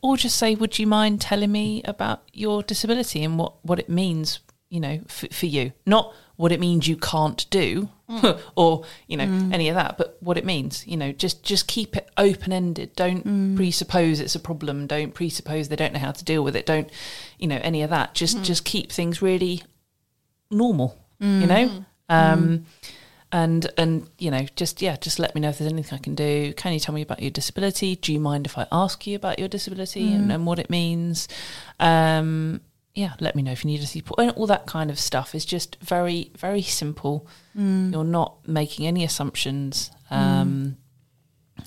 or 0.01 0.17
just 0.17 0.38
say 0.38 0.55
would 0.55 0.77
you 0.77 0.85
mind 0.85 1.19
telling 1.19 1.51
me 1.51 1.81
about 1.83 2.21
your 2.33 2.61
disability 2.61 3.23
and 3.23 3.39
what 3.39 3.53
what 3.63 3.79
it 3.79 3.89
means 3.89 4.39
you 4.69 4.79
know 4.79 4.99
f- 5.07 5.31
for 5.31 5.45
you 5.45 5.71
not 5.85 6.13
what 6.35 6.51
it 6.51 6.59
means 6.59 6.88
you 6.88 6.97
can't 6.97 7.49
do 7.49 7.88
mm. 8.09 8.39
or 8.55 8.83
you 9.07 9.15
know 9.17 9.25
mm. 9.25 9.53
any 9.53 9.69
of 9.69 9.75
that 9.75 9.97
but 9.97 10.17
what 10.19 10.38
it 10.38 10.45
means 10.45 10.85
you 10.85 10.97
know 10.97 11.11
just 11.11 11.43
just 11.43 11.67
keep 11.67 11.95
it 11.95 12.09
open 12.17 12.51
ended 12.51 12.93
don't 12.95 13.25
mm. 13.25 13.55
presuppose 13.55 14.19
it's 14.19 14.35
a 14.35 14.39
problem 14.39 14.85
don't 14.85 15.13
presuppose 15.13 15.69
they 15.69 15.75
don't 15.75 15.93
know 15.93 15.99
how 15.99 16.11
to 16.11 16.23
deal 16.23 16.43
with 16.43 16.55
it 16.55 16.65
don't 16.65 16.89
you 17.39 17.47
know 17.47 17.59
any 17.63 17.81
of 17.81 17.89
that 17.89 18.13
just 18.13 18.38
mm. 18.38 18.43
just 18.43 18.65
keep 18.65 18.91
things 18.91 19.21
really 19.21 19.63
normal 20.51 20.97
mm. 21.21 21.41
you 21.41 21.47
know. 21.47 21.67
Mm. 21.67 21.86
Um, 22.10 22.47
mm. 22.47 22.63
And 23.32 23.69
and 23.78 24.10
you 24.17 24.32
know, 24.32 24.45
just 24.56 24.82
yeah, 24.82 24.95
just 24.95 25.19
let 25.19 25.36
me 25.36 25.41
know 25.41 25.49
if 25.49 25.58
there's 25.58 25.71
anything 25.71 25.97
I 25.99 26.01
can 26.01 26.15
do. 26.15 26.54
Can 26.54 26.71
you 26.71 26.80
tell 26.80 26.95
me 26.95 27.01
about 27.01 27.21
your 27.21 27.32
disability? 27.32 27.95
Do 27.95 28.13
you 28.13 28.19
mind 28.19 28.45
if 28.45 28.58
I 28.58 28.65
ask 28.71 29.06
you 29.06 29.15
about 29.15 29.39
your 29.39 29.49
disability 29.49 30.13
and, 30.13 30.30
mm. 30.30 30.36
and 30.36 30.45
what 30.45 30.58
it 30.58 30.69
means? 30.69 31.28
Um, 31.80 32.62
yeah, 32.93 33.13
let 33.19 33.36
me 33.36 33.41
know 33.41 33.51
if 33.51 33.65
you 33.65 33.71
need 33.71 33.82
a 33.82 33.86
support. 33.86 34.19
And 34.19 34.32
all 34.32 34.47
that 34.47 34.65
kind 34.67 34.89
of 34.89 34.97
stuff 34.97 35.36
is 35.36 35.43
just 35.43 35.75
very, 35.82 36.32
very 36.38 36.62
simple. 36.62 37.28
Mm. 37.58 37.91
You're 37.91 38.06
not 38.06 38.47
making 38.47 38.88
any 38.88 39.04
assumptions. 39.04 39.91
Um, 40.10 40.78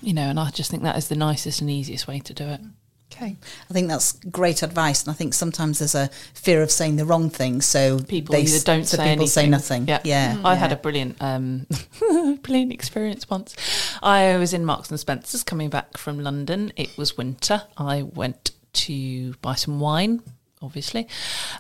you 0.01 0.15
know, 0.15 0.23
and 0.23 0.41
I 0.41 0.51
just 0.51 0.71
think 0.71 0.85
that 0.85 0.97
is 0.97 1.09
the 1.09 1.17
nicest 1.17 1.61
and 1.61 1.71
easiest 1.71 2.09
way 2.09 2.21
to 2.21 2.33
do 2.33 2.45
it. 2.45 2.61
Okay. 3.11 3.37
I 3.69 3.73
think 3.73 3.89
that's 3.89 4.13
great 4.31 4.63
advice, 4.63 5.03
and 5.03 5.11
I 5.11 5.15
think 5.15 5.35
sometimes 5.35 5.79
there's 5.79 5.95
a 5.95 6.09
fear 6.35 6.63
of 6.63 6.71
saying 6.71 6.97
the 6.97 7.05
wrong 7.05 7.31
thing, 7.31 7.61
so 7.63 7.99
people 8.01 8.35
they, 8.35 8.43
either 8.43 8.61
don't 8.61 8.85
so 8.85 8.97
say 8.97 9.03
people 9.05 9.23
anything. 9.23 9.27
say 9.27 9.49
nothing. 9.49 9.89
Yeah, 9.89 10.01
yeah. 10.05 10.35
Mm. 10.35 10.45
I 10.45 10.55
had 10.55 10.73
a 10.73 10.77
brilliant, 10.77 11.17
um, 11.21 11.67
brilliant 12.43 12.73
experience 12.73 13.29
once. 13.29 13.57
I 14.03 14.37
was 14.37 14.53
in 14.53 14.65
Marks 14.65 14.91
and 14.91 15.01
Spencers 15.01 15.43
coming 15.43 15.71
back 15.71 15.97
from 15.97 16.21
London. 16.21 16.73
It 16.77 16.97
was 16.99 17.17
winter. 17.17 17.63
I 17.77 18.03
went 18.03 18.53
to 18.75 19.35
buy 19.41 19.55
some 19.55 19.81
wine 19.81 20.23
obviously. 20.63 21.07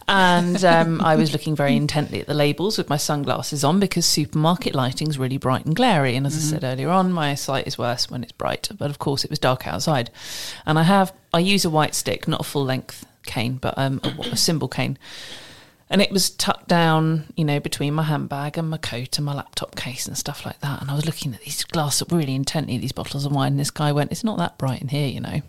And 0.06 0.62
um, 0.64 1.00
I 1.00 1.16
was 1.16 1.32
looking 1.32 1.54
very 1.54 1.76
intently 1.76 2.20
at 2.20 2.26
the 2.26 2.34
labels 2.34 2.78
with 2.78 2.88
my 2.88 2.96
sunglasses 2.96 3.64
on 3.64 3.80
because 3.80 4.06
supermarket 4.06 4.74
lighting's 4.74 5.18
really 5.18 5.38
bright 5.38 5.66
and 5.66 5.76
glary. 5.76 6.16
And 6.16 6.26
as 6.26 6.34
mm-hmm. 6.34 6.56
I 6.56 6.58
said 6.58 6.64
earlier 6.64 6.90
on, 6.90 7.12
my 7.12 7.34
sight 7.34 7.66
is 7.66 7.78
worse 7.78 8.10
when 8.10 8.22
it's 8.22 8.32
bright. 8.32 8.68
But 8.76 8.90
of 8.90 8.98
course, 8.98 9.24
it 9.24 9.30
was 9.30 9.38
dark 9.38 9.66
outside. 9.66 10.10
And 10.66 10.78
I 10.78 10.82
have, 10.82 11.12
I 11.32 11.40
use 11.40 11.64
a 11.64 11.70
white 11.70 11.94
stick, 11.94 12.26
not 12.26 12.40
a 12.40 12.44
full 12.44 12.64
length 12.64 13.06
cane, 13.24 13.56
but 13.56 13.74
um, 13.76 14.00
a, 14.02 14.08
a 14.32 14.68
cane. 14.68 14.98
And 15.90 16.02
it 16.02 16.10
was 16.10 16.30
tucked 16.30 16.68
down, 16.68 17.32
you 17.34 17.44
know, 17.44 17.60
between 17.60 17.94
my 17.94 18.02
handbag 18.02 18.58
and 18.58 18.68
my 18.68 18.76
coat 18.76 19.16
and 19.18 19.24
my 19.24 19.34
laptop 19.34 19.74
case 19.74 20.06
and 20.06 20.18
stuff 20.18 20.44
like 20.44 20.60
that. 20.60 20.82
And 20.82 20.90
I 20.90 20.94
was 20.94 21.06
looking 21.06 21.32
at 21.34 21.40
these 21.40 21.64
glasses 21.64 22.06
really 22.10 22.34
intently, 22.34 22.76
these 22.76 22.92
bottles 22.92 23.24
of 23.24 23.32
wine. 23.32 23.52
And 23.52 23.60
this 23.60 23.70
guy 23.70 23.92
went, 23.92 24.12
It's 24.12 24.24
not 24.24 24.38
that 24.38 24.58
bright 24.58 24.82
in 24.82 24.88
here, 24.88 25.08
you 25.08 25.20
know. 25.20 25.40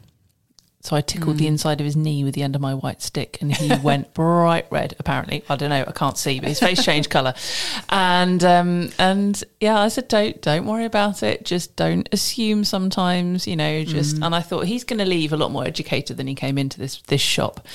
So 0.81 0.95
I 0.95 1.01
tickled 1.01 1.35
mm. 1.35 1.39
the 1.39 1.47
inside 1.47 1.81
of 1.81 1.85
his 1.85 1.97
knee 1.97 2.23
with 2.23 2.35
the 2.35 2.41
end 2.41 2.55
of 2.55 2.61
my 2.61 2.73
white 2.73 3.01
stick, 3.01 3.37
and 3.41 3.53
he 3.53 3.75
went 3.83 4.13
bright 4.13 4.65
red. 4.69 4.95
Apparently, 4.97 5.43
I 5.49 5.57
don't 5.57 5.69
know, 5.69 5.83
I 5.85 5.91
can't 5.91 6.17
see, 6.17 6.39
but 6.39 6.47
his 6.47 6.59
face 6.59 6.83
changed 6.85 7.09
colour. 7.09 7.33
And 7.89 8.41
um, 8.45 8.89
and 8.97 9.43
yeah, 9.59 9.79
I 9.79 9.89
said, 9.89 10.07
don't 10.07 10.41
don't 10.41 10.65
worry 10.65 10.85
about 10.85 11.21
it. 11.21 11.43
Just 11.43 11.75
don't 11.75 12.07
assume. 12.13 12.63
Sometimes, 12.63 13.45
you 13.45 13.55
know, 13.55 13.83
just. 13.83 14.17
Mm. 14.17 14.25
And 14.27 14.35
I 14.35 14.41
thought 14.41 14.65
he's 14.65 14.83
going 14.83 14.99
to 14.99 15.05
leave 15.05 15.33
a 15.33 15.37
lot 15.37 15.51
more 15.51 15.65
educated 15.65 16.17
than 16.17 16.27
he 16.27 16.35
came 16.35 16.57
into 16.57 16.79
this 16.79 17.01
this 17.07 17.21
shop. 17.21 17.65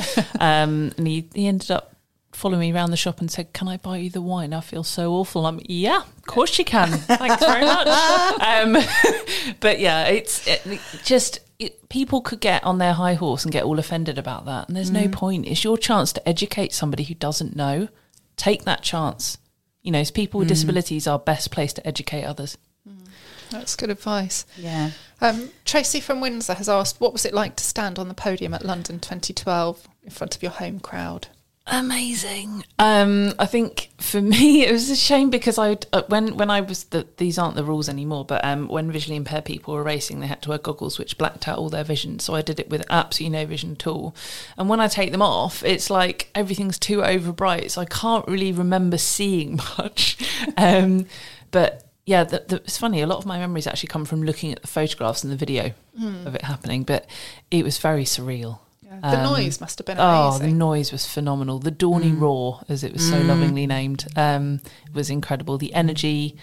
um, 0.40 0.92
and 0.96 1.06
he 1.06 1.28
he 1.34 1.46
ended 1.46 1.70
up 1.70 1.94
following 2.34 2.60
me 2.60 2.72
around 2.72 2.90
the 2.90 2.96
shop 2.96 3.20
and 3.20 3.30
said, 3.30 3.52
"Can 3.52 3.68
I 3.68 3.76
buy 3.76 3.98
you 3.98 4.10
the 4.10 4.20
wine? 4.20 4.52
I 4.52 4.60
feel 4.60 4.84
so 4.84 5.12
awful." 5.12 5.46
I'm, 5.46 5.60
yeah, 5.64 6.02
of 6.02 6.26
course 6.26 6.58
you 6.58 6.64
can. 6.64 6.90
Thanks 6.90 7.44
very 7.44 7.64
much. 7.64 7.86
um, 8.40 8.76
but 9.60 9.78
yeah, 9.78 10.06
it's 10.06 10.46
it, 10.46 10.80
just 11.04 11.40
it, 11.58 11.88
people 11.88 12.20
could 12.20 12.40
get 12.40 12.64
on 12.64 12.78
their 12.78 12.94
high 12.94 13.14
horse 13.14 13.44
and 13.44 13.52
get 13.52 13.64
all 13.64 13.78
offended 13.78 14.18
about 14.18 14.44
that, 14.46 14.68
and 14.68 14.76
there's 14.76 14.90
mm. 14.90 15.04
no 15.04 15.08
point. 15.08 15.46
It's 15.46 15.64
your 15.64 15.78
chance 15.78 16.12
to 16.14 16.28
educate 16.28 16.72
somebody 16.72 17.04
who 17.04 17.14
doesn't 17.14 17.56
know. 17.56 17.88
Take 18.36 18.64
that 18.64 18.82
chance. 18.82 19.38
You 19.82 19.92
know, 19.92 20.02
people 20.12 20.38
with 20.38 20.46
mm. 20.46 20.50
disabilities 20.50 21.06
are 21.06 21.18
best 21.18 21.50
placed 21.50 21.76
to 21.76 21.86
educate 21.86 22.24
others. 22.24 22.58
Mm. 22.88 23.06
That's 23.50 23.76
good 23.76 23.90
advice. 23.90 24.46
Yeah. 24.56 24.90
Um, 25.20 25.50
Tracy 25.64 26.00
from 26.00 26.20
Windsor 26.20 26.54
has 26.54 26.68
asked, 26.68 27.00
"What 27.00 27.12
was 27.12 27.24
it 27.24 27.34
like 27.34 27.56
to 27.56 27.64
stand 27.64 27.98
on 27.98 28.08
the 28.08 28.14
podium 28.14 28.54
at 28.54 28.64
London 28.64 28.98
2012 28.98 29.86
in 30.02 30.10
front 30.10 30.34
of 30.34 30.42
your 30.42 30.52
home 30.52 30.80
crowd?" 30.80 31.28
Amazing. 31.66 32.62
Um, 32.78 33.32
I 33.38 33.46
think 33.46 33.90
for 33.98 34.20
me 34.20 34.66
it 34.66 34.72
was 34.72 34.90
a 34.90 34.96
shame 34.96 35.30
because 35.30 35.58
I 35.58 35.78
uh, 35.92 36.02
when 36.08 36.36
when 36.36 36.50
I 36.50 36.60
was 36.60 36.84
the, 36.84 37.06
these 37.16 37.38
aren't 37.38 37.56
the 37.56 37.64
rules 37.64 37.88
anymore, 37.88 38.24
but 38.24 38.44
um, 38.44 38.68
when 38.68 38.92
visually 38.92 39.16
impaired 39.16 39.46
people 39.46 39.74
were 39.74 39.82
racing, 39.82 40.20
they 40.20 40.26
had 40.26 40.42
to 40.42 40.50
wear 40.50 40.58
goggles 40.58 40.98
which 40.98 41.16
blacked 41.16 41.48
out 41.48 41.58
all 41.58 41.70
their 41.70 41.84
vision. 41.84 42.18
So 42.18 42.34
I 42.34 42.42
did 42.42 42.60
it 42.60 42.68
with 42.68 42.84
absolutely 42.90 43.38
no 43.38 43.46
vision 43.46 43.72
at 43.72 43.86
all. 43.86 44.14
And 44.58 44.68
when 44.68 44.80
I 44.80 44.88
take 44.88 45.10
them 45.10 45.22
off, 45.22 45.64
it's 45.64 45.88
like 45.88 46.30
everything's 46.34 46.78
too 46.78 47.02
over 47.02 47.32
bright, 47.32 47.70
so 47.70 47.80
I 47.80 47.86
can't 47.86 48.26
really 48.28 48.52
remember 48.52 48.98
seeing 48.98 49.56
much. 49.78 50.18
um, 50.58 51.06
but 51.50 51.84
yeah, 52.04 52.24
the, 52.24 52.44
the, 52.46 52.56
it's 52.56 52.76
funny. 52.76 53.00
A 53.00 53.06
lot 53.06 53.18
of 53.18 53.26
my 53.26 53.38
memories 53.38 53.66
actually 53.66 53.86
come 53.86 54.04
from 54.04 54.22
looking 54.22 54.52
at 54.52 54.60
the 54.60 54.68
photographs 54.68 55.24
and 55.24 55.32
the 55.32 55.36
video 55.36 55.72
mm. 55.98 56.26
of 56.26 56.34
it 56.34 56.42
happening, 56.42 56.82
but 56.82 57.06
it 57.50 57.64
was 57.64 57.78
very 57.78 58.04
surreal. 58.04 58.58
The 59.00 59.18
um, 59.18 59.24
noise 59.24 59.60
must 59.60 59.78
have 59.78 59.86
been 59.86 59.98
amazing. 59.98 60.46
Oh, 60.46 60.50
the 60.50 60.54
noise 60.54 60.92
was 60.92 61.06
phenomenal. 61.06 61.58
The 61.58 61.72
Dorney 61.72 62.12
mm. 62.12 62.20
Roar, 62.20 62.60
as 62.68 62.84
it 62.84 62.92
was 62.92 63.08
so 63.08 63.16
mm. 63.16 63.26
lovingly 63.26 63.66
named, 63.66 64.06
um, 64.16 64.60
was 64.92 65.10
incredible. 65.10 65.58
The 65.58 65.74
energy 65.74 66.36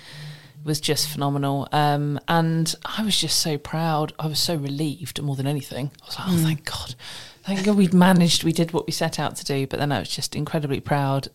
was 0.63 0.79
just 0.79 1.07
phenomenal. 1.07 1.67
Um, 1.71 2.19
and 2.27 2.73
I 2.85 3.03
was 3.03 3.19
just 3.19 3.39
so 3.39 3.57
proud. 3.57 4.13
I 4.19 4.27
was 4.27 4.39
so 4.39 4.55
relieved 4.55 5.21
more 5.21 5.35
than 5.35 5.47
anything. 5.47 5.91
I 6.01 6.05
was 6.05 6.19
like, 6.19 6.27
oh, 6.27 6.31
mm. 6.31 6.43
thank 6.43 6.65
God. 6.65 6.95
Thank 7.43 7.65
God 7.65 7.77
we'd 7.77 7.93
managed. 7.93 8.43
We 8.43 8.53
did 8.53 8.71
what 8.71 8.85
we 8.85 8.93
set 8.93 9.19
out 9.19 9.35
to 9.37 9.45
do. 9.45 9.65
But 9.65 9.79
then 9.79 9.91
I 9.91 9.99
was 9.99 10.09
just 10.09 10.35
incredibly 10.35 10.79
proud 10.79 11.29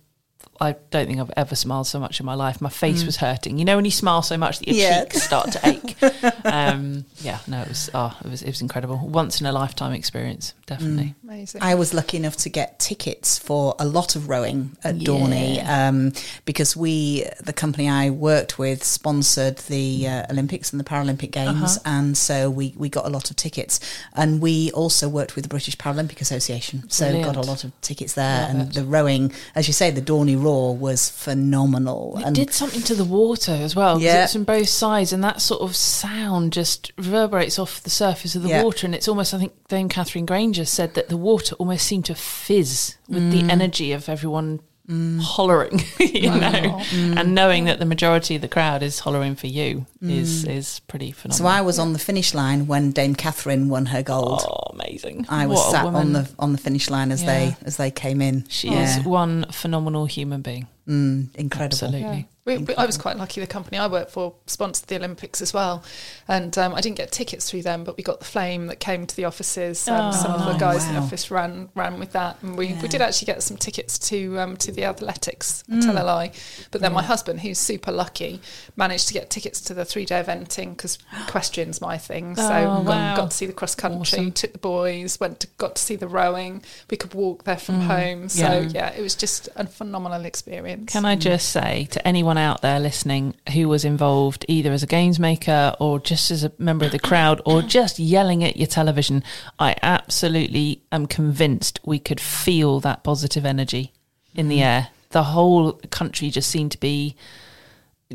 I 0.61 0.77
don't 0.91 1.07
think 1.07 1.21
I've 1.21 1.31
ever 1.37 1.55
smiled 1.55 1.87
so 1.87 1.99
much 2.01 2.21
in 2.21 2.27
my 2.27 2.35
life. 2.35 2.61
My 2.61 2.69
face 2.69 3.05
was 3.05 3.17
hurting. 3.17 3.59
You 3.59 3.65
know 3.65 3.77
when 3.77 3.85
you 3.85 3.91
smile 3.91 4.23
so 4.23 4.37
much 4.37 4.59
that 4.61 4.69
your 4.69 4.77
Yeah. 4.77 5.05
cheeks 5.05 5.23
start 5.23 5.53
to 5.53 5.69
ache. 5.69 5.97
um, 6.45 7.05
yeah, 7.21 7.39
no, 7.47 7.63
it 7.63 7.69
was. 7.69 7.91
Oh, 7.95 8.17
it 8.25 8.29
was. 8.31 8.43
It 8.43 8.49
was 8.49 8.61
incredible. 8.61 8.97
Once 8.99 9.41
in 9.41 9.47
a 9.47 9.53
lifetime 9.53 9.93
experience, 9.93 10.55
definitely. 10.67 11.15
Amazing. 11.25 11.63
I 11.63 11.75
was 11.75 11.93
lucky 11.95 12.17
enough 12.17 12.37
to 12.39 12.49
get 12.49 12.79
tickets 12.79 13.39
for 13.39 13.75
a 13.79 13.87
lot 13.87 14.17
of 14.17 14.29
rowing 14.29 14.77
at 14.85 14.97
Yeah. 14.97 15.09
Dorney 15.09 15.67
um, 15.67 16.13
because 16.45 16.77
we, 16.77 17.25
the 17.43 17.53
company 17.53 17.89
I 17.89 18.11
worked 18.11 18.59
with, 18.59 18.83
sponsored 18.85 19.59
the 19.59 20.07
uh, 20.09 20.27
Olympics 20.31 20.73
and 20.73 20.81
the 20.81 20.85
Paralympic 20.85 21.31
Games, 21.33 21.79
and 21.85 22.17
so 22.17 22.51
we, 22.51 22.75
we 22.77 22.89
got 22.89 23.07
a 23.07 23.11
lot 23.11 23.31
of 23.31 23.37
tickets. 23.37 23.81
And 24.15 24.41
we 24.41 24.71
also 24.73 25.09
worked 25.09 25.35
with 25.37 25.45
the 25.45 25.49
British 25.49 25.77
Paralympic 25.77 26.21
Association, 26.21 26.89
so 26.91 27.23
got 27.23 27.37
a 27.37 27.41
lot 27.43 27.65
of 27.65 27.79
tickets 27.81 28.15
there. 28.15 28.43
Love 28.43 28.51
and 28.51 28.63
it. 28.63 28.75
the 28.75 28.85
rowing, 28.85 29.33
as 29.55 29.67
you 29.67 29.73
say, 29.73 29.91
the 29.91 30.01
Dorney 30.03 30.41
Was 30.47 31.09
phenomenal. 31.11 32.17
It 32.19 32.25
and 32.27 32.35
did 32.37 32.53
something 32.53 32.83
to 32.83 32.95
the 32.95 33.05
water 33.05 33.53
as 33.53 33.75
well. 33.75 34.01
Yeah. 34.01 34.25
It's 34.25 34.33
from 34.33 34.45
both 34.45 34.69
sides, 34.69 35.13
and 35.13 35.23
that 35.25 35.41
sort 35.41 35.61
of 35.63 35.75
sound 35.77 36.53
just 36.53 36.93
reverberates 36.97 37.59
off 37.59 37.83
the 37.83 37.91
surface 37.91 38.35
of 38.35 38.43
the 38.43 38.49
Yeah. 38.51 38.63
water. 38.63 38.87
And 38.87 38.95
it's 38.95 39.09
almost, 39.09 39.35
I 39.35 39.39
think, 39.39 39.53
Dame 39.69 39.89
Katherine 39.89 40.27
Grainger 40.27 40.65
said 40.65 40.95
that 40.95 41.09
the 41.09 41.17
water 41.17 41.55
almost 41.57 41.87
seemed 41.87 42.05
to 42.07 42.15
fizz 42.15 42.97
with 43.09 43.23
Mm. 43.25 43.31
the 43.31 43.53
energy 43.53 43.93
of 43.93 44.09
everyone 44.09 44.61
Mm. 44.89 45.21
hollering, 45.21 45.81
you 45.99 46.31
know, 46.31 46.81
mm. 46.91 47.17
and 47.19 47.35
knowing 47.35 47.65
that 47.65 47.81
the 47.81 47.85
majority 47.85 48.37
of 48.37 48.41
the 48.43 48.49
crowd 48.49 48.85
is 48.85 49.01
hollering 49.01 49.35
for 49.35 49.49
you 49.49 49.85
mm. 50.01 50.11
is 50.11 50.45
is 50.45 50.79
pretty 50.87 51.11
phenomenal. 51.11 51.51
so. 51.51 51.59
I 51.59 51.61
was 51.63 51.81
on 51.81 51.93
the 51.93 51.99
finish 51.99 52.35
line 52.35 52.69
when 52.69 52.93
Dame 52.93 53.17
Katherine 53.17 53.69
won 53.69 53.87
her 53.87 54.05
gold. 54.05 54.43
oh, 54.47 54.71
amazing! 54.73 55.27
I 55.29 55.47
was 55.47 55.59
What 55.59 55.71
sat 55.73 55.85
on 55.87 56.13
the 56.13 56.29
on 56.39 56.53
the 56.53 56.59
finish 56.59 56.89
line 56.89 57.11
as 57.11 57.23
Yeah. 57.23 57.27
they 57.27 57.57
as 57.65 57.79
they 57.79 57.91
came 57.91 58.23
in. 58.23 58.45
She 58.49 58.69
Yeah. 58.69 58.99
is 59.01 59.05
one 59.05 59.47
phenomenal 59.51 60.07
human 60.07 60.43
being. 60.43 60.69
Mm, 60.89 61.35
incredible. 61.37 61.65
Absolutely. 61.75 62.01
Yeah. 62.19 62.23
We, 62.45 62.59
we, 62.59 62.77
I 62.77 62.87
was 62.87 62.97
quite 62.97 63.17
lucky. 63.17 63.41
The 63.41 63.47
company 63.49 63.77
I 63.77 63.89
worked 63.89 64.13
for 64.13 64.33
sponsored 64.47 64.87
the 64.89 64.95
Olympics 64.95 65.43
as 65.43 65.53
well, 65.53 65.83
and 66.29 66.57
um, 66.57 66.77
I 66.77 66.81
didn't 66.81 66.97
get 66.97 67.11
tickets 67.11 67.51
through 67.51 67.63
them, 67.63 67.83
but 67.83 67.97
we 67.97 68.05
got 68.05 68.21
the 68.21 68.25
flame 68.25 68.69
that 68.69 68.79
came 68.79 69.05
to 69.05 69.17
the 69.17 69.25
offices. 69.25 69.89
Um, 69.89 70.13
some 70.13 70.31
of 70.31 70.45
the 70.47 70.55
Oh, 70.55 70.59
guys 70.59 70.87
in 70.87 70.95
the 70.95 71.01
office 71.01 71.29
ran 71.29 71.71
ran 71.75 71.99
with 71.99 72.13
that, 72.13 72.41
and 72.43 72.57
we, 72.57 72.69
Yeah. 72.69 72.81
we 72.83 72.87
did 72.87 73.01
actually 73.03 73.27
get 73.27 73.43
some 73.43 73.57
tickets 73.57 73.99
to 74.11 74.39
um, 74.39 74.57
to 74.59 74.71
the 74.71 74.85
athletics. 74.85 75.65
Mm. 75.69 75.79
I 75.79 75.87
tell 75.87 75.99
a 76.01 76.07
lie, 76.07 76.31
but 76.71 76.81
then 76.83 76.93
my 76.93 77.03
husband, 77.03 77.41
who's 77.41 77.59
super 77.59 77.91
lucky, 77.91 78.41
managed 78.77 79.09
to 79.09 79.15
get 79.15 79.29
tickets 79.29 79.61
to 79.63 79.75
the 79.75 79.85
three 79.85 80.05
day 80.05 80.23
eventing 80.23 80.71
because 80.77 80.99
equestrian's 81.27 81.81
my 81.81 81.99
thing. 81.99 82.37
So 82.37 82.45
Oh, 82.45 82.85
got, 82.85 82.85
wow. 82.85 83.17
got 83.17 83.31
to 83.33 83.37
see 83.37 83.47
the 83.47 83.53
cross 83.55 83.75
country, 83.75 83.99
Awesome. 84.21 84.31
took 84.31 84.53
the 84.53 84.59
boys, 84.61 85.19
went 85.19 85.41
to, 85.41 85.49
got 85.59 85.75
to 85.75 85.83
see 85.83 85.97
the 85.97 86.07
rowing. 86.07 86.63
We 86.93 86.97
could 86.97 87.13
walk 87.13 87.43
there 87.43 87.57
from 87.59 87.81
home. 87.81 88.29
So 88.29 88.45
Mm. 88.47 88.73
Yeah. 88.73 88.91
yeah, 88.93 88.97
it 88.97 89.03
was 89.03 89.17
just 89.17 89.49
a 89.57 89.67
phenomenal 89.67 90.25
experience. 90.25 90.76
Can 90.87 91.05
I 91.05 91.17
mm. 91.17 91.21
just 91.21 91.49
say 91.49 91.89
to 91.91 92.07
anyone 92.07 92.39
out 92.39 92.63
there 92.63 92.79
listening 92.79 93.35
who 93.53 93.69
was 93.69 93.85
involved 93.85 94.45
either 94.49 94.73
as 94.73 94.83
a 94.83 94.87
games 94.87 95.19
maker 95.19 95.75
or 95.81 95.99
just 95.99 96.31
as 96.31 96.45
a 96.45 96.53
member 96.59 96.85
of 96.85 96.93
the 96.93 96.99
crowd 96.99 97.41
or 97.45 97.63
just 97.79 97.99
yelling 97.99 98.45
at 98.45 98.57
your 98.57 98.67
television, 98.67 99.25
I 99.59 99.77
absolutely 99.83 100.83
am 100.93 101.07
convinced 101.07 101.81
we 101.85 101.99
could 101.99 102.21
feel 102.21 102.81
that 102.81 103.05
positive 103.05 103.47
energy 103.47 103.93
in 104.35 104.49
the 104.49 104.59
mm. 104.59 104.65
air. 104.65 104.89
The 105.11 105.25
whole 105.25 105.73
country 105.91 106.31
just 106.31 106.51
seemed 106.51 106.73
to 106.73 106.81
be 106.81 107.17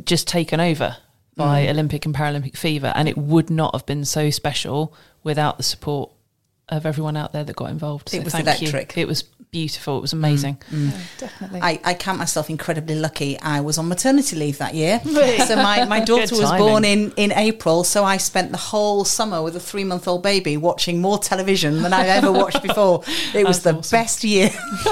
just 0.05 0.27
taken 0.27 0.59
over 0.59 0.97
by 1.35 1.65
mm. 1.65 1.69
Olympic 1.69 2.05
and 2.05 2.15
Paralympic 2.15 2.57
fever, 2.57 2.91
and 2.95 3.07
it 3.07 3.17
would 3.17 3.49
not 3.49 3.73
have 3.73 3.85
been 3.85 4.05
so 4.05 4.29
special 4.29 4.93
without 5.23 5.57
the 5.57 5.63
support 5.63 6.11
of 6.71 6.85
everyone 6.85 7.17
out 7.17 7.33
there 7.33 7.43
that 7.43 7.55
got 7.55 7.69
involved. 7.69 8.13
It 8.13 8.23
was 8.23 8.33
thank 8.33 8.45
electric. 8.45 8.95
You. 8.95 9.03
It 9.03 9.07
was 9.07 9.23
beautiful. 9.23 9.97
It 9.97 10.01
was 10.01 10.13
amazing. 10.13 10.57
Yeah, 10.71 10.91
definitely. 11.17 11.59
I, 11.61 11.79
I 11.83 11.93
count 11.93 12.17
myself 12.17 12.49
incredibly 12.49 12.95
lucky. 12.95 13.37
I 13.41 13.59
was 13.59 13.77
on 13.77 13.89
maternity 13.89 14.37
leave 14.37 14.57
that 14.59 14.73
year. 14.73 15.01
So 15.03 15.57
my, 15.57 15.83
my 15.85 15.99
daughter 16.05 16.35
was 16.37 16.49
born 16.51 16.85
in, 16.85 17.11
in 17.17 17.33
April. 17.33 17.83
So 17.83 18.05
I 18.05 18.15
spent 18.15 18.51
the 18.51 18.57
whole 18.57 19.03
summer 19.03 19.43
with 19.43 19.55
a 19.57 19.59
three 19.59 19.83
month 19.83 20.07
old 20.07 20.23
baby 20.23 20.55
watching 20.55 21.01
more 21.01 21.19
television 21.19 21.81
than 21.81 21.91
I've 21.91 22.07
ever 22.07 22.31
watched 22.31 22.63
before. 22.69 23.03
It 23.35 23.45
was 23.45 23.63
the 23.63 23.75
awesome. 23.75 23.97
best 23.97 24.23
year. 24.23 24.49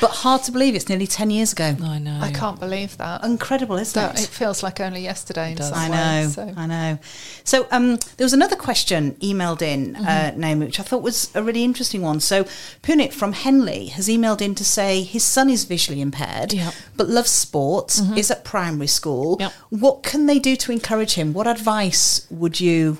but 0.00 0.10
hard 0.10 0.42
to 0.44 0.52
believe 0.52 0.74
it's 0.74 0.88
nearly 0.88 1.06
10 1.06 1.30
years 1.30 1.52
ago. 1.52 1.74
I 1.82 1.98
know. 1.98 2.18
I 2.20 2.30
can't 2.32 2.60
believe 2.60 2.96
that. 2.98 3.24
Incredible, 3.24 3.76
isn't 3.76 3.94
That- 4.00 4.18
it? 4.20 4.24
it 4.24 4.28
feels 4.28 4.62
like 4.62 4.80
only 4.80 5.00
yesterday 5.02 5.52
in 5.52 5.56
does. 5.56 5.70
some 5.70 5.78
I 5.78 5.88
way, 5.90 5.96
know, 6.24 6.28
so. 6.28 6.52
I 6.56 6.66
know. 6.66 6.98
So 7.44 7.66
um, 7.70 7.96
there 8.16 8.24
was 8.24 8.34
another 8.34 8.56
question 8.56 9.12
emailed 9.20 9.62
in, 9.62 9.96
uh, 9.96 10.00
Mm-hmm. 10.26 10.40
Naomi, 10.40 10.65
which 10.66 10.80
I 10.80 10.82
thought 10.82 11.02
was 11.02 11.30
a 11.34 11.42
really 11.42 11.64
interesting 11.64 12.02
one. 12.02 12.20
So 12.20 12.44
Punit 12.82 13.12
from 13.12 13.32
Henley 13.32 13.86
has 13.86 14.08
emailed 14.08 14.40
in 14.42 14.54
to 14.56 14.64
say 14.64 15.02
his 15.02 15.24
son 15.24 15.48
is 15.48 15.64
visually 15.64 16.00
impaired, 16.00 16.52
Yep. 16.52 16.74
but 16.96 17.08
loves 17.08 17.30
sports, 17.30 18.00
mm-hmm. 18.00 18.18
is 18.18 18.30
at 18.30 18.44
primary 18.44 18.86
school. 18.86 19.36
Yep. 19.40 19.52
What 19.70 20.02
can 20.02 20.26
they 20.26 20.38
do 20.38 20.56
to 20.56 20.72
encourage 20.72 21.14
him? 21.14 21.32
What 21.32 21.46
advice 21.46 22.26
would 22.30 22.60
you 22.60 22.98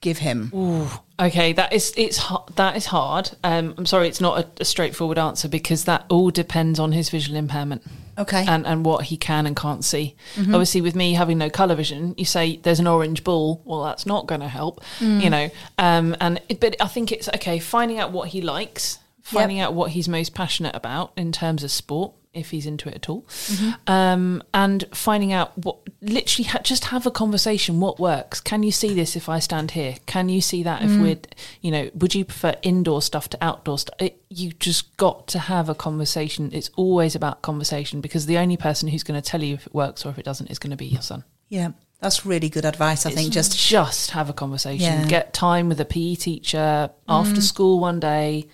give 0.00 0.18
him? 0.18 0.50
Ooh, 0.54 0.88
okay, 1.22 1.52
that 1.54 1.72
is 1.72 1.92
it's 1.96 2.20
that 2.56 2.76
is 2.76 2.86
hard. 2.86 3.30
Um, 3.44 3.74
I'm 3.78 3.86
sorry, 3.86 4.08
it's 4.08 4.20
not 4.20 4.38
a, 4.40 4.48
a 4.60 4.64
straightforward 4.64 5.18
answer 5.18 5.48
because 5.48 5.84
that 5.84 6.04
all 6.10 6.30
depends 6.30 6.78
on 6.78 6.92
his 6.92 7.10
visual 7.10 7.38
impairment. 7.38 7.82
Okay. 8.18 8.44
And 8.46 8.66
and 8.66 8.84
what 8.84 9.04
he 9.04 9.16
can 9.16 9.46
and 9.46 9.56
can't 9.56 9.82
see. 9.84 10.14
Obviously, 10.38 10.82
with 10.82 10.94
me 10.94 11.14
having 11.14 11.38
no 11.38 11.48
color 11.48 11.74
vision, 11.74 12.14
you 12.18 12.26
say 12.26 12.56
there's 12.56 12.78
an 12.80 12.86
orange 12.86 13.24
ball. 13.24 13.62
Well, 13.64 13.84
that's 13.84 14.04
not 14.04 14.26
going 14.26 14.42
to 14.42 14.48
help, 14.48 14.82
you 15.00 15.30
know. 15.30 15.48
Um, 15.78 16.14
and 16.20 16.40
it- 16.48 16.60
but 16.60 16.76
I 16.80 16.88
think 16.88 17.10
it's 17.10 17.28
okay 17.28 17.58
finding 17.58 17.98
out 17.98 18.12
what 18.12 18.28
he 18.28 18.42
likes, 18.42 18.98
finding 19.22 19.60
out 19.60 19.72
what 19.72 19.92
he's 19.92 20.08
most 20.08 20.34
passionate 20.34 20.76
about 20.76 21.12
in 21.16 21.32
terms 21.32 21.64
of 21.64 21.70
sport, 21.70 22.12
if 22.34 22.50
he's 22.50 22.66
into 22.66 22.88
it 22.88 22.94
at 22.94 23.08
all, 23.08 23.22
mm-hmm. 23.22 23.92
um, 23.92 24.42
and 24.54 24.84
finding 24.92 25.32
out 25.32 25.56
what 25.58 25.78
literally 26.00 26.48
ha- 26.48 26.60
just 26.62 26.86
have 26.86 27.06
a 27.06 27.10
conversation. 27.10 27.80
What 27.80 28.00
works? 28.00 28.40
Can 28.40 28.62
you 28.62 28.72
see 28.72 28.94
this 28.94 29.16
if 29.16 29.28
I 29.28 29.38
stand 29.38 29.72
here? 29.72 29.96
Can 30.06 30.28
you 30.28 30.40
see 30.40 30.62
that 30.62 30.82
if 30.82 30.90
mm-hmm. 30.90 31.02
we're, 31.02 31.20
you 31.60 31.70
know, 31.70 31.90
would 31.94 32.14
you 32.14 32.24
prefer 32.24 32.54
indoor 32.62 33.02
stuff 33.02 33.28
to 33.30 33.38
outdoor 33.42 33.78
stuff? 33.78 33.94
It, 34.00 34.22
you 34.28 34.52
just 34.52 34.96
got 34.96 35.26
to 35.28 35.38
have 35.38 35.68
a 35.68 35.74
conversation. 35.74 36.50
It's 36.52 36.70
always 36.76 37.14
about 37.14 37.42
conversation 37.42 38.00
because 38.00 38.26
the 38.26 38.38
only 38.38 38.56
person 38.56 38.88
who's 38.88 39.02
going 39.02 39.20
to 39.20 39.26
tell 39.26 39.42
you 39.42 39.54
if 39.54 39.66
it 39.66 39.74
works 39.74 40.06
or 40.06 40.10
if 40.10 40.18
it 40.18 40.24
doesn't 40.24 40.50
is 40.50 40.58
going 40.58 40.70
to 40.70 40.76
be 40.76 40.86
your 40.86 41.02
son. 41.02 41.24
Yeah, 41.48 41.72
that's 42.00 42.24
really 42.24 42.48
good 42.48 42.64
advice. 42.64 43.04
I 43.04 43.10
think 43.10 43.32
just 43.32 43.58
just 43.58 44.12
have 44.12 44.30
a 44.30 44.32
conversation. 44.32 45.00
Yeah. 45.00 45.06
Get 45.06 45.34
time 45.34 45.68
with 45.68 45.80
a 45.80 45.84
PE 45.84 46.14
teacher 46.14 46.90
after 47.08 47.32
mm-hmm. 47.32 47.40
school 47.40 47.78
one 47.78 48.00
day, 48.00 48.48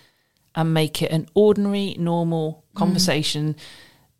and 0.54 0.74
make 0.74 1.00
it 1.02 1.12
an 1.12 1.28
ordinary, 1.34 1.94
normal 1.98 2.64
conversation. 2.78 3.56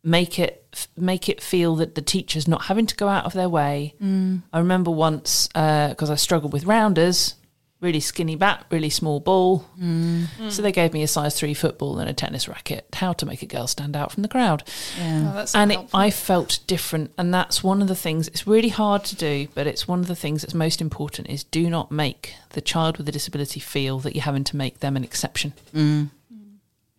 Make 0.04 0.38
it 0.38 0.86
make 0.96 1.28
it 1.28 1.42
feel 1.42 1.76
that 1.76 1.94
the 1.94 2.02
teacher's 2.02 2.46
not 2.46 2.62
having 2.62 2.86
to 2.86 2.94
go 2.94 3.09
out 3.09 3.24
of 3.24 3.32
their 3.32 3.48
way. 3.48 3.94
Mm. 4.02 4.42
I 4.52 4.59
remember 4.59 4.90
once 4.90 5.48
uh, 5.54 5.88
because 5.88 6.11
I 6.11 6.14
struggled 6.14 6.52
with 6.52 6.64
rounders. 6.64 7.34
Really 7.80 8.00
skinny 8.00 8.34
bat, 8.34 8.66
really 8.72 8.90
small 8.90 9.20
ball. 9.20 9.64
Mm. 9.80 10.50
So 10.50 10.62
they 10.62 10.72
gave 10.72 10.92
me 10.92 11.04
a 11.04 11.06
size 11.06 11.38
three 11.38 11.54
football 11.54 12.00
and 12.00 12.11
a 12.11 12.12
tennis 12.12 12.48
racket. 12.48 12.86
How 12.92 13.12
to 13.12 13.24
make 13.26 13.40
a 13.42 13.46
girl 13.46 13.68
stand 13.68 13.94
out 13.94 14.11
from 14.11 14.24
the 14.24 14.28
crowd 14.28 14.64
Oh, 15.00 15.32
that's 15.32 15.54
and 15.54 15.70
it. 15.70 15.78
I 15.94 16.11
felt 16.11 16.59
different, 16.66 17.12
and 17.16 17.32
that's 17.32 17.62
one 17.62 17.80
of 17.80 17.86
the 17.86 17.94
things. 17.94 18.26
It's 18.28 18.48
really 18.48 18.70
hard 18.70 19.04
to 19.04 19.14
do, 19.16 19.46
but 19.54 19.68
it's 19.68 19.86
one 19.86 20.00
of 20.00 20.09
the 20.09 20.16
things 20.16 20.42
that's 20.42 20.54
most 20.54 20.80
important. 20.80 21.28
Is 21.28 21.44
do 21.44 21.70
not 21.70 21.92
make 21.92 22.34
the 22.50 22.61
child 22.61 22.98
with 22.98 23.09
a 23.09 23.12
disability 23.12 23.61
feel 23.61 24.00
that 24.00 24.14
you're 24.16 24.24
having 24.24 24.44
to 24.44 24.56
make 24.56 24.80
them 24.80 24.96
an 24.96 25.04
exception. 25.04 25.52
Mm. 25.72 26.11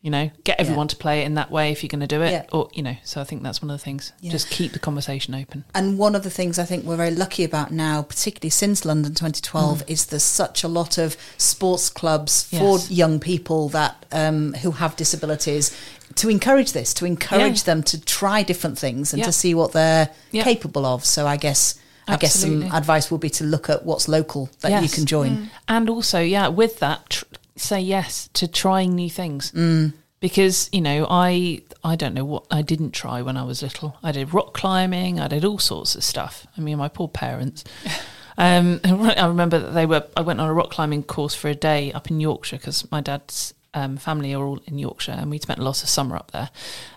You 0.02 0.12
know, 0.12 0.32
get 0.46 0.62
everyone 0.62 0.88
to 0.88 0.96
play 0.96 1.24
it 1.24 1.26
in 1.26 1.34
that 1.36 1.52
way 1.52 1.72
if 1.74 1.84
you're 1.84 1.90
going 1.90 2.00
to 2.00 2.08
do 2.08 2.22
it, 2.22 2.32
Yeah. 2.32 2.46
or 2.54 2.70
you 2.74 2.82
know. 2.82 2.96
So 3.04 3.20
I 3.20 3.26
think 3.26 3.44
that's 3.44 3.62
one 3.62 3.70
of 3.70 3.78
the 3.78 3.84
things. 3.84 4.14
Yeah. 4.22 4.32
Just 4.32 4.50
keep 4.50 4.72
the 4.72 4.80
conversation 4.80 5.36
open. 5.36 5.66
And 5.76 5.98
one 5.98 6.16
of 6.16 6.24
the 6.24 6.30
things 6.30 6.58
I 6.58 6.64
think 6.64 6.86
we're 6.86 6.96
very 6.96 7.12
lucky 7.12 7.44
about 7.44 7.74
now, 7.74 8.02
particularly 8.04 8.50
since 8.50 8.86
London 8.86 9.14
2012, 9.14 9.84
is 9.88 10.06
there's 10.06 10.24
such 10.24 10.64
a 10.64 10.70
lot 10.70 10.98
of 10.98 11.18
sports 11.38 11.90
clubs 11.90 12.44
for 12.44 12.78
Yes. 12.78 12.90
young 12.92 13.20
people 13.20 13.68
that 13.70 14.06
um, 14.14 14.54
who 14.62 14.72
have 14.72 14.96
disabilities 14.96 15.76
to 16.16 16.30
encourage 16.30 16.72
this, 16.72 16.94
to 16.94 17.06
encourage 17.06 17.60
Yeah. 17.60 17.64
them 17.66 17.84
to 17.84 18.00
try 18.00 18.42
different 18.42 18.80
things 18.80 19.12
and 19.12 19.20
Yeah. 19.20 19.26
to 19.26 19.32
see 19.34 19.54
what 19.54 19.74
they're 19.74 20.12
Yeah. 20.32 20.44
capable 20.46 20.86
of. 20.86 21.04
So 21.06 21.28
I 21.28 21.36
guess 21.36 21.76
I 22.08 22.16
guess 22.16 22.38
Absolutely. 22.38 22.70
some 22.70 22.76
advice 22.76 23.12
would 23.12 23.22
be 23.22 23.30
to 23.30 23.44
look 23.44 23.70
at 23.70 23.86
what's 23.86 24.08
local 24.08 24.50
that 24.62 24.82
you 24.82 24.90
can 24.90 25.06
join. 25.06 25.52
And 25.68 25.88
also, 25.92 26.20
yeah, 26.20 26.48
with 26.48 26.80
that, 26.80 27.08
tr- 27.12 27.26
say 27.60 27.80
yes 27.82 28.30
to 28.34 28.48
trying 28.48 28.96
new 28.96 29.10
things. 29.10 29.52
Mm. 29.52 29.94
Because 30.20 30.70
you 30.74 30.82
know, 30.82 31.08
I 31.10 31.62
I 31.84 31.96
don't 31.96 32.14
know 32.14 32.26
what 32.26 32.46
I 32.52 32.62
didn't 32.62 32.92
try 32.92 33.22
when 33.22 33.38
I 33.38 33.44
was 33.44 33.64
little. 33.64 33.98
I 34.04 34.12
did 34.12 34.34
rock 34.34 34.54
climbing. 34.54 35.20
I 35.20 35.28
did 35.28 35.46
all 35.46 35.60
sorts 35.60 35.96
of 35.96 36.04
stuff. 36.04 36.46
I 36.58 36.62
mean, 36.62 36.78
my 36.78 36.90
poor 36.90 37.08
parents. 37.08 37.64
Um, 38.40 38.80
I 38.86 39.28
remember 39.28 39.60
that 39.60 39.72
they 39.72 39.86
were. 39.86 40.08
I 40.18 40.22
went 40.22 40.40
on 40.40 40.50
a 40.50 40.54
rock 40.54 40.72
climbing 40.72 41.04
course 41.04 41.36
for 41.36 41.50
a 41.50 41.56
day 41.56 41.92
up 41.92 42.10
in 42.10 42.20
Yorkshire 42.20 42.58
because 42.58 42.90
my 42.90 43.02
dad's 43.02 43.54
um, 43.74 43.98
family 43.98 44.34
are 44.34 44.44
all 44.44 44.60
in 44.66 44.80
Yorkshire, 44.80 45.12
and 45.12 45.30
we 45.30 45.38
spent 45.38 45.60
lots 45.60 45.84
of 45.84 45.90
summer 45.90 46.16
up 46.16 46.32
there. 46.32 46.50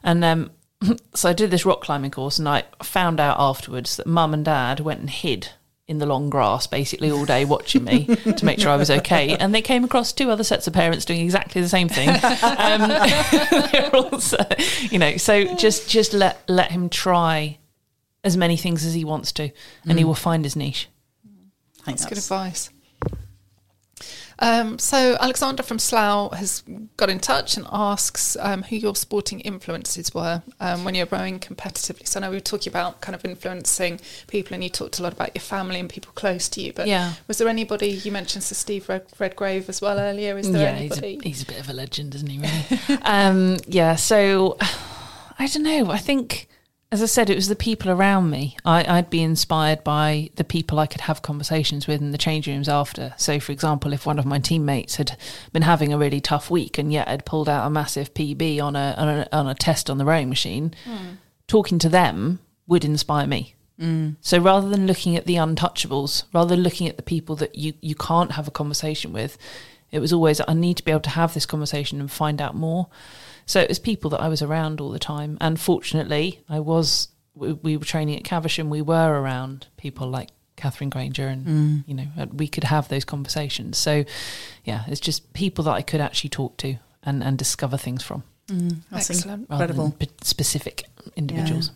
And 0.02 0.24
um, 0.24 0.52
so 1.14 1.28
I 1.28 1.32
did 1.32 1.50
this 1.50 1.66
rock 1.66 1.82
climbing 1.82 2.12
course, 2.12 2.38
and 2.38 2.48
I 2.48 2.64
found 2.82 3.20
out 3.20 3.36
afterwards 3.38 3.96
that 3.96 4.06
mum 4.06 4.32
and 4.32 4.44
dad 4.44 4.80
went 4.80 5.00
and 5.00 5.10
hid 5.10 5.50
in 5.92 5.98
the 5.98 6.06
long 6.06 6.30
grass 6.30 6.66
basically 6.66 7.10
all 7.10 7.24
day 7.24 7.44
watching 7.44 7.84
me 7.84 8.06
to 8.36 8.44
make 8.44 8.58
sure 8.58 8.70
I 8.70 8.76
was 8.76 8.90
okay. 8.90 9.36
And 9.36 9.54
they 9.54 9.62
came 9.62 9.84
across 9.84 10.12
two 10.12 10.30
other 10.30 10.42
sets 10.42 10.66
of 10.66 10.72
parents 10.72 11.04
doing 11.04 11.20
exactly 11.20 11.60
the 11.60 11.68
same 11.68 11.88
thing. 11.88 12.08
Um, 12.08 12.90
also, 14.10 14.38
you 14.90 14.98
know, 14.98 15.16
so 15.18 15.54
just 15.54 15.88
just 15.88 16.14
let 16.14 16.42
let 16.48 16.72
him 16.72 16.88
try 16.88 17.58
as 18.24 18.36
many 18.36 18.56
things 18.56 18.84
as 18.84 18.94
he 18.94 19.04
wants 19.04 19.32
to, 19.32 19.50
and 19.86 19.98
he 19.98 20.04
will 20.04 20.14
find 20.14 20.44
his 20.44 20.56
niche. 20.56 20.88
I 21.86 21.90
That's 21.90 22.06
good 22.06 22.18
advice. 22.18 22.70
Um, 24.38 24.78
so 24.78 25.16
Alexander 25.20 25.62
from 25.62 25.78
Slough 25.78 26.32
has 26.34 26.62
got 26.96 27.10
in 27.10 27.20
touch 27.20 27.56
and 27.56 27.66
asks 27.70 28.36
um, 28.40 28.62
who 28.64 28.76
your 28.76 28.96
sporting 28.96 29.40
influences 29.40 30.12
were 30.14 30.42
um, 30.60 30.84
when 30.84 30.94
you're 30.94 31.06
rowing 31.10 31.38
competitively. 31.38 32.06
So 32.06 32.18
I 32.18 32.22
know 32.22 32.30
we 32.30 32.36
were 32.36 32.40
talking 32.40 32.72
about 32.72 33.00
kind 33.00 33.14
of 33.14 33.24
influencing 33.24 34.00
people, 34.26 34.54
and 34.54 34.62
you 34.64 34.70
talked 34.70 34.98
a 34.98 35.02
lot 35.02 35.12
about 35.12 35.34
your 35.34 35.42
family 35.42 35.78
and 35.80 35.88
people 35.88 36.12
close 36.14 36.48
to 36.50 36.60
you. 36.60 36.72
But 36.72 36.86
Yeah. 36.88 37.12
was 37.28 37.38
there 37.38 37.48
anybody 37.48 37.88
you 37.88 38.10
mentioned 38.12 38.44
Sir 38.44 38.54
Steve 38.54 38.88
Red- 38.88 39.06
Redgrave 39.18 39.68
as 39.68 39.80
well 39.80 39.98
earlier? 39.98 40.36
Is 40.38 40.50
there 40.50 40.74
yeah, 40.74 40.78
he's 40.78 41.02
a, 41.02 41.18
he's 41.22 41.42
a 41.42 41.46
bit 41.46 41.60
of 41.60 41.68
a 41.68 41.72
legend, 41.72 42.14
isn't 42.14 42.28
he? 42.28 42.38
Really? 42.38 43.02
um, 43.02 43.58
yeah. 43.66 43.96
So 43.96 44.56
I 45.38 45.46
don't 45.46 45.62
know. 45.62 45.90
I 45.90 45.98
think, 45.98 46.48
as 46.92 47.02
I 47.02 47.06
said, 47.06 47.30
it 47.30 47.36
was 47.36 47.48
the 47.48 47.56
people 47.56 47.90
around 47.90 48.28
me. 48.28 48.54
I, 48.66 48.84
I'd 48.86 49.08
be 49.08 49.22
inspired 49.22 49.82
by 49.82 50.28
the 50.34 50.44
people 50.44 50.78
I 50.78 50.86
could 50.86 51.00
have 51.00 51.22
conversations 51.22 51.86
with 51.86 52.02
in 52.02 52.10
the 52.10 52.18
change 52.18 52.46
rooms 52.46 52.68
after. 52.68 53.14
So, 53.16 53.40
for 53.40 53.50
example, 53.50 53.94
if 53.94 54.04
one 54.04 54.18
of 54.18 54.26
my 54.26 54.38
teammates 54.38 54.96
had 54.96 55.16
been 55.54 55.62
having 55.62 55.90
a 55.90 55.96
really 55.96 56.20
tough 56.20 56.50
week 56.50 56.76
and 56.76 56.92
yet 56.92 57.08
had 57.08 57.24
pulled 57.24 57.48
out 57.48 57.66
a 57.66 57.70
massive 57.70 58.12
PB 58.12 58.60
on 58.60 58.76
a 58.76 58.94
on 58.98 59.08
a, 59.08 59.28
on 59.32 59.48
a 59.48 59.54
test 59.54 59.88
on 59.88 59.96
the 59.96 60.04
rowing 60.04 60.28
machine, 60.28 60.74
hmm. 60.84 61.14
talking 61.46 61.78
to 61.78 61.88
them 61.88 62.40
would 62.66 62.84
inspire 62.84 63.26
me. 63.26 63.54
Hmm. 63.80 64.10
So 64.20 64.38
rather 64.38 64.68
than 64.68 64.86
looking 64.86 65.16
at 65.16 65.24
the 65.24 65.36
untouchables, 65.36 66.24
rather 66.34 66.54
than 66.54 66.62
looking 66.62 66.88
at 66.88 66.98
the 66.98 67.02
people 67.02 67.36
that 67.36 67.54
you, 67.54 67.72
you 67.80 67.94
can't 67.94 68.32
have 68.32 68.46
a 68.46 68.52
conversation 68.52 69.14
with, 69.14 69.38
it 69.90 70.00
was 70.00 70.12
always 70.12 70.42
I 70.46 70.52
need 70.52 70.76
to 70.76 70.84
be 70.84 70.90
able 70.90 71.00
to 71.00 71.10
have 71.10 71.32
this 71.32 71.46
conversation 71.46 72.00
and 72.00 72.12
find 72.12 72.42
out 72.42 72.54
more. 72.54 72.88
So 73.46 73.60
it 73.60 73.68
was 73.68 73.78
people 73.78 74.10
that 74.10 74.20
I 74.20 74.28
was 74.28 74.42
around 74.42 74.80
all 74.80 74.90
the 74.90 74.98
time, 74.98 75.38
and 75.40 75.58
fortunately, 75.60 76.40
I 76.48 76.60
was. 76.60 77.08
We, 77.34 77.54
we 77.54 77.76
were 77.78 77.84
training 77.84 78.16
at 78.16 78.24
Caversham. 78.24 78.68
We 78.68 78.82
were 78.82 79.20
around 79.20 79.66
people 79.78 80.06
like 80.06 80.28
Katherine 80.56 80.90
Grainger, 80.90 81.26
and 81.26 81.46
mm. 81.46 81.84
you 81.86 81.94
know 81.94 82.06
we 82.32 82.46
could 82.46 82.64
have 82.64 82.88
those 82.88 83.04
conversations. 83.04 83.78
So 83.78 84.04
yeah, 84.64 84.84
it's 84.86 85.00
just 85.00 85.32
people 85.32 85.64
that 85.64 85.72
I 85.72 85.82
could 85.82 86.00
actually 86.00 86.30
talk 86.30 86.56
to 86.58 86.76
and 87.02 87.22
and 87.22 87.36
discover 87.36 87.76
things 87.76 88.02
from, 88.02 88.22
mm. 88.48 88.76
That's 88.90 89.10
Excellent. 89.10 89.48
rather 89.50 89.64
incredible. 89.64 89.96
than 89.98 90.08
specific 90.22 90.84
individuals. 91.16 91.70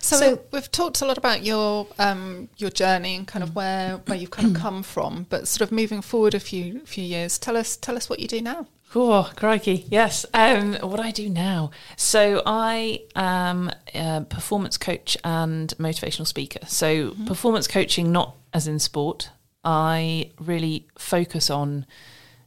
So, 0.00 0.16
So- 0.16 0.40
we've 0.50 0.70
talked 0.70 1.00
a 1.02 1.06
lot 1.06 1.18
about 1.18 1.44
your 1.44 1.86
um, 1.98 2.48
your 2.56 2.70
journey 2.70 3.16
and 3.16 3.26
kind 3.26 3.42
of 3.42 3.50
mm. 3.50 3.54
where 3.54 3.96
where 4.06 4.18
you've 4.18 4.30
kind 4.30 4.56
of 4.56 4.60
come 4.62 4.82
from, 4.82 5.26
but 5.28 5.46
sort 5.46 5.62
of 5.62 5.72
moving 5.72 6.02
forward 6.02 6.34
a 6.34 6.40
few 6.40 6.80
few 6.80 7.04
years. 7.04 7.38
Tell 7.38 7.56
us 7.56 7.76
tell 7.76 7.96
us 7.96 8.08
what 8.08 8.18
you 8.18 8.28
do 8.28 8.40
now. 8.40 8.66
Oh, 8.94 9.30
crikey. 9.36 9.86
Yes. 9.88 10.26
Um, 10.34 10.74
what 10.74 11.00
I 11.00 11.12
do 11.12 11.28
now. 11.28 11.70
So 11.96 12.42
I 12.44 13.02
am 13.14 13.70
a 13.94 14.26
performance 14.28 14.76
coach 14.76 15.16
and 15.24 15.72
motivational 15.78 16.26
speaker. 16.26 16.60
So 16.66 17.14
performance 17.26 17.66
coaching, 17.66 18.12
not 18.12 18.36
as 18.52 18.66
in 18.68 18.78
sport. 18.78 19.30
I 19.64 20.30
really 20.38 20.88
focus 20.98 21.48
on 21.48 21.86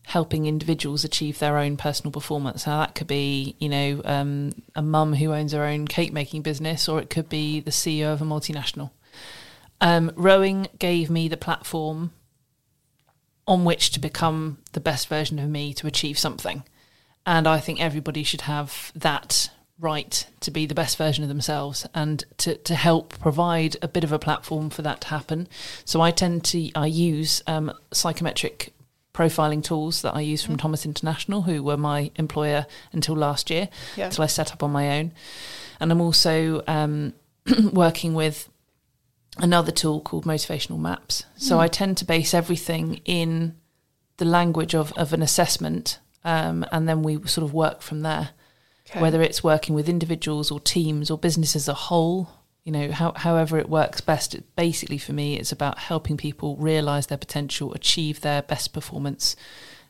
helping 0.08 0.46
individuals 0.46 1.04
achieve 1.04 1.40
their 1.40 1.58
own 1.58 1.78
personal 1.78 2.12
performance. 2.12 2.68
Now 2.68 2.80
that 2.82 2.94
could 2.94 3.08
be, 3.08 3.56
you 3.60 3.70
know, 3.70 4.02
um, 4.06 4.52
a 4.76 4.84
mum 4.84 5.14
who 5.14 5.34
owns 5.34 5.52
her 5.54 5.64
own 5.64 5.88
cake 5.88 6.14
making 6.14 6.44
business, 6.44 6.88
or 6.88 7.00
it 7.00 7.10
could 7.10 7.28
be 7.28 7.60
the 7.60 7.72
CEO 7.72 8.14
of 8.14 8.22
a 8.22 8.26
multinational. 8.26 8.92
Um, 9.82 10.12
rowing 10.16 10.68
gave 10.78 11.10
me 11.10 11.28
the 11.28 11.38
platform 11.38 12.12
on 13.48 13.64
which 13.66 13.92
to 13.92 14.00
become 14.00 14.58
the 14.74 14.80
best 14.80 15.08
version 15.08 15.40
of 15.40 15.50
me 15.50 15.74
to 15.76 15.88
achieve 15.88 16.18
something. 16.18 16.64
And 17.26 17.48
I 17.48 17.60
think 17.60 17.80
everybody 17.82 18.24
should 18.24 18.42
have 18.42 18.92
that 18.96 19.50
right 19.80 20.26
to 20.40 20.52
be 20.52 20.66
the 20.66 20.74
best 20.76 20.98
version 20.98 21.24
of 21.24 21.28
themselves 21.28 21.86
and 21.94 22.24
to, 22.38 22.56
to 22.56 22.76
help 22.76 23.20
provide 23.20 23.76
a 23.82 23.88
bit 23.88 24.04
of 24.04 24.12
a 24.12 24.20
platform 24.20 24.70
for 24.70 24.82
that 24.84 25.02
to 25.02 25.08
happen. 25.10 25.48
So 25.84 26.02
I 26.02 26.12
tend 26.12 26.44
to 26.46 26.72
I 26.76 26.86
use 26.88 27.44
um, 27.46 27.74
psychometric 27.92 28.72
profiling 29.14 29.64
tools 29.64 30.02
that 30.02 30.14
I 30.16 30.22
use 30.22 30.44
from 30.44 30.58
Thomas 30.58 30.86
International, 30.86 31.42
who 31.44 31.62
were 31.64 31.78
my 31.78 32.12
employer 32.16 32.66
until 32.92 33.16
last 33.16 33.50
year, 33.50 33.70
Yeah. 33.96 34.06
until 34.06 34.24
I 34.24 34.28
set 34.28 34.52
up 34.52 34.62
on 34.64 34.72
my 34.72 35.00
own. 35.00 35.12
And 35.80 35.92
I'm 35.92 36.02
also 36.02 36.64
um, 36.68 37.14
working 37.74 38.14
with 38.14 38.50
another 39.38 39.72
tool 39.72 40.02
called 40.02 40.26
motivational 40.26 40.80
maps. 40.80 41.26
So 41.38 41.60
I 41.60 41.68
tend 41.68 41.98
to 41.98 42.06
base 42.06 42.34
everything 42.34 43.02
in 43.06 43.56
the 44.18 44.26
language 44.26 44.74
of, 44.74 44.94
of 44.94 45.14
an 45.14 45.22
assessment, 45.22 46.00
um, 46.24 46.66
and 46.72 46.88
then 46.88 47.04
we 47.04 47.22
sort 47.28 47.44
of 47.44 47.54
work 47.54 47.82
from 47.82 48.02
there. 48.02 48.30
Okay. 48.90 49.02
Whether 49.02 49.22
it's 49.22 49.44
working 49.44 49.74
with 49.74 49.90
individuals 49.90 50.52
or 50.52 50.60
teams 50.60 51.10
or 51.10 51.18
business 51.18 51.56
as 51.56 51.68
a 51.68 51.74
whole, 51.74 52.30
you 52.64 52.72
know, 52.72 52.92
how, 52.92 53.14
however 53.14 53.58
it 53.58 53.68
works 53.68 54.00
best. 54.00 54.36
It, 54.36 54.56
basically, 54.56 55.00
for 55.00 55.12
me, 55.12 55.40
it's 55.40 55.52
about 55.52 55.80
helping 55.80 56.18
people 56.18 56.56
realize 56.58 57.08
their 57.08 57.18
potential, 57.18 57.74
achieve 57.74 58.22
their 58.22 58.42
best 58.44 58.74
performance, 58.74 59.36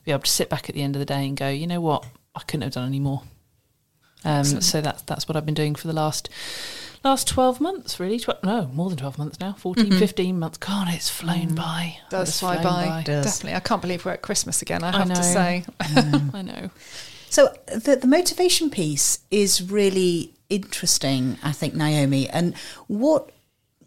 be 0.04 0.12
able 0.12 0.22
to 0.22 0.30
sit 0.30 0.48
back 0.48 0.68
at 0.68 0.74
the 0.74 0.82
end 0.82 0.96
of 0.96 1.00
the 1.00 1.06
day 1.06 1.26
and 1.26 1.36
go, 1.36 1.48
you 1.48 1.66
know 1.66 1.80
what, 1.80 2.06
I 2.34 2.40
couldn't 2.40 2.62
have 2.62 2.72
done 2.72 2.86
any 2.86 3.00
more. 3.00 3.22
Um, 4.24 4.44
so 4.44 4.80
that's 4.80 5.02
that's 5.02 5.28
what 5.28 5.36
I've 5.36 5.46
been 5.46 5.54
doing 5.54 5.74
for 5.74 5.86
the 5.86 5.92
last 5.92 6.28
last 7.04 7.28
12 7.28 7.60
months 7.60 8.00
really 8.00 8.20
no 8.42 8.68
more 8.72 8.88
than 8.88 8.98
12 8.98 9.16
months 9.16 9.38
now 9.38 9.52
14 9.52 9.84
mm-hmm. 9.84 9.98
15 9.98 10.38
months 10.40 10.58
god 10.58 10.88
it's 10.90 11.08
flown 11.08 11.50
mm. 11.50 11.54
by 11.54 11.96
does 12.10 12.30
It's 12.30 12.40
fly 12.40 12.60
flown 12.60 12.88
by. 12.88 13.02
Does. 13.04 13.24
Definitely. 13.26 13.54
I 13.54 13.60
can't 13.60 13.80
believe 13.80 14.04
we're 14.04 14.12
at 14.12 14.22
Christmas 14.22 14.60
again, 14.60 14.82
I 14.82 14.88
I 14.88 14.98
have 14.98 15.08
to 15.08 15.14
know. 15.14 15.20
say. 15.20 15.64
i 16.34 16.42
know 16.42 16.70
So 17.30 17.54
the 17.66 17.96
the 17.96 18.06
motivation 18.06 18.70
piece 18.70 19.20
is 19.30 19.70
really 19.70 20.32
interesting, 20.48 21.38
I 21.42 21.52
think, 21.52 21.74
Naomi. 21.74 22.28
And 22.28 22.54
what 22.86 23.30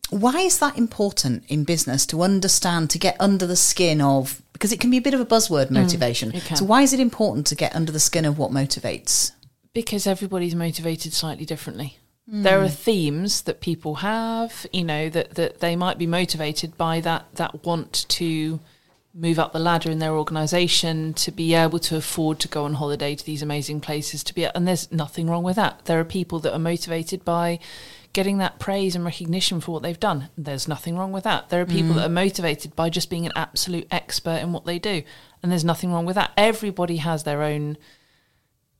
why 0.09 0.39
is 0.39 0.59
that 0.59 0.77
important 0.77 1.43
in 1.47 1.63
business 1.63 2.05
to 2.07 2.21
understand 2.21 2.89
to 2.91 2.99
get 2.99 3.15
under 3.19 3.45
the 3.45 3.55
skin 3.55 4.01
of 4.01 4.41
because 4.53 4.71
it 4.71 4.79
can 4.79 4.91
be 4.91 4.97
a 4.97 5.01
bit 5.01 5.13
of 5.13 5.21
a 5.21 5.25
buzzword 5.25 5.67
mm, 5.67 5.71
motivation. 5.71 6.33
it 6.33 6.43
can. 6.43 6.57
So 6.57 6.65
why 6.65 6.81
is 6.81 6.93
it 6.93 6.99
important 6.99 7.47
to 7.47 7.55
get 7.55 7.75
under 7.75 7.91
the 7.91 7.99
skin 7.99 8.25
of 8.25 8.37
what 8.37 8.51
motivates? 8.51 9.31
Because 9.79 10.05
everybody's 10.05 10.55
motivated 10.55 11.13
slightly 11.13 11.45
differently. 11.45 11.97
Hmm. 12.29 12.43
There 12.43 12.61
are 12.61 12.67
themes 12.67 13.43
that 13.43 13.61
people 13.61 13.95
have, 13.95 14.67
you 14.73 14.83
know, 14.83 15.07
that, 15.07 15.35
that 15.35 15.61
they 15.61 15.77
might 15.77 15.97
be 15.97 16.05
motivated 16.05 16.77
by 16.77 16.99
that 16.99 17.33
that 17.35 17.63
want 17.63 18.05
to 18.09 18.59
move 19.13 19.39
up 19.39 19.53
the 19.53 19.59
ladder 19.59 19.89
in 19.89 19.99
their 19.99 20.17
organization, 20.17 21.13
to 21.13 21.31
be 21.31 21.53
able 21.53 21.79
to 21.79 21.95
afford 21.95 22.39
to 22.41 22.49
go 22.49 22.65
on 22.65 22.73
holiday 22.73 23.15
to 23.15 23.25
these 23.25 23.41
amazing 23.41 23.79
places, 23.79 24.21
to 24.25 24.35
be 24.35 24.43
and 24.43 24.67
there's 24.67 24.91
nothing 24.91 25.29
wrong 25.29 25.43
with 25.43 25.55
that. 25.55 25.85
There 25.85 25.99
are 26.01 26.05
people 26.05 26.39
that 26.39 26.53
are 26.53 26.59
motivated 26.59 27.23
by 27.23 27.57
getting 28.11 28.37
that 28.39 28.59
praise 28.59 28.97
and 28.97 29.05
recognition 29.05 29.61
for 29.61 29.71
what 29.71 29.81
they've 29.81 29.99
done. 29.99 30.27
There's 30.37 30.67
nothing 30.67 30.97
wrong 30.97 31.13
with 31.13 31.23
that. 31.23 31.47
There 31.47 31.61
are 31.61 31.65
people 31.65 31.91
hmm. 31.91 31.99
that 31.99 32.07
are 32.07 32.09
motivated 32.25 32.75
by 32.75 32.89
just 32.89 33.09
being 33.09 33.25
an 33.25 33.31
absolute 33.37 33.87
expert 33.91 34.41
in 34.41 34.51
what 34.51 34.65
they 34.65 34.77
do. 34.77 35.03
And 35.41 35.49
there's 35.49 35.63
nothing 35.63 35.93
wrong 35.93 36.05
with 36.05 36.15
that. 36.15 36.33
Everybody 36.35 36.97
has 36.97 37.23
their 37.23 37.43
own 37.43 37.77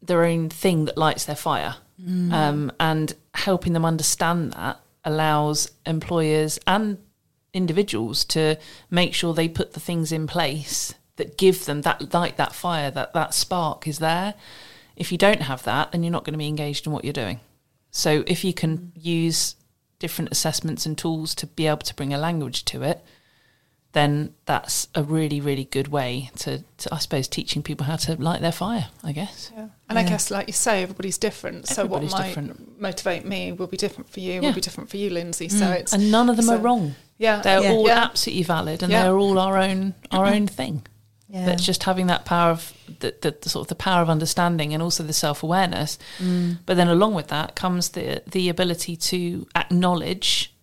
their 0.01 0.23
own 0.23 0.49
thing 0.49 0.85
that 0.85 0.97
lights 0.97 1.25
their 1.25 1.35
fire. 1.35 1.75
Um, 2.33 2.71
and 2.79 3.13
helping 3.33 3.73
them 3.73 3.83
understand 3.83 4.53
that 4.53 4.79
allows 5.03 5.71
employers 5.85 6.59
and 6.65 6.97
individuals 7.53 8.23
to 8.25 8.57
make 8.89 9.13
sure 9.13 9.33
they 9.33 9.49
put 9.49 9.73
the 9.73 9.79
things 9.79 10.11
in 10.11 10.27
place 10.27 10.93
that 11.17 11.37
give 11.37 11.65
them 11.65 11.81
that 11.81 12.13
light, 12.13 12.37
that 12.37 12.55
fire, 12.55 12.89
that 12.91 13.13
that 13.13 13.33
spark 13.33 13.87
is 13.87 13.99
there. 13.99 14.33
If 14.95 15.11
you 15.11 15.17
don't 15.17 15.41
have 15.41 15.63
that, 15.63 15.91
then 15.91 16.03
you're 16.03 16.11
not 16.11 16.23
going 16.23 16.33
to 16.33 16.39
be 16.39 16.47
engaged 16.47 16.87
in 16.87 16.93
what 16.93 17.03
you're 17.03 17.13
doing. 17.13 17.39
So 17.91 18.23
if 18.27 18.43
you 18.43 18.53
can 18.53 18.91
use 18.95 19.55
different 19.99 20.31
assessments 20.31 20.85
and 20.85 20.97
tools 20.97 21.35
to 21.35 21.47
be 21.47 21.67
able 21.67 21.79
to 21.79 21.95
bring 21.95 22.13
a 22.13 22.17
language 22.17 22.63
to 22.65 22.83
it, 22.83 23.03
then 23.93 24.33
that's 24.45 24.87
a 24.93 25.01
really, 25.01 25.41
really 25.41 25.65
good 25.65 25.87
way 25.87 26.29
to, 26.37 26.63
to 26.77 26.93
I 26.93 26.99
suppose, 26.99 27.27
teaching 27.27 27.63
people 27.63 27.85
how 27.85 27.95
to 27.95 28.21
light 28.21 28.41
their 28.41 28.51
fire, 28.51 28.87
I 29.03 29.13
guess. 29.13 29.51
Yeah. 29.55 29.69
And 29.89 29.97
I 29.97 30.03
guess, 30.03 30.29
like 30.29 30.47
you 30.47 30.53
say, 30.53 30.83
everybody's 30.83 31.17
different. 31.17 31.67
So 31.67 31.85
what 31.87 32.03
might 32.03 32.27
different. 32.27 32.79
motivate 32.79 33.25
me 33.25 33.51
will 33.51 33.65
be 33.67 33.77
different 33.77 34.09
for 34.09 34.19
you, 34.19 34.33
Yeah. 34.33 34.49
will 34.49 34.53
be 34.53 34.61
different 34.61 34.91
for 34.91 34.97
you, 34.97 35.09
Lindsay. 35.09 35.47
Mm. 35.47 35.51
So 35.59 35.71
it's 35.71 35.93
And 35.93 36.11
none 36.11 36.29
of 36.29 36.35
them 36.35 36.45
so- 36.45 36.55
are 36.55 36.59
wrong. 36.59 36.95
Yeah, 37.17 37.41
They're 37.41 37.63
Yeah. 37.63 37.71
all 37.71 37.87
Yeah. 37.87 38.03
absolutely 38.03 38.43
valid 38.43 38.83
and 38.83 38.91
Yeah. 38.91 39.03
they're 39.03 39.17
all 39.17 39.39
our 39.39 39.57
own 39.57 39.95
our 40.11 40.25
own 40.25 40.45
mm-hmm. 40.45 40.55
thing. 40.55 40.87
Yeah. 41.27 41.45
That's 41.45 41.63
just 41.63 41.83
having 41.83 42.07
that 42.07 42.25
power 42.25 42.51
of 42.51 42.73
the, 42.99 43.13
the, 43.21 43.35
the 43.41 43.49
sort 43.49 43.65
of 43.65 43.67
the 43.69 43.75
power 43.75 44.01
of 44.01 44.09
understanding 44.09 44.73
and 44.73 44.81
also 44.81 45.03
the 45.03 45.13
self 45.13 45.43
awareness. 45.43 45.99
Mm. 46.19 46.59
But 46.65 46.77
then 46.77 46.87
along 46.87 47.15
with 47.15 47.27
that 47.27 47.55
comes 47.55 47.89
the 47.89 48.21
the 48.25 48.49
ability 48.49 48.95
to 48.95 49.47
acknowledge 49.55 50.53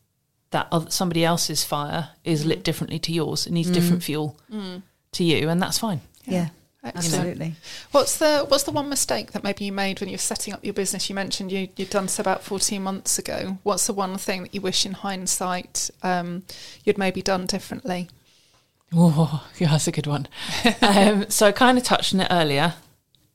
that 0.50 0.68
oth- 0.72 0.92
somebody 0.92 1.24
else's 1.24 1.64
fire 1.64 2.10
is 2.24 2.44
lit 2.46 2.62
differently 2.62 2.98
to 3.00 3.12
yours. 3.12 3.46
It 3.46 3.52
needs 3.52 3.70
different 3.70 4.02
fuel 4.02 4.38
to 5.12 5.24
you, 5.24 5.48
and 5.48 5.60
that's 5.62 5.78
fine. 5.78 6.00
yeah. 6.24 6.48
Excellent. 6.84 7.14
Absolutely. 7.14 7.54
What's 7.90 8.18
the 8.18 8.44
what's 8.46 8.62
the 8.62 8.70
one 8.70 8.88
mistake 8.88 9.32
that 9.32 9.42
maybe 9.42 9.64
you 9.64 9.72
made 9.72 9.98
when 9.98 10.08
you 10.08 10.14
were 10.14 10.18
setting 10.18 10.54
up 10.54 10.64
your 10.64 10.72
business? 10.72 11.08
You 11.08 11.16
mentioned 11.16 11.50
you 11.50 11.68
you'd 11.74 11.90
done 11.90 12.06
so 12.06 12.20
about 12.20 12.44
fourteen 12.44 12.84
months 12.84 13.18
ago. 13.18 13.58
What's 13.64 13.88
the 13.88 13.92
one 13.92 14.16
thing 14.18 14.42
that 14.44 14.54
you 14.54 14.60
wish 14.60 14.86
in 14.86 14.92
hindsight 14.92 15.90
um, 16.04 16.44
you'd 16.84 16.96
maybe 16.96 17.22
done 17.22 17.46
differently? 17.46 18.08
Oh, 18.94 19.44
yeah, 19.58 19.70
that's 19.72 19.88
a 19.88 19.90
good 19.90 20.06
one. 20.06 20.28
um, 20.80 21.28
so 21.28 21.48
I 21.48 21.52
kind 21.52 21.76
of 21.76 21.82
touched 21.82 22.14
on 22.14 22.20
it 22.20 22.28
earlier. 22.30 22.74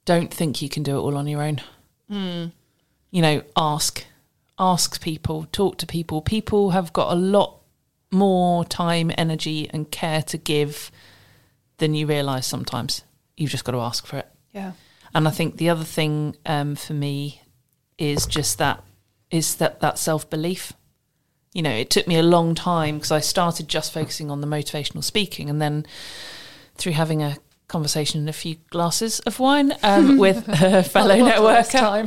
Don't 0.06 0.34
think 0.34 0.62
you 0.62 0.70
can 0.70 0.82
do 0.84 0.96
it 0.96 1.02
all 1.02 1.18
on 1.18 1.28
your 1.28 1.42
own. 1.42 1.62
You 2.10 3.22
know, 3.22 3.42
ask, 3.58 4.06
ask 4.62 5.02
people, 5.02 5.48
talk 5.52 5.78
to 5.80 5.88
people. 5.88 6.22
People 6.22 6.70
have 6.70 6.94
got 6.94 7.12
a 7.12 7.16
lot 7.16 7.62
more 8.12 8.64
time, 8.64 9.12
energy, 9.18 9.70
and 9.72 9.90
care 9.92 10.22
to 10.22 10.38
give 10.38 10.92
than 11.78 11.96
you 11.96 12.06
realise 12.06 12.46
sometimes. 12.46 13.04
You've 13.36 13.50
just 13.50 13.66
got 13.66 13.72
to 13.72 13.80
ask 13.80 14.06
for 14.06 14.18
it. 14.18 14.28
Yeah. 14.54 14.74
And 15.16 15.28
I 15.28 15.32
think 15.32 15.58
the 15.58 15.70
other 15.70 15.84
thing 15.84 16.38
um, 16.46 16.76
for 16.76 16.94
me 16.94 17.42
is 17.98 18.26
just 18.26 18.58
that 18.60 18.84
is 19.30 19.56
that 19.56 19.80
that 19.80 19.98
self 19.98 20.30
belief. 20.30 20.74
You 21.54 21.64
know, 21.64 21.72
it 21.72 21.90
took 21.90 22.08
me 22.08 22.18
a 22.18 22.24
long 22.24 22.56
time 22.56 22.96
because 22.96 23.12
I 23.12 23.20
started 23.20 23.68
just 23.68 23.92
focusing 23.92 24.32
on 24.32 24.40
the 24.40 24.48
motivational 24.48 25.04
speaking, 25.04 25.50
and 25.50 25.62
then 25.62 25.86
through 26.76 26.94
having 26.94 27.24
a 27.24 27.38
conversation 27.72 28.20
and 28.20 28.30
a 28.30 28.34
few 28.34 28.58
glasses 28.70 29.20
of 29.22 29.40
wine 29.40 29.74
um, 29.82 30.18
with 30.26 30.46
her 30.46 30.84
fellow 30.84 31.16
networker, 31.16 32.06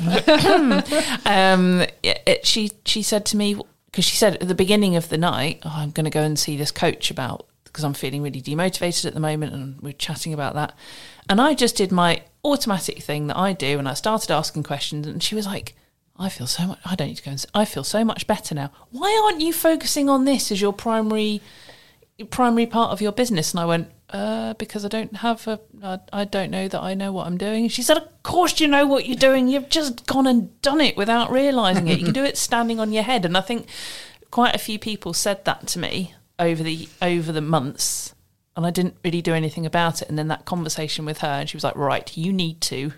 um, 1.26 1.80
it, 2.02 2.22
it- 2.26 2.46
she 2.46 2.70
she 2.84 3.02
said 3.02 3.24
to 3.26 3.36
me 3.36 3.56
because 3.86 4.04
she 4.04 4.16
said 4.16 4.36
at 4.42 4.48
the 4.48 4.54
beginning 4.54 4.96
of 4.96 5.08
the 5.08 5.18
night, 5.18 5.60
oh, 5.64 5.72
"I'm 5.74 5.90
going 5.90 6.04
to 6.04 6.10
go 6.10 6.22
and 6.22 6.38
see 6.38 6.56
this 6.56 6.70
coach 6.70 7.10
about 7.10 7.46
because 7.64 7.84
I'm 7.84 7.94
feeling 7.94 8.22
really 8.22 8.42
demotivated 8.42 9.06
at 9.06 9.14
the 9.14 9.20
moment," 9.20 9.54
and 9.54 9.80
we're 9.80 9.92
chatting 9.92 10.34
about 10.34 10.54
that. 10.54 10.76
And 11.28 11.40
I 11.40 11.54
just 11.54 11.76
did 11.76 11.90
my 11.90 12.22
automatic 12.44 13.02
thing 13.02 13.28
that 13.28 13.38
I 13.38 13.54
do, 13.54 13.78
and 13.78 13.88
I 13.88 13.94
started 13.94 14.30
asking 14.30 14.64
questions, 14.64 15.06
and 15.06 15.22
she 15.22 15.34
was 15.34 15.46
like. 15.46 15.74
I 16.16 16.28
feel 16.28 16.46
so 16.46 16.68
much. 16.68 16.78
I 16.84 16.94
don't 16.94 17.08
need 17.08 17.16
to 17.16 17.24
go 17.24 17.32
and. 17.32 17.44
I 17.54 17.64
feel 17.64 17.82
so 17.82 18.04
much 18.04 18.28
better 18.28 18.54
now. 18.54 18.70
Why 18.92 19.20
aren't 19.24 19.40
you 19.40 19.52
focusing 19.52 20.08
on 20.08 20.24
this 20.24 20.52
as 20.52 20.60
your 20.60 20.72
primary, 20.72 21.40
primary 22.30 22.66
part 22.66 22.92
of 22.92 23.00
your 23.00 23.10
business? 23.10 23.52
And 23.52 23.58
I 23.58 23.64
went, 23.64 23.90
uh, 24.14 24.54
because 24.54 24.84
I 24.84 24.88
don't 24.88 25.16
have 25.16 25.48
a. 25.48 25.58
I, 25.82 25.98
I 26.12 26.24
don't 26.24 26.52
know 26.52 26.68
that 26.68 26.80
I 26.80 26.94
know 26.94 27.10
what 27.10 27.26
I'm 27.26 27.36
doing. 27.36 27.68
She 27.68 27.82
said, 27.82 27.96
of 27.96 28.22
course 28.22 28.60
you 28.60 28.68
know 28.68 28.86
what 28.86 29.06
you're 29.06 29.16
doing. 29.16 29.48
You've 29.48 29.68
just 29.68 30.06
gone 30.06 30.28
and 30.28 30.62
done 30.62 30.80
it 30.80 30.96
without 30.96 31.32
realizing 31.32 31.88
it. 31.88 31.98
You 31.98 32.04
can 32.04 32.14
do 32.14 32.22
it 32.22 32.38
standing 32.38 32.78
on 32.78 32.92
your 32.92 33.02
head. 33.02 33.24
And 33.24 33.36
I 33.36 33.40
think 33.40 33.66
quite 34.30 34.54
a 34.54 34.58
few 34.58 34.78
people 34.78 35.14
said 35.14 35.44
that 35.46 35.66
to 35.66 35.80
me 35.80 36.14
over 36.38 36.62
the 36.62 36.88
over 37.02 37.32
the 37.32 37.40
months, 37.40 38.14
and 38.56 38.64
I 38.64 38.70
didn't 38.70 38.96
really 39.04 39.20
do 39.20 39.34
anything 39.34 39.66
about 39.66 40.00
it. 40.00 40.08
And 40.08 40.16
then 40.16 40.28
that 40.28 40.44
conversation 40.44 41.04
with 41.04 41.18
her, 41.18 41.28
and 41.28 41.48
she 41.48 41.56
was 41.56 41.64
like, 41.64 41.74
right, 41.74 42.16
you 42.16 42.32
need 42.32 42.60
to, 42.62 42.92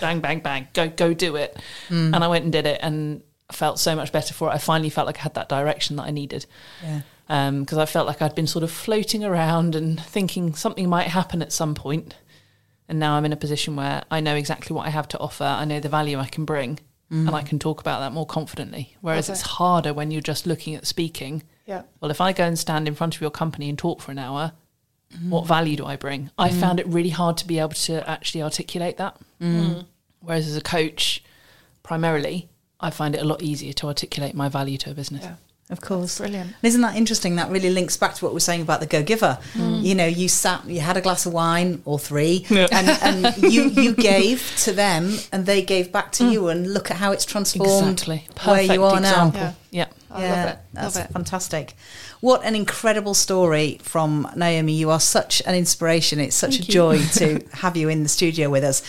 bang, 0.00 0.20
bang, 0.20 0.40
bang, 0.40 0.68
go 0.72 0.88
go 0.88 1.12
do 1.12 1.36
it. 1.36 1.54
And 1.90 2.16
I 2.24 2.28
went 2.28 2.44
and 2.44 2.52
did 2.52 2.64
it, 2.66 2.80
and 2.82 3.22
felt 3.50 3.78
so 3.78 3.94
much 3.94 4.10
better 4.10 4.32
for 4.32 4.48
it. 4.48 4.52
I 4.52 4.58
finally 4.58 4.88
felt 4.88 5.06
like 5.06 5.18
I 5.18 5.22
had 5.22 5.34
that 5.34 5.50
direction 5.50 5.96
that 5.96 6.04
I 6.04 6.10
needed 6.12 6.46
Yeah. 6.82 7.02
Um, 7.28 7.60
because 7.60 7.78
I 7.78 7.86
felt 7.86 8.06
like 8.06 8.20
I'd 8.20 8.34
been 8.34 8.46
sort 8.46 8.62
of 8.62 8.70
floating 8.70 9.24
around 9.24 9.74
and 9.74 9.98
thinking 10.00 10.54
something 10.54 10.88
might 10.88 11.08
happen 11.08 11.40
at 11.40 11.52
some 11.52 11.74
point. 11.74 12.16
And 12.88 12.98
now 12.98 13.14
I'm 13.14 13.24
in 13.24 13.32
a 13.32 13.36
position 13.36 13.76
where 13.76 14.02
I 14.10 14.20
know 14.20 14.34
exactly 14.34 14.74
what 14.74 14.86
I 14.86 14.90
have 14.90 15.08
to 15.08 15.18
offer. 15.18 15.44
I 15.44 15.64
know 15.64 15.80
the 15.80 15.88
value 15.88 16.18
I 16.18 16.26
can 16.26 16.44
bring, 16.44 16.78
and 17.10 17.30
I 17.30 17.42
mm. 17.42 17.46
can 17.46 17.58
talk 17.58 17.80
about 17.80 18.00
that 18.00 18.12
more 18.12 18.26
confidently. 18.26 18.96
Whereas 19.00 19.28
Okay. 19.28 19.34
it's 19.34 19.42
harder 19.42 19.94
when 19.94 20.10
you're 20.10 20.20
just 20.20 20.46
looking 20.46 20.74
at 20.74 20.86
speaking. 20.86 21.42
Yeah. 21.66 21.82
Well, 22.00 22.10
if 22.10 22.20
I 22.20 22.32
go 22.32 22.44
and 22.44 22.58
stand 22.58 22.88
in 22.88 22.94
front 22.94 23.14
of 23.14 23.20
your 23.20 23.30
company 23.30 23.68
and 23.68 23.78
talk 23.78 24.00
for 24.00 24.10
an 24.10 24.18
hour, 24.18 24.52
mm. 25.14 25.28
what 25.30 25.46
value 25.46 25.76
do 25.76 25.86
I 25.86 25.96
bring? 25.96 26.30
I 26.36 26.50
mm. 26.50 26.58
found 26.60 26.80
it 26.80 26.86
really 26.86 27.10
hard 27.10 27.36
to 27.38 27.46
be 27.46 27.58
able 27.58 27.70
to 27.70 28.08
actually 28.10 28.42
articulate 28.42 28.96
that. 28.96 29.16
Whereas 30.20 30.48
as 30.48 30.56
a 30.56 30.60
coach, 30.60 31.22
primarily, 31.82 32.48
I 32.80 32.90
find 32.90 33.14
it 33.14 33.22
a 33.22 33.24
lot 33.24 33.42
easier 33.42 33.72
to 33.74 33.86
articulate 33.86 34.34
my 34.34 34.48
value 34.48 34.76
to 34.78 34.90
a 34.90 34.94
business. 34.94 35.24
Yeah. 35.24 35.36
Of 35.72 35.80
course. 35.80 36.18
Brilliant. 36.18 36.48
And 36.48 36.54
isn't 36.62 36.80
that 36.82 36.94
interesting? 36.96 37.36
That 37.36 37.50
really 37.50 37.70
links 37.70 37.96
back 37.96 38.14
to 38.16 38.24
what 38.24 38.32
we're 38.34 38.40
saying 38.40 38.60
about 38.62 38.80
the 38.80 38.86
go 38.86 39.02
giver. 39.02 39.38
Mm. 39.54 39.82
You 39.82 39.94
know, 39.94 40.06
you 40.06 40.28
sat, 40.28 40.64
you 40.68 40.80
had 40.80 40.96
a 40.96 41.00
glass 41.00 41.26
of 41.26 41.32
wine 41.32 41.82
or 41.84 41.98
three, 41.98 42.46
and, 42.50 42.70
and 42.70 43.36
you, 43.52 43.64
you 43.70 43.94
gave 43.94 44.54
to 44.64 44.72
them 44.72 45.16
and 45.32 45.46
they 45.46 45.62
gave 45.62 45.90
back 45.90 46.12
to 46.12 46.30
you, 46.30 46.48
and 46.48 46.72
look 46.72 46.90
at 46.90 46.98
how 46.98 47.10
it's 47.12 47.24
transformed 47.24 47.72
Mm. 47.72 47.92
Exactly. 47.92 48.16
where 48.44 48.56
Perfect 48.58 48.72
you 48.74 48.84
are 48.84 48.98
example. 48.98 49.40
now. 49.40 49.54
Yeah. 49.70 49.86
Yeah. 50.10 50.14
I 50.14 50.28
love 50.28 50.48
it. 50.52 50.58
That's 50.74 50.96
love 50.96 51.04
it. 51.06 51.12
fantastic. 51.12 51.74
What 52.20 52.44
an 52.44 52.54
incredible 52.54 53.14
story 53.14 53.78
from 53.82 54.28
Naomi. 54.36 54.74
You 54.74 54.90
are 54.90 55.00
such 55.00 55.40
an 55.46 55.54
inspiration. 55.54 56.20
It's 56.20 56.36
such 56.36 56.56
Thank 56.58 56.64
a 56.64 56.66
you. 56.66 56.72
joy 56.72 56.98
to 57.14 57.40
have 57.54 57.76
you 57.78 57.88
in 57.88 58.02
the 58.02 58.10
studio 58.10 58.50
with 58.50 58.62
us. 58.62 58.82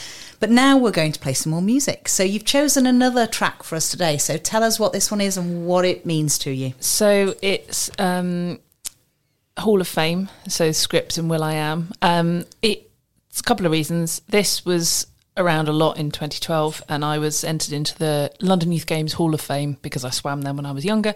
But 0.44 0.52
now 0.52 0.78
we're 0.78 0.92
going 0.92 1.14
to 1.14 1.20
play 1.22 1.32
some 1.36 1.54
more 1.54 1.62
music. 1.62 2.10
So 2.10 2.22
you've 2.22 2.44
chosen 2.44 2.86
another 2.86 3.26
track 3.26 3.64
for 3.64 3.78
us 3.78 3.90
today. 3.90 4.18
So 4.18 4.36
tell 4.36 4.62
us 4.62 4.78
what 4.78 4.92
this 4.92 5.10
one 5.10 5.22
is 5.22 5.38
and 5.38 5.66
what 5.66 5.86
it 5.86 6.06
means 6.06 6.38
to 6.40 6.52
you. 6.52 6.74
So 6.82 7.36
it's 7.42 7.90
um, 7.98 8.60
Hall 9.58 9.80
of 9.80 9.88
Fame. 9.88 10.28
So 10.50 10.74
Script 10.74 11.18
and 11.18 11.30
Will 11.30 11.46
I 11.46 11.54
Am. 11.54 11.94
Um, 12.02 12.44
it's 12.62 13.40
a 13.40 13.44
couple 13.44 13.66
of 13.66 13.72
reasons. 13.72 14.22
This 14.28 14.66
was 14.66 15.08
around 15.38 15.70
a 15.70 15.72
lot 15.72 15.98
in 15.98 16.12
2012, 16.12 16.84
and 16.90 17.06
I 17.06 17.20
was 17.20 17.46
entered 17.46 17.72
into 17.72 17.98
the 17.98 18.30
London 18.42 18.74
Youth 18.74 18.86
Games 18.86 19.14
Hall 19.14 19.34
of 19.34 19.40
Fame 19.40 19.78
because 19.82 20.04
I 20.04 20.10
swam 20.10 20.42
them 20.42 20.58
when 20.58 20.66
I 20.66 20.74
was 20.74 20.84
younger, 20.84 21.16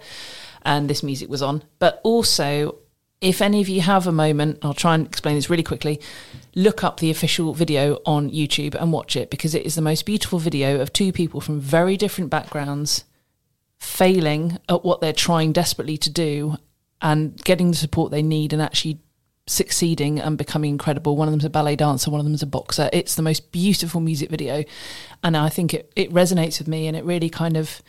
and 0.61 0.89
this 0.89 1.03
music 1.03 1.27
was 1.27 1.41
on. 1.41 1.65
But 1.79 1.99
also, 2.05 2.77
if 3.19 3.41
any 3.41 3.61
of 3.61 3.69
you 3.69 3.81
have 3.81 4.05
a 4.05 4.11
moment, 4.11 4.59
I'll 4.61 4.73
try 4.73 4.93
and 4.93 5.07
explain 5.07 5.35
this 5.35 5.49
really 5.49 5.63
quickly. 5.63 5.99
Look 6.55 6.83
up 6.83 6.99
the 6.99 7.09
official 7.09 7.53
video 7.53 7.99
on 8.05 8.29
YouTube 8.29 8.75
and 8.75 8.93
watch 8.93 9.15
it 9.15 9.29
because 9.29 9.55
it 9.55 9.65
is 9.65 9.75
the 9.75 9.81
most 9.81 10.05
beautiful 10.05 10.39
video 10.39 10.79
of 10.79 10.93
two 10.93 11.11
people 11.11 11.41
from 11.41 11.59
very 11.59 11.97
different 11.97 12.29
backgrounds 12.29 13.05
failing 13.79 14.59
at 14.69 14.83
what 14.83 15.01
they're 15.01 15.13
trying 15.13 15.51
desperately 15.51 15.97
to 15.97 16.09
do 16.09 16.57
and 17.01 17.43
getting 17.43 17.71
the 17.71 17.77
support 17.77 18.11
they 18.11 18.23
need 18.23 18.53
and 18.53 18.61
actually 18.61 18.99
succeeding 19.47 20.19
and 20.19 20.37
becoming 20.37 20.71
incredible. 20.71 21.15
One 21.15 21.27
of 21.27 21.31
them's 21.31 21.45
a 21.45 21.49
ballet 21.49 21.75
dancer, 21.75 22.11
one 22.11 22.19
of 22.19 22.25
them's 22.25 22.43
a 22.43 22.47
boxer. 22.47 22.89
It's 22.93 23.15
the 23.15 23.21
most 23.21 23.51
beautiful 23.51 24.01
music 24.01 24.29
video. 24.29 24.63
And 25.23 25.35
I 25.37 25.49
think 25.49 25.73
it, 25.73 25.91
it 25.95 26.11
resonates 26.11 26.59
with 26.59 26.67
me 26.67 26.87
and 26.87 26.95
it 26.95 27.03
really 27.03 27.29
kind 27.29 27.57
of, 27.57 27.81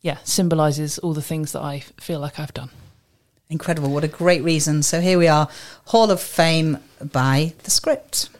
yeah, 0.00 0.18
symbolizes 0.24 0.98
all 0.98 1.12
the 1.12 1.22
things 1.22 1.52
that 1.52 1.62
I 1.62 1.80
feel 1.80 2.20
like 2.20 2.38
I've 2.38 2.54
done. 2.54 2.70
Incredible. 3.50 3.90
What 3.90 4.04
a 4.04 4.08
great 4.08 4.42
reason. 4.42 4.82
So 4.82 5.00
here 5.00 5.18
we 5.18 5.28
are 5.28 5.48
Hall 5.86 6.10
of 6.10 6.20
Fame 6.20 6.78
by 7.12 7.52
The 7.62 7.70
Script. 7.70 8.30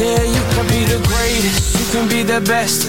Yeah, 0.00 0.22
you 0.22 0.42
can 0.54 0.66
be 0.68 0.84
the 0.84 1.00
greatest, 1.06 1.78
you 1.78 1.86
can 1.92 2.08
be 2.08 2.22
the 2.22 2.40
best, 2.40 2.88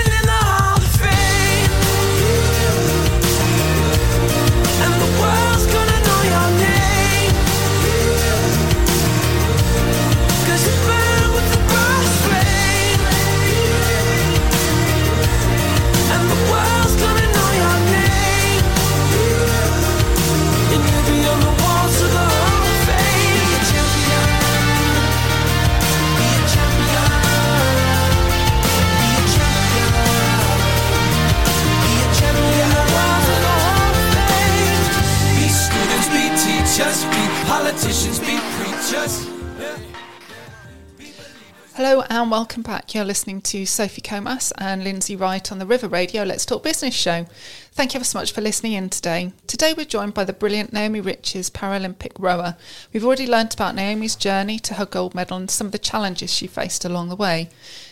Hello 41.83 42.03
and 42.11 42.29
welcome 42.29 42.61
back. 42.61 42.93
You're 42.93 43.03
listening 43.03 43.41
to 43.41 43.65
Sophie 43.65 44.03
Comas 44.03 44.53
and 44.59 44.83
Lindsay 44.83 45.15
Wright 45.15 45.51
on 45.51 45.57
the 45.57 45.65
River 45.65 45.87
Radio 45.87 46.21
Let's 46.21 46.45
Talk 46.45 46.61
Business 46.61 46.93
show. 46.93 47.25
Thank 47.71 47.95
you 47.95 47.97
ever 47.97 48.05
so 48.05 48.19
much 48.19 48.31
for 48.31 48.39
listening 48.39 48.73
in 48.73 48.91
today. 48.91 49.33
Today 49.47 49.73
we're 49.75 49.87
joined 49.87 50.13
by 50.13 50.23
the 50.23 50.31
brilliant 50.31 50.71
Naomi 50.71 51.01
Riches, 51.01 51.49
Paralympic 51.49 52.11
rower. 52.19 52.55
We've 52.93 53.03
already 53.03 53.25
learnt 53.25 53.55
about 53.55 53.73
Naomi's 53.73 54.15
journey 54.15 54.59
to 54.59 54.75
her 54.75 54.85
gold 54.85 55.15
medal 55.15 55.37
and 55.37 55.49
some 55.49 55.65
of 55.65 55.71
the 55.71 55.79
challenges 55.79 56.31
she 56.31 56.45
faced 56.45 56.85
along 56.85 57.09
the 57.09 57.15
way. 57.15 57.49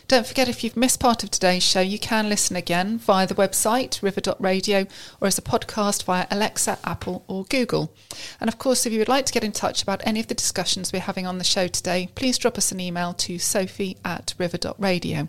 Don't 0.10 0.26
forget 0.26 0.50
if 0.50 0.64
you've 0.64 0.76
missed 0.76 1.00
part 1.00 1.24
of 1.24 1.30
today's 1.30 1.62
show, 1.62 1.82
you 1.82 2.00
can 2.00 2.30
listen 2.30 2.56
again 2.56 2.98
via 2.98 3.28
the 3.28 3.36
website 3.36 4.02
river.radio 4.02 4.88
or 5.22 5.28
as 5.28 5.38
a 5.38 5.42
podcast 5.44 6.02
via 6.02 6.26
Alexa, 6.32 6.80
Apple, 6.84 7.24
or 7.28 7.46
Google. 7.46 7.94
And 8.42 8.48
of 8.48 8.58
course, 8.58 8.88
if 8.88 8.92
you 8.92 8.98
would 8.98 9.08
like 9.08 9.28
to 9.28 9.34
get 9.34 9.44
in 9.44 9.52
touch 9.52 9.84
about 9.84 10.02
any 10.08 10.20
of 10.20 10.26
the 10.26 10.34
discussions 10.34 10.92
we're 10.92 11.02
having 11.02 11.28
on 11.28 11.38
the 11.38 11.44
show 11.44 11.68
today, 11.68 12.10
please 12.16 12.40
drop 12.40 12.58
us 12.58 12.72
an 12.72 12.80
email 12.80 13.14
to 13.14 13.38
sophie 13.38 13.98
at 14.04 14.34
river.radio. 14.40 15.28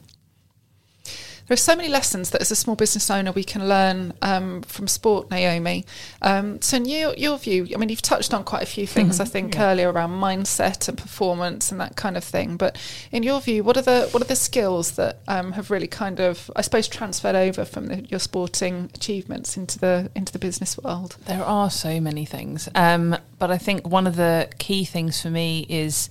There 1.50 1.54
are 1.54 1.66
so 1.72 1.74
many 1.74 1.88
lessons 1.88 2.30
that 2.30 2.40
as 2.40 2.52
a 2.52 2.54
small 2.54 2.76
business 2.76 3.10
owner 3.10 3.32
we 3.32 3.42
can 3.42 3.68
learn 3.68 4.12
um, 4.22 4.62
from 4.62 4.86
sport, 4.86 5.32
Naomi. 5.32 5.84
Um, 6.22 6.62
so, 6.62 6.76
in 6.76 6.84
your, 6.84 7.12
your 7.14 7.36
view, 7.38 7.66
I 7.74 7.76
mean, 7.76 7.88
you've 7.88 8.00
touched 8.00 8.32
on 8.32 8.44
quite 8.44 8.62
a 8.62 8.66
few 8.66 8.86
things, 8.86 9.18
I 9.18 9.24
think, 9.24 9.58
earlier 9.58 9.90
around 9.90 10.10
mindset 10.12 10.88
and 10.88 10.96
performance 10.96 11.72
and 11.72 11.80
that 11.80 11.96
kind 11.96 12.16
of 12.16 12.22
thing. 12.22 12.56
But 12.56 12.78
in 13.10 13.24
your 13.24 13.40
view, 13.40 13.64
what 13.64 13.76
are 13.76 13.82
the 13.82 14.08
what 14.12 14.22
are 14.22 14.26
the 14.26 14.36
skills 14.36 14.92
that 14.92 15.18
um, 15.26 15.50
have 15.50 15.72
really 15.72 15.88
kind 15.88 16.20
of, 16.20 16.52
I 16.54 16.60
suppose, 16.60 16.86
transferred 16.86 17.34
over 17.34 17.64
from 17.64 17.86
the, 17.86 18.02
your 18.02 18.20
sporting 18.20 18.88
achievements 18.94 19.56
into 19.56 19.76
the 19.76 20.08
into 20.14 20.32
the 20.32 20.38
business 20.38 20.78
world? 20.78 21.16
There 21.26 21.42
are 21.42 21.68
so 21.68 22.00
many 22.00 22.26
things. 22.26 22.68
Um, 22.76 23.16
but 23.40 23.50
I 23.50 23.58
think 23.58 23.88
one 23.88 24.06
of 24.06 24.14
the 24.14 24.48
key 24.60 24.84
things 24.84 25.20
for 25.20 25.30
me 25.30 25.66
is 25.68 26.10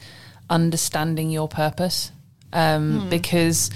understanding 0.49 1.29
your 1.29 1.47
purpose. 1.47 2.11
Um, 2.51 3.09
Because, 3.09 3.69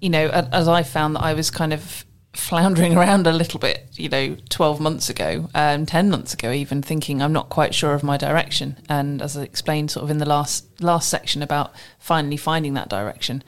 you 0.00 0.10
know, 0.10 0.28
as 0.28 0.68
I 0.68 0.82
found 0.82 1.16
that 1.16 1.22
I 1.22 1.34
was 1.34 1.50
kind 1.50 1.72
of 1.72 2.04
floundering 2.34 2.96
around 2.98 3.26
a 3.26 3.32
little 3.32 3.60
bit, 3.60 3.88
you 3.92 4.08
know, 4.08 4.36
12 4.48 4.80
months 4.80 5.08
ago, 5.08 5.48
um, 5.54 5.86
10 5.86 6.10
months 6.10 6.34
ago, 6.34 6.52
even 6.52 6.82
thinking 6.82 7.22
I'm 7.22 7.32
not 7.32 7.48
quite 7.48 7.74
sure 7.74 7.94
of 7.94 8.02
my 8.02 8.16
direction. 8.16 8.76
And 8.88 9.22
as 9.22 9.36
I 9.36 9.42
explained 9.42 9.90
sort 9.90 10.04
of 10.04 10.10
in 10.10 10.18
the 10.18 10.26
last, 10.26 10.66
last 10.82 11.08
section 11.08 11.42
about 11.42 11.72
finally 11.98 12.36
finding 12.36 12.74
that 12.74 12.88
direction. 12.88 13.42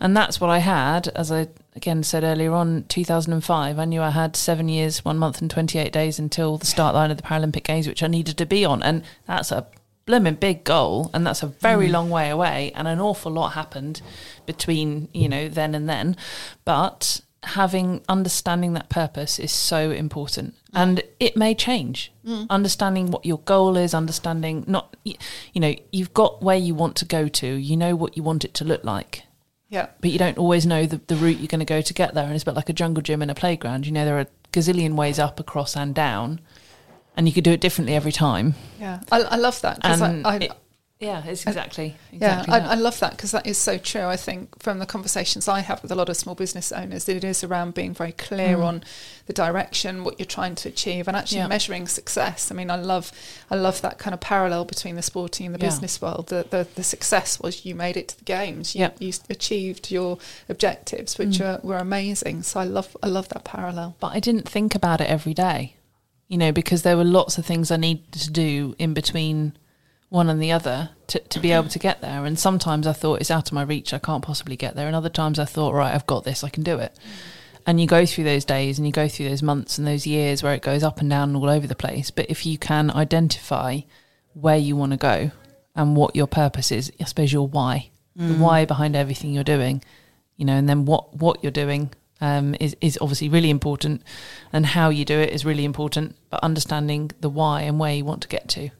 And 0.00 0.16
that's 0.16 0.40
what 0.40 0.50
I 0.50 0.58
had, 0.58 1.08
as 1.08 1.30
I 1.30 1.48
again 1.76 2.02
said 2.02 2.24
earlier 2.24 2.52
on, 2.52 2.84
2005. 2.88 3.78
I 3.78 3.84
knew 3.84 4.02
I 4.02 4.10
had 4.10 4.36
seven 4.36 4.68
years, 4.68 5.04
one 5.04 5.18
month, 5.18 5.40
and 5.40 5.50
28 5.50 5.92
days 5.92 6.18
until 6.18 6.58
the 6.58 6.66
start 6.66 6.94
line 6.94 7.10
of 7.10 7.16
the 7.16 7.22
Paralympic 7.22 7.64
Games, 7.64 7.86
which 7.86 8.02
I 8.02 8.06
needed 8.08 8.36
to 8.38 8.46
be 8.46 8.64
on. 8.64 8.82
And 8.82 9.04
that's 9.26 9.52
a 9.52 9.66
blooming 10.06 10.34
big 10.34 10.64
goal, 10.64 11.10
and 11.14 11.26
that's 11.26 11.42
a 11.42 11.46
very 11.46 11.88
mm. 11.88 11.92
long 11.92 12.10
way 12.10 12.30
away. 12.30 12.72
And 12.74 12.88
an 12.88 13.00
awful 13.00 13.32
lot 13.32 13.50
happened 13.50 14.02
between, 14.46 15.08
you 15.12 15.28
know, 15.28 15.48
then 15.48 15.74
and 15.74 15.88
then. 15.88 16.16
But 16.64 17.20
having 17.42 18.02
understanding 18.08 18.74
that 18.74 18.88
purpose 18.90 19.38
is 19.38 19.50
so 19.50 19.90
important 19.90 20.54
and 20.74 21.02
it 21.18 21.38
may 21.38 21.54
change 21.54 22.12
mm. 22.22 22.46
understanding 22.50 23.10
what 23.10 23.24
your 23.24 23.38
goal 23.38 23.78
is 23.78 23.94
understanding 23.94 24.62
not 24.66 24.94
you 25.04 25.16
know 25.54 25.74
you've 25.90 26.12
got 26.12 26.42
where 26.42 26.58
you 26.58 26.74
want 26.74 26.94
to 26.96 27.06
go 27.06 27.28
to 27.28 27.46
you 27.46 27.78
know 27.78 27.96
what 27.96 28.14
you 28.14 28.22
want 28.22 28.44
it 28.44 28.52
to 28.52 28.62
look 28.62 28.84
like 28.84 29.22
Yeah. 29.70 29.86
but 30.00 30.10
you 30.10 30.18
don't 30.18 30.36
always 30.36 30.66
know 30.66 30.84
the, 30.84 31.00
the 31.06 31.16
route 31.16 31.38
you're 31.38 31.46
going 31.46 31.60
to 31.60 31.64
go 31.64 31.80
to 31.80 31.94
get 31.94 32.12
there. 32.12 32.24
And 32.24 32.34
it's 32.34 32.42
a 32.42 32.46
bit 32.46 32.56
like 32.56 32.68
a 32.68 32.72
jungle 32.72 33.02
gym 33.02 33.22
and 33.22 33.30
a 33.30 33.36
playground. 33.36 33.86
You 33.86 33.92
know, 33.92 34.04
there 34.04 34.18
are 34.18 34.26
gazillion 34.52 34.94
ways 34.96 35.20
up, 35.20 35.38
across, 35.38 35.76
and 35.76 35.94
down, 35.94 36.40
and 37.20 37.28
you 37.28 37.34
could 37.34 37.44
do 37.44 37.52
it 37.52 37.60
differently 37.60 37.94
every 37.94 38.12
time. 38.12 38.54
Yeah. 38.80 39.00
I, 39.12 39.20
I 39.20 39.36
love 39.36 39.60
that 39.60 39.78
And 39.82 40.26
I, 40.26 40.30
I, 40.30 40.36
it- 40.38 40.52
yeah, 40.98 41.22
it's 41.24 41.46
exactly, 41.46 41.96
Yeah, 42.12 42.16
exactly 42.40 42.54
I, 42.54 42.58
that. 42.60 42.68
I 42.70 42.74
love 42.74 42.98
that 43.00 43.12
because 43.12 43.30
that 43.30 43.46
is 43.46 43.56
so 43.56 43.76
true. 43.78 44.04
I 44.04 44.16
think 44.16 44.62
from 44.62 44.78
the 44.80 44.86
conversations 44.86 45.48
I 45.48 45.60
have 45.60 45.82
with 45.82 45.90
a 45.90 45.94
lot 45.94 46.08
of 46.10 46.16
small 46.16 46.34
business 46.34 46.72
owners, 46.72 47.04
that 47.06 47.16
it 47.16 47.24
is 47.24 47.42
around 47.42 47.72
being 47.72 47.94
very 47.94 48.12
clear 48.12 48.60
on 48.60 48.84
the 49.26 49.32
direction, 49.32 50.04
what 50.04 50.18
you're 50.18 50.26
trying 50.26 50.54
to 50.56 50.68
achieve, 50.68 51.08
and 51.08 51.16
actually 51.16 51.38
Mm. 51.38 51.44
Yeah. 51.44 51.48
measuring 51.48 51.88
success. 51.88 52.50
I 52.50 52.54
mean, 52.54 52.70
I 52.70 52.76
love, 52.76 53.12
I 53.50 53.54
love 53.56 53.80
that 53.82 53.98
kind 53.98 54.12
of 54.14 54.20
parallel 54.20 54.64
between 54.66 54.96
the 54.96 55.02
sporting 55.02 55.46
and 55.46 55.54
the 55.54 55.58
Yeah. 55.60 55.68
business 55.70 56.02
world. 56.02 56.26
The, 56.28 56.46
the 56.50 56.66
the 56.74 56.82
success 56.84 57.40
was 57.40 57.64
you 57.66 57.74
made 57.74 57.96
it 57.96 58.08
to 58.08 58.18
the 58.18 58.24
games, 58.24 58.74
you, 58.74 58.80
Yeah. 58.82 58.90
you 58.98 59.12
achieved 59.30 59.90
your 59.90 60.18
objectives, 60.50 61.16
which 61.18 61.38
Mm. 61.38 61.46
are, 61.46 61.60
were 61.66 61.78
amazing. 61.78 62.42
So 62.42 62.60
I 62.60 62.64
love, 62.64 62.94
I 63.02 63.06
love 63.06 63.28
that 63.30 63.44
parallel. 63.44 63.96
but 64.00 64.12
I 64.14 64.20
didn't 64.20 64.46
think 64.48 64.74
about 64.74 65.00
it 65.00 65.08
every 65.08 65.32
day, 65.32 65.76
you 66.30 66.38
know, 66.38 66.52
because 66.52 66.82
there 66.82 66.96
were 66.96 67.04
lots 67.04 67.38
of 67.38 67.44
things 67.44 67.72
I 67.72 67.76
needed 67.76 68.12
to 68.12 68.30
do 68.30 68.76
in 68.78 68.94
between 68.94 69.52
one 70.10 70.30
and 70.30 70.40
the 70.40 70.52
other 70.52 70.90
to, 71.08 71.18
to 71.18 71.40
be 71.40 71.50
able 71.50 71.68
to 71.68 71.78
get 71.80 72.00
there. 72.00 72.24
And 72.24 72.38
sometimes 72.38 72.86
I 72.86 72.92
thought 72.92 73.20
it's 73.20 73.32
out 73.32 73.48
of 73.48 73.52
my 73.52 73.64
reach, 73.64 73.92
I 73.92 73.98
can't 73.98 74.22
possibly 74.22 74.54
get 74.54 74.76
there. 74.76 74.86
And 74.86 74.94
other 74.94 75.08
times 75.08 75.40
I 75.40 75.44
thought, 75.44 75.74
right, 75.74 75.92
I've 75.92 76.06
got 76.06 76.22
this, 76.22 76.44
I 76.44 76.48
can 76.48 76.62
do 76.62 76.78
it. 76.78 76.96
And 77.66 77.80
you 77.80 77.88
go 77.88 78.06
through 78.06 78.24
those 78.24 78.44
days 78.44 78.78
and 78.78 78.86
you 78.86 78.92
go 78.92 79.08
through 79.08 79.28
those 79.28 79.42
months 79.42 79.76
and 79.76 79.84
those 79.84 80.06
years 80.06 80.40
where 80.40 80.54
it 80.54 80.62
goes 80.62 80.84
up 80.84 81.00
and 81.00 81.10
down 81.10 81.34
all 81.34 81.50
over 81.50 81.66
the 81.66 81.74
place. 81.74 82.12
But 82.12 82.30
if 82.30 82.46
you 82.46 82.58
can 82.58 82.92
identify 82.92 83.80
where 84.32 84.56
you 84.56 84.76
want 84.76 84.92
to 84.92 84.98
go 84.98 85.32
and 85.74 85.96
what 85.96 86.14
your 86.14 86.28
purpose 86.28 86.70
is, 86.70 86.92
I 87.00 87.04
suppose 87.04 87.32
your 87.32 87.48
why, 87.48 87.90
the 88.14 88.34
mm. 88.34 88.38
why 88.38 88.66
behind 88.66 88.94
everything 88.94 89.32
you're 89.32 89.42
doing, 89.42 89.82
you 90.36 90.44
know, 90.44 90.54
and 90.54 90.68
then 90.68 90.84
what 90.84 91.16
what 91.16 91.42
you're 91.42 91.50
doing 91.50 91.92
um, 92.20 92.54
is 92.60 92.76
is 92.80 92.98
obviously 93.00 93.28
really 93.28 93.50
important, 93.50 94.02
and 94.52 94.66
how 94.66 94.88
you 94.90 95.04
do 95.04 95.18
it 95.18 95.30
is 95.30 95.44
really 95.44 95.64
important. 95.64 96.16
But 96.30 96.40
understanding 96.42 97.10
the 97.20 97.28
why 97.30 97.62
and 97.62 97.78
where 97.78 97.94
you 97.94 98.04
want 98.04 98.22
to 98.22 98.28
get 98.28 98.48
to, 98.50 98.70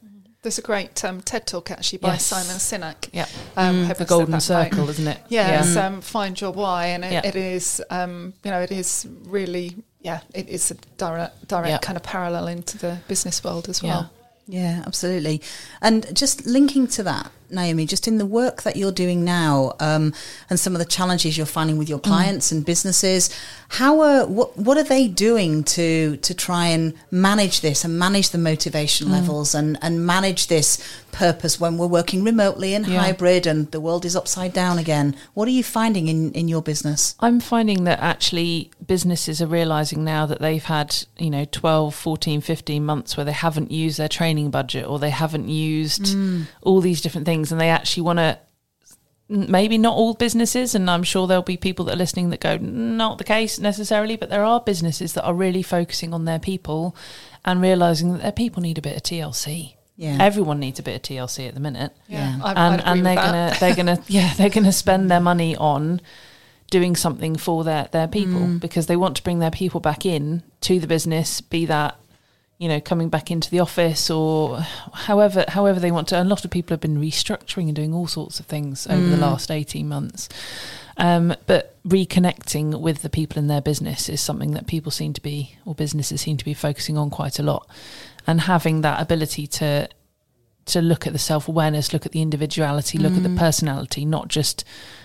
There's 0.43 0.59
a 0.59 0.63
great 0.63 1.05
um, 1.05 1.21
TED 1.21 1.47
talk 1.47 1.71
actually 1.71 1.99
by 1.99 2.13
Yes. 2.13 2.25
Simon 2.27 2.57
Sinek. 2.57 3.09
yeah, 3.13 3.27
Um, 3.57 3.85
hope 3.85 3.99
the 3.99 4.05
golden 4.07 4.31
that 4.31 4.49
right. 4.49 4.71
circle, 4.73 4.89
isn't 4.89 5.07
it? 5.07 5.19
Yeah, 5.29 5.61
it's 5.61 5.77
um, 5.77 6.01
find 6.01 6.41
your 6.41 6.53
why, 6.53 6.87
and 6.95 7.05
it, 7.05 7.13
Yeah. 7.13 7.27
it 7.27 7.37
is, 7.37 7.83
um, 7.91 8.33
you 8.45 8.51
know, 8.51 8.61
it 8.63 8.71
is 8.73 9.07
really, 9.25 9.77
yeah, 10.01 10.21
it 10.33 10.49
is 10.49 10.71
a 10.71 10.75
direct, 10.97 11.47
direct 11.49 11.69
Yeah. 11.71 11.79
kind 11.79 11.97
of 11.97 12.03
parallel 12.03 12.47
into 12.49 12.79
the 12.79 12.99
business 13.07 13.45
world 13.45 13.69
as 13.69 13.83
Yeah. 13.83 13.89
well. 13.91 14.11
Yeah, 14.49 14.83
absolutely. 14.87 15.43
And 15.83 16.07
just 16.17 16.47
linking 16.47 16.87
to 16.97 17.03
that, 17.03 17.31
Naomi, 17.53 17.87
just 17.87 18.09
in 18.09 18.19
the 18.19 18.27
work 18.27 18.63
that 18.63 18.77
you're 18.77 18.93
doing 18.93 19.25
now, 19.25 19.73
um, 19.81 20.13
and 20.49 20.59
some 20.59 20.75
of 20.75 20.79
the 20.79 20.85
challenges 20.85 21.37
you're 21.37 21.47
finding 21.47 21.79
with 21.79 21.89
your 21.89 21.99
mm. 21.99 22.05
clients 22.05 22.53
and 22.53 22.65
businesses, 22.65 23.31
how 23.71 24.01
are 24.01 24.27
what 24.27 24.57
what 24.57 24.77
are 24.77 24.85
they 24.85 25.07
doing 25.09 25.63
to 25.65 26.17
to 26.19 26.35
try 26.35 26.67
and 26.67 26.95
manage 27.11 27.61
this 27.61 27.85
and 27.85 27.99
manage 27.99 28.31
the 28.31 28.39
motivation 28.39 29.09
mm. 29.09 29.13
levels 29.13 29.55
and 29.55 29.79
and 29.81 30.05
manage 30.05 30.49
this 30.49 30.79
purpose 31.13 31.59
when 31.61 31.79
we're 31.79 31.87
working 31.87 32.25
remotely 32.25 32.75
and 32.75 32.87
Yeah. 32.87 33.01
hybrid 33.01 33.47
and 33.47 33.71
the 33.71 33.81
world 33.81 34.05
is 34.05 34.17
upside 34.17 34.53
down 34.53 34.79
again? 34.79 35.15
What 35.35 35.47
are 35.49 35.53
you 35.53 35.63
finding 35.63 36.09
in 36.09 36.33
in 36.33 36.49
your 36.49 36.63
business? 36.63 37.15
I'm 37.21 37.41
finding 37.41 37.85
that 37.85 38.01
actually 38.01 38.71
businesses 38.87 39.41
are 39.41 39.47
realizing 39.47 40.05
now 40.05 40.27
that 40.27 40.41
they've 40.41 40.65
had, 40.65 40.97
you 41.17 41.31
know, 41.31 41.45
12, 41.45 41.95
14, 41.95 42.41
15 42.41 42.85
months 42.85 43.17
where 43.17 43.25
they 43.25 43.39
haven't 43.47 43.71
used 43.71 43.99
their 43.99 44.09
training 44.09 44.51
budget 44.51 44.85
or 44.87 44.99
they 44.99 45.11
haven't 45.11 45.49
used 45.49 46.07
mm. 46.07 46.47
all 46.63 46.81
these 46.81 47.01
different 47.01 47.27
things 47.27 47.40
and 47.51 47.61
they 47.61 47.71
actually 47.71 48.03
want 48.05 48.19
to 48.19 48.39
maybe 49.29 49.79
not 49.79 49.95
all 49.95 50.15
businesses 50.15 50.75
and 50.75 50.91
I'm 50.91 51.05
sure 51.05 51.27
there'll 51.29 51.43
be 51.43 51.57
people 51.57 51.85
that 51.85 51.95
are 51.95 51.99
listening 51.99 52.31
that 52.31 52.41
go 52.41 52.57
not 52.57 53.19
the 53.19 53.25
case 53.25 53.61
necessarily 53.61 54.17
but 54.17 54.29
there 54.29 54.45
are 54.45 54.61
businesses 54.61 55.13
that 55.15 55.23
are 55.25 55.35
really 55.35 55.63
focusing 55.63 56.13
on 56.13 56.25
their 56.25 56.41
people 56.41 56.97
and 57.45 57.63
realizing 57.63 58.13
that 58.13 58.23
their 58.23 58.33
people 58.33 58.61
need 58.61 58.77
a 58.77 58.83
bit 58.83 58.97
of 58.97 59.03
TLC. 59.05 59.75
Yeah. 59.97 60.17
Everyone 60.21 60.59
needs 60.59 60.81
a 60.81 60.83
bit 60.83 60.97
of 60.97 61.03
TLC 61.03 61.47
at 61.47 61.55
the 61.55 61.61
minute 61.61 61.93
Yeah. 62.09 62.41
I, 62.43 62.51
I'd 62.51 62.57
and 62.57 62.81
agree 62.81 62.91
and 62.91 63.07
they're 63.07 63.15
gonna 63.15 63.55
they're 63.61 63.77
gonna 63.77 63.99
yeah 64.09 64.35
they're 64.35 64.49
gonna 64.51 64.73
spend 64.73 65.09
their 65.11 65.21
money 65.21 65.55
on 65.55 66.01
doing 66.73 66.97
something 66.97 67.37
for 67.37 67.63
their 67.63 67.89
their 67.93 68.09
people 68.09 68.41
Mm. 68.41 68.61
because 68.61 68.87
they 68.87 68.97
want 68.97 69.17
to 69.19 69.23
bring 69.23 69.39
their 69.39 69.51
people 69.53 69.79
back 69.79 70.05
in 70.05 70.43
to 70.63 70.81
the 70.81 70.89
business 70.89 71.41
be 71.41 71.67
that 71.67 72.00
you 72.61 72.69
know 72.69 72.79
coming 72.81 73.09
back 73.09 73.31
into 73.31 73.51
the 73.51 73.59
office 73.59 74.11
or 74.11 74.61
however 74.93 75.45
however 75.49 75.81
they 75.81 75.91
want 75.91 76.07
to 76.09 76.23
a 76.23 76.25
lot 76.25 76.45
of 76.45 76.51
people 76.51 76.75
have 76.75 76.81
been 76.81 77.01
restructuring 77.01 77.65
and 77.67 77.75
doing 77.75 77.93
all 77.95 78.07
sorts 78.07 78.39
of 78.39 78.45
things 78.47 78.87
over 78.87 79.01
Mm. 79.03 79.11
the 79.11 79.17
last 79.17 79.51
18 79.51 79.89
months 79.89 80.29
um, 80.99 81.35
but 81.47 81.77
reconnecting 81.89 82.79
with 82.79 83.01
the 83.01 83.09
people 83.09 83.39
in 83.39 83.47
their 83.47 83.63
business 83.63 84.11
is 84.11 84.21
something 84.21 84.51
that 84.53 84.67
people 84.67 84.93
seem 84.93 85.15
to 85.15 85.23
be 85.23 85.57
or 85.65 85.75
businesses 85.75 86.21
seem 86.21 86.37
to 86.37 86.45
be 86.45 86.53
focusing 86.53 86.99
on 86.99 87.09
quite 87.09 87.39
a 87.39 87.43
lot 87.43 87.67
and 88.27 88.43
having 88.43 88.83
that 88.83 89.01
ability 89.01 89.47
to 89.47 89.89
to 90.67 90.83
look 90.83 91.07
at 91.07 91.13
the 91.13 91.19
self 91.19 91.49
awareness, 91.49 91.93
look 91.93 92.07
at 92.07 92.13
the 92.13 92.21
individuality, 92.23 92.97
look 92.99 93.15
at 93.15 93.25
the 93.25 93.35
personality, 93.37 94.05
not 94.05 94.29
just, 94.29 94.63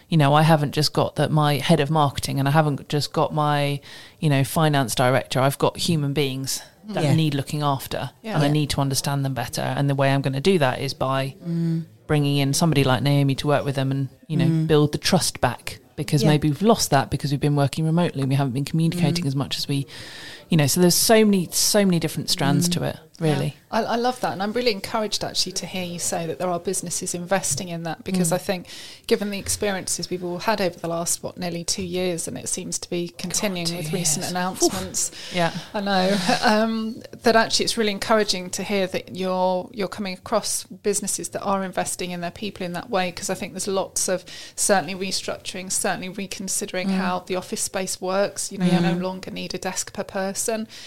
you 0.09 0.17
know, 0.17 0.33
I 0.33 0.43
haven't 0.43 0.73
just 0.73 0.93
got 0.93 1.15
that 1.15 1.31
my 1.31 1.55
head 1.55 1.79
of 1.79 1.89
marketing 1.89 2.37
and 2.37 2.47
I 2.47 2.51
haven't 2.51 2.87
just 2.87 3.13
got 3.13 3.33
my, 3.33 3.79
you 4.19 4.29
know, 4.29 4.43
finance 4.43 4.93
director. 4.93 5.39
I've 5.39 5.57
got 5.57 5.77
human 5.77 6.13
beings 6.13 6.61
that 6.89 7.03
Yeah. 7.03 7.15
need 7.15 7.33
looking 7.33 7.61
after 7.63 8.11
Yeah. 8.21 8.35
and 8.35 8.43
I 8.43 8.47
need 8.47 8.69
to 8.71 8.81
understand 8.81 9.25
them 9.25 9.33
better. 9.33 9.61
And 9.61 9.89
the 9.89 9.95
way 9.95 10.13
I'm 10.13 10.21
going 10.21 10.33
to 10.33 10.41
do 10.41 10.59
that 10.59 10.79
is 10.79 10.93
by 10.93 11.35
mm. 11.45 11.85
bringing 12.07 12.37
in 12.37 12.53
somebody 12.53 12.83
like 12.83 13.01
Naomi 13.01 13.35
to 13.35 13.47
work 13.47 13.65
with 13.65 13.75
them 13.75 13.91
and, 13.91 14.09
you 14.27 14.37
know, 14.37 14.45
mm. 14.45 14.67
build 14.67 14.91
the 14.91 14.97
trust 14.97 15.41
back 15.41 15.79
because 15.95 16.23
Yeah. 16.23 16.29
maybe 16.29 16.49
we've 16.49 16.61
lost 16.61 16.91
that 16.91 17.09
because 17.09 17.31
we've 17.31 17.39
been 17.39 17.55
working 17.55 17.85
remotely 17.85 18.21
and 18.21 18.29
we 18.29 18.35
haven't 18.35 18.53
been 18.53 18.65
communicating 18.65 19.23
mm. 19.23 19.27
as 19.27 19.35
much 19.35 19.57
as 19.57 19.67
we, 19.67 19.87
you 20.49 20.57
know, 20.57 20.67
so 20.67 20.79
there's 20.81 20.95
so 20.95 21.25
many 21.25 21.47
so 21.51 21.85
many 21.85 21.99
different 21.99 22.29
strands 22.29 22.69
to 22.69 22.83
it. 22.83 22.97
Really, 23.17 23.55
I, 23.71 23.81
I 23.83 23.95
love 23.95 24.19
that, 24.19 24.33
and 24.33 24.43
I'm 24.43 24.51
really 24.51 24.73
encouraged 24.73 25.23
actually 25.23 25.53
to 25.53 25.65
hear 25.65 25.85
you 25.85 25.99
say 25.99 26.25
that 26.27 26.37
there 26.37 26.49
are 26.49 26.59
businesses 26.59 27.15
investing 27.15 27.69
in 27.69 27.83
that 27.83 28.03
because 28.03 28.33
I 28.33 28.37
think, 28.37 28.67
given 29.07 29.29
the 29.31 29.39
experiences 29.39 30.09
we've 30.09 30.21
all 30.23 30.39
had 30.39 30.59
over 30.59 30.77
the 30.77 30.89
last 30.89 31.23
what 31.23 31.37
nearly 31.37 31.63
two 31.63 31.81
years, 31.81 32.27
and 32.27 32.37
it 32.37 32.49
seems 32.49 32.77
to 32.79 32.89
be 32.89 33.07
continuing 33.07 33.67
two 33.67 33.77
with 33.77 33.93
recent 33.93 34.23
years. 34.23 34.31
announcements. 34.31 35.11
yeah. 35.33 35.53
I 35.73 35.79
know 35.79 36.17
um, 36.43 37.01
that 37.23 37.37
actually 37.37 37.63
it's 37.63 37.77
really 37.77 37.91
encouraging 37.93 38.49
to 38.49 38.63
hear 38.63 38.85
that 38.87 39.15
you're 39.15 39.69
you're 39.71 39.87
coming 39.87 40.15
across 40.15 40.65
businesses 40.65 41.29
that 41.29 41.41
are 41.41 41.63
investing 41.63 42.11
in 42.11 42.19
their 42.19 42.31
people 42.31 42.65
in 42.65 42.73
that 42.73 42.89
way 42.89 43.11
because 43.11 43.29
I 43.29 43.33
think 43.35 43.53
there's 43.53 43.69
lots 43.69 44.09
of 44.09 44.25
certainly 44.57 44.93
restructuring, 44.93 45.71
certainly 45.71 46.09
reconsidering 46.09 46.89
Mm. 46.89 46.97
how 46.97 47.19
the 47.19 47.37
office 47.37 47.61
space 47.61 48.01
works. 48.01 48.51
You 48.51 48.57
know, 48.57 48.65
you 48.65 48.79
no 48.81 48.93
longer 48.95 49.31
need 49.31 49.53
a 49.53 49.57
desk 49.57 49.93
per 49.93 50.03
person. 50.03 50.34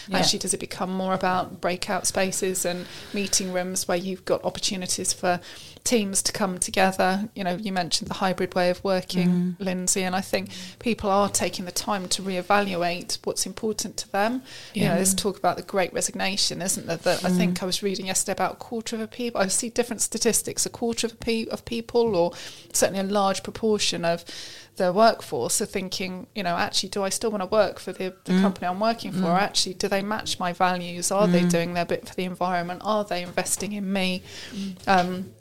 Yeah. 0.09 0.19
Actually, 0.19 0.39
does 0.41 0.55
it 0.55 0.61
become 0.61 0.91
more 0.93 1.15
about 1.15 1.61
breakout 1.61 2.07
spaces 2.07 2.65
and 2.65 2.87
meeting 3.13 3.53
rooms 3.53 3.89
where 3.89 3.97
you've 3.97 4.25
got 4.25 4.45
opportunities 4.45 5.13
for 5.13 5.41
teams 5.85 6.23
to 6.23 6.33
come 6.33 6.59
together? 6.59 7.29
You 7.35 7.45
know, 7.45 7.57
you 7.57 7.73
mentioned 7.73 8.11
the 8.11 8.15
hybrid 8.15 8.55
way 8.55 8.71
of 8.71 8.83
working, 8.85 9.29
Mm. 9.29 9.57
Lindsay, 9.59 10.03
and 10.03 10.15
I 10.15 10.21
think 10.21 10.51
people 10.79 11.11
are 11.11 11.29
taking 11.29 11.65
the 11.65 11.73
time 11.73 12.09
to 12.09 12.23
reevaluate 12.23 13.19
what's 13.25 13.47
important 13.47 13.97
to 13.99 14.13
them. 14.13 14.43
You 14.75 14.85
know, 14.85 14.95
there's 14.97 15.15
talk 15.15 15.39
about 15.39 15.57
the 15.57 15.63
great 15.63 15.93
resignation, 15.93 16.61
isn't 16.63 16.87
there? 16.87 16.97
That 16.97 17.25
I 17.25 17.31
think 17.31 17.63
I 17.63 17.67
was 17.67 17.83
reading 17.83 18.07
yesterday 18.07 18.33
about 18.33 18.53
a 18.55 18.57
quarter 18.57 18.97
of 18.97 19.03
a 19.03 19.07
people. 19.07 19.41
I 19.41 19.49
see 19.49 19.69
different 19.71 20.03
statistics. 20.03 20.67
A 20.67 20.71
quarter 20.71 21.07
of 21.07 21.13
a 21.15 21.17
pe- 21.17 21.47
of 21.47 21.65
people, 21.65 22.15
or 22.17 22.33
certainly 22.73 23.01
a 23.01 23.05
large 23.05 23.43
proportion 23.43 24.05
of 24.05 24.25
the 24.79 24.93
workforce, 24.93 25.61
are 25.61 25.67
thinking, 25.67 26.27
you 26.35 26.43
know, 26.43 26.57
actually, 26.57 26.89
do 26.89 27.03
I 27.03 27.11
still 27.11 27.31
want 27.31 27.43
to 27.43 27.49
work 27.49 27.79
for 27.79 27.93
the, 27.93 28.15
the 28.25 28.33
mm. 28.33 28.41
company 28.41 28.67
I'm 28.67 28.81
working 28.81 29.13
for? 29.13 29.27
Or 29.27 29.37
actually, 29.37 29.75
do 29.75 29.89
they 29.89 30.03
match 30.03 30.39
my 30.39 30.53
values? 30.53 31.11
Are 31.11 31.27
they 31.27 31.43
mm. 31.43 31.51
doing 31.51 31.75
their 31.75 31.85
bit 31.85 32.09
for 32.09 32.15
the 32.15 32.25
environment? 32.25 32.81
Are 32.85 33.05
they 33.05 33.23
investing 33.23 33.73
in 33.73 33.93
me? 33.93 34.23
Um, 34.87 35.33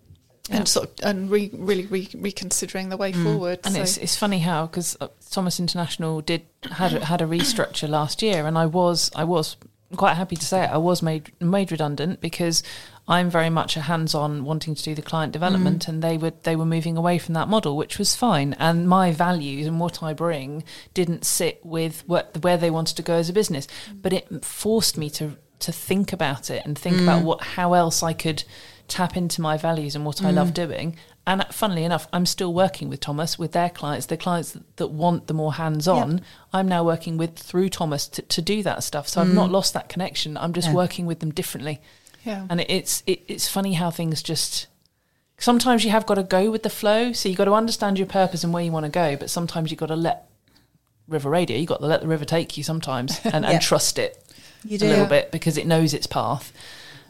Yeah. 0.49 0.57
And 0.57 0.67
sort 0.67 0.87
of, 0.87 1.05
and 1.05 1.29
re, 1.29 1.49
really 1.53 1.87
re, 1.87 2.07
reconsidering 2.15 2.87
the 2.89 2.95
way 2.95 3.11
forward. 3.11 3.59
And 3.65 3.75
So- 3.75 3.81
it's 3.81 3.97
it's 3.97 4.15
funny 4.15 4.39
how 4.39 4.65
because 4.67 4.95
uh, 5.01 5.09
Thomas 5.29 5.59
International 5.59 6.21
did 6.21 6.43
had 6.71 6.93
a, 6.93 7.03
had 7.03 7.21
a 7.21 7.25
restructure 7.25 7.89
last 7.89 8.21
year, 8.21 8.47
and 8.47 8.57
I 8.57 8.65
was 8.65 9.11
I 9.13 9.25
was 9.25 9.57
quite 9.97 10.15
happy 10.15 10.37
to 10.37 10.45
say 10.45 10.63
it. 10.63 10.69
I 10.71 10.77
was 10.77 11.01
made 11.01 11.33
made 11.41 11.71
redundant 11.71 12.21
because 12.21 12.63
I'm 13.09 13.29
very 13.29 13.49
much 13.49 13.77
a 13.77 13.81
hands-on, 13.81 14.43
wanting 14.43 14.75
to 14.75 14.83
do 14.83 14.93
the 14.93 15.01
client 15.01 15.31
development, 15.31 15.85
mm. 15.85 15.89
and 15.89 16.01
they 16.01 16.17
were 16.17 16.33
they 16.43 16.55
were 16.55 16.65
moving 16.65 16.97
away 16.97 17.17
from 17.17 17.33
that 17.35 17.47
model, 17.47 17.77
which 17.77 17.97
was 17.97 18.15
fine. 18.15 18.53
And 18.59 18.89
my 18.89 19.11
values 19.11 19.65
and 19.65 19.79
what 19.79 20.03
I 20.03 20.13
bring 20.13 20.63
didn't 20.93 21.25
sit 21.25 21.65
with 21.65 22.03
what 22.05 22.37
where 22.43 22.57
they 22.57 22.69
wanted 22.69 22.97
to 22.97 23.03
go 23.03 23.13
as 23.15 23.29
a 23.29 23.33
business, 23.33 23.67
but 23.93 24.13
it 24.13 24.43
forced 24.43 24.97
me 24.97 25.09
to 25.11 25.37
to 25.59 25.71
think 25.71 26.13
about 26.13 26.49
it 26.49 26.63
and 26.65 26.77
think 26.77 27.01
about 27.01 27.21
mm. 27.21 27.25
what 27.25 27.41
how 27.41 27.73
else 27.73 28.03
I 28.03 28.13
could 28.13 28.43
tap 28.87 29.17
into 29.17 29.41
my 29.41 29.57
values 29.57 29.95
and 29.95 30.05
what 30.05 30.23
I 30.23 30.31
love 30.31 30.49
mm. 30.49 30.53
doing. 30.53 30.95
And 31.25 31.41
uh, 31.41 31.45
funnily 31.51 31.83
enough, 31.83 32.07
I'm 32.13 32.25
still 32.25 32.53
working 32.53 32.87
with 32.89 33.01
Thomas 33.01 33.37
with 33.37 33.51
their 33.51 33.69
clients, 33.69 34.05
the 34.05 34.15
clients 34.15 34.57
that, 34.77 34.87
want 34.87 35.27
the 35.27 35.33
more 35.33 35.53
hands 35.53 35.87
on. 35.87 36.21
I'm 36.53 36.69
now 36.69 36.85
working 36.85 37.17
with 37.17 37.37
through 37.37 37.69
Thomas 37.69 38.07
to, 38.07 38.21
to 38.21 38.41
do 38.41 38.63
that 38.63 38.83
stuff. 38.83 39.09
So 39.09 39.21
I've 39.21 39.33
not 39.33 39.51
lost 39.51 39.73
that 39.73 39.89
connection. 39.89 40.37
I'm 40.37 40.53
just 40.53 40.69
Yeah. 40.69 40.75
working 40.75 41.05
with 41.05 41.19
them 41.19 41.31
differently. 41.31 41.81
Yeah. 42.27 42.45
And 42.49 42.61
it's 42.67 43.01
it, 43.07 43.21
it's 43.27 43.47
funny 43.49 43.73
how 43.73 43.89
things 43.89 44.21
just. 44.21 44.67
Sometimes 45.39 45.83
you 45.85 45.91
have 45.91 46.05
got 46.07 46.15
to 46.15 46.23
go 46.23 46.49
with 46.51 46.63
the 46.63 46.69
flow. 46.69 47.11
So 47.13 47.29
you've 47.29 47.37
got 47.37 47.45
to 47.45 47.53
understand 47.53 47.97
your 47.99 48.07
purpose 48.07 48.43
and 48.43 48.51
where 48.53 48.63
you 48.63 48.71
want 48.71 48.85
to 48.85 48.91
go. 48.91 49.15
But 49.15 49.29
sometimes 49.29 49.69
you've 49.71 49.79
got 49.79 49.87
to 49.87 49.95
let 49.95 50.27
River 51.07 51.29
Radio, 51.29 51.57
you've 51.57 51.67
got 51.69 51.79
to 51.79 51.85
let 51.85 52.01
the 52.01 52.07
river 52.07 52.25
take 52.25 52.57
you 52.57 52.63
sometimes 52.63 53.19
and, 53.23 53.45
Yeah. 53.45 53.51
and 53.51 53.61
trust 53.61 53.97
it 53.99 54.21
You 54.65 54.77
a 54.77 54.89
little 54.89 55.05
bit 55.05 55.31
because 55.31 55.57
it 55.57 55.65
knows 55.67 55.93
its 55.93 56.07
path. 56.07 56.51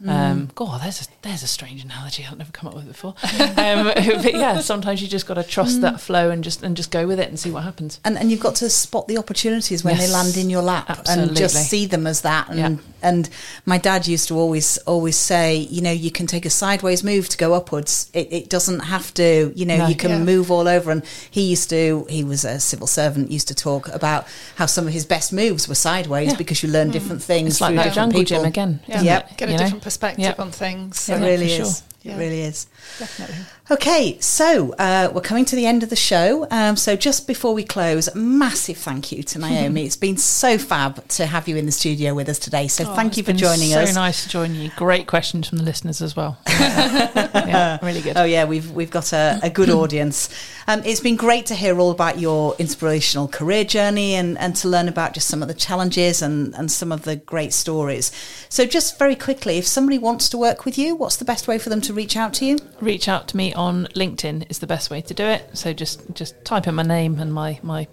Um, 0.06 0.50
God, 0.54 0.82
there's 0.82 1.02
a, 1.02 1.06
there's 1.22 1.42
a 1.42 1.46
strange 1.46 1.82
analogy 1.84 2.24
I've 2.30 2.38
never 2.38 2.52
come 2.52 2.68
up 2.68 2.74
with 2.74 2.86
before. 2.86 3.14
Um, 3.22 3.84
but 3.94 4.34
yeah, 4.34 4.60
sometimes 4.60 5.02
you 5.02 5.08
just 5.08 5.26
got 5.26 5.34
to 5.34 5.42
trust 5.42 5.80
that 5.80 6.00
flow 6.00 6.30
and 6.30 6.44
just 6.44 6.62
and 6.62 6.76
just 6.76 6.90
go 6.90 7.06
with 7.06 7.18
it 7.18 7.28
and 7.28 7.38
see 7.38 7.50
what 7.50 7.64
happens. 7.64 8.00
And, 8.04 8.16
and 8.18 8.30
you've 8.30 8.40
got 8.40 8.54
to 8.56 8.70
spot 8.70 9.08
the 9.08 9.18
opportunities 9.18 9.82
when 9.84 9.96
Yes, 9.96 10.06
they 10.06 10.12
land 10.12 10.36
in 10.36 10.50
your 10.50 10.62
lap 10.62 11.00
and 11.08 11.36
just 11.36 11.56
see 11.68 11.86
them 11.86 12.06
as 12.06 12.20
that. 12.22 12.48
And 12.50 12.58
Yeah. 12.58 12.76
and 13.02 13.28
my 13.66 13.78
dad 13.78 14.06
used 14.06 14.28
to 14.28 14.36
always 14.38 14.78
always 14.78 15.16
say, 15.16 15.56
you 15.56 15.80
know, 15.82 15.90
you 15.92 16.10
can 16.10 16.26
take 16.26 16.46
a 16.46 16.50
sideways 16.50 17.02
move 17.02 17.28
to 17.30 17.36
go 17.36 17.54
upwards. 17.54 18.10
It, 18.12 18.32
it 18.32 18.48
doesn't 18.50 18.80
have 18.80 19.12
to, 19.14 19.52
you 19.56 19.66
know, 19.66 19.78
No. 19.78 19.86
you 19.88 19.94
can 19.96 20.10
Yeah. 20.10 20.18
move 20.24 20.50
all 20.50 20.68
over. 20.68 20.90
And 20.90 21.04
he 21.30 21.42
used 21.50 21.70
to, 21.70 22.06
he 22.08 22.22
was 22.24 22.44
a 22.44 22.60
civil 22.60 22.86
servant, 22.86 23.30
used 23.30 23.48
to 23.48 23.54
talk 23.54 23.88
about 23.88 24.26
how 24.56 24.66
some 24.66 24.86
of 24.86 24.92
his 24.92 25.04
best 25.06 25.32
moves 25.32 25.68
were 25.68 25.74
sideways 25.74 26.30
Yeah. 26.32 26.36
because 26.36 26.62
you 26.62 26.68
learn 26.70 26.90
different 26.90 27.22
things. 27.22 27.54
It's 27.54 27.60
like 27.60 27.70
through 27.70 27.76
that 27.78 27.84
different 27.84 28.12
jungle 28.12 28.20
people. 28.20 28.36
gym 28.38 28.44
again. 28.46 28.80
Yeah. 28.86 29.02
Yep. 29.02 29.36
Get 29.38 29.48
a 29.48 29.52
You 29.52 29.58
know? 29.58 29.64
Different 29.88 30.16
perspective 30.16 30.24
Yep. 30.24 30.40
on 30.40 30.50
things. 30.52 30.96
It 30.96 31.00
So, 31.00 31.12
Yeah, 31.16 31.20
really 31.26 31.56
for 31.56 31.62
is. 31.62 31.82
sure. 32.04 32.12
It 32.12 32.16
really 32.16 32.40
is. 32.42 32.66
Definitely. 32.98 33.36
Okay, 33.70 34.18
so 34.20 34.72
uh, 34.78 35.10
we're 35.12 35.20
coming 35.20 35.44
to 35.44 35.54
the 35.56 35.66
end 35.66 35.82
of 35.82 35.90
the 35.90 35.96
show. 35.96 36.46
Um, 36.50 36.76
so 36.76 36.96
just 36.96 37.26
before 37.26 37.52
we 37.52 37.64
close, 37.64 38.08
massive 38.14 38.78
thank 38.78 39.12
you 39.12 39.22
to 39.24 39.38
Naomi. 39.38 39.84
it's 39.84 39.96
been 39.96 40.16
so 40.16 40.56
fab 40.56 41.06
to 41.08 41.26
have 41.26 41.48
you 41.48 41.56
in 41.56 41.66
the 41.66 41.72
studio 41.72 42.14
with 42.14 42.28
us 42.30 42.38
today. 42.38 42.66
So 42.68 42.84
Oh, 42.88 42.94
thank 42.94 43.16
you 43.18 43.22
for 43.22 43.34
joining 43.34 43.70
so 43.70 43.80
us. 43.82 43.94
nice 43.94 44.22
to 44.22 44.28
join 44.30 44.54
you. 44.54 44.70
Great 44.76 45.06
questions 45.06 45.48
from 45.48 45.58
the 45.58 45.64
listeners 45.64 46.00
as 46.00 46.16
well. 46.16 46.38
yeah, 46.48 47.78
really 47.82 48.00
good. 48.00 48.16
Oh 48.16 48.24
yeah, 48.24 48.44
we've 48.44 48.70
we've 48.70 48.90
got 48.90 49.12
a, 49.12 49.38
a 49.42 49.50
good 49.50 49.70
audience. 49.70 50.28
Um, 50.66 50.82
it's 50.84 51.00
been 51.00 51.16
great 51.16 51.46
to 51.46 51.54
hear 51.54 51.78
all 51.78 51.90
about 51.90 52.18
your 52.18 52.54
inspirational 52.58 53.28
career 53.28 53.64
journey 53.64 54.14
and, 54.14 54.36
and 54.38 54.54
to 54.56 54.68
learn 54.68 54.88
about 54.88 55.14
just 55.14 55.28
some 55.28 55.40
of 55.42 55.48
the 55.48 55.54
challenges 55.54 56.20
and, 56.22 56.54
and 56.54 56.70
some 56.70 56.92
of 56.92 57.02
the 57.02 57.16
great 57.16 57.52
stories. 57.54 58.12
So 58.50 58.66
just 58.66 58.98
very 58.98 59.14
quickly, 59.16 59.56
if 59.58 59.66
somebody 59.66 59.98
wants 59.98 60.28
to 60.30 60.38
work 60.38 60.64
with 60.64 60.76
you, 60.78 60.94
what's 60.94 61.16
the 61.16 61.24
best 61.24 61.48
way 61.48 61.58
for 61.58 61.70
them 61.70 61.80
to 61.82 61.92
reach 61.94 62.16
out 62.16 62.34
to 62.34 62.44
you? 62.44 62.58
Reach 62.80 63.08
out 63.08 63.28
to 63.28 63.36
me 63.36 63.52
on 63.54 63.86
LinkedIn 63.94 64.50
is 64.50 64.60
the 64.60 64.66
best 64.66 64.90
way 64.90 65.00
to 65.00 65.14
do 65.14 65.24
it. 65.24 65.56
So 65.56 65.72
just 65.72 66.14
just 66.14 66.44
type 66.44 66.66
in 66.66 66.74
my 66.74 66.82
name 66.82 67.18
and 67.18 67.32
my 67.32 67.58
my 67.62 67.88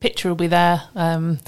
picture 0.00 0.28
will 0.28 0.36
be 0.36 0.46
there. 0.46 0.82
Um, 0.94 1.38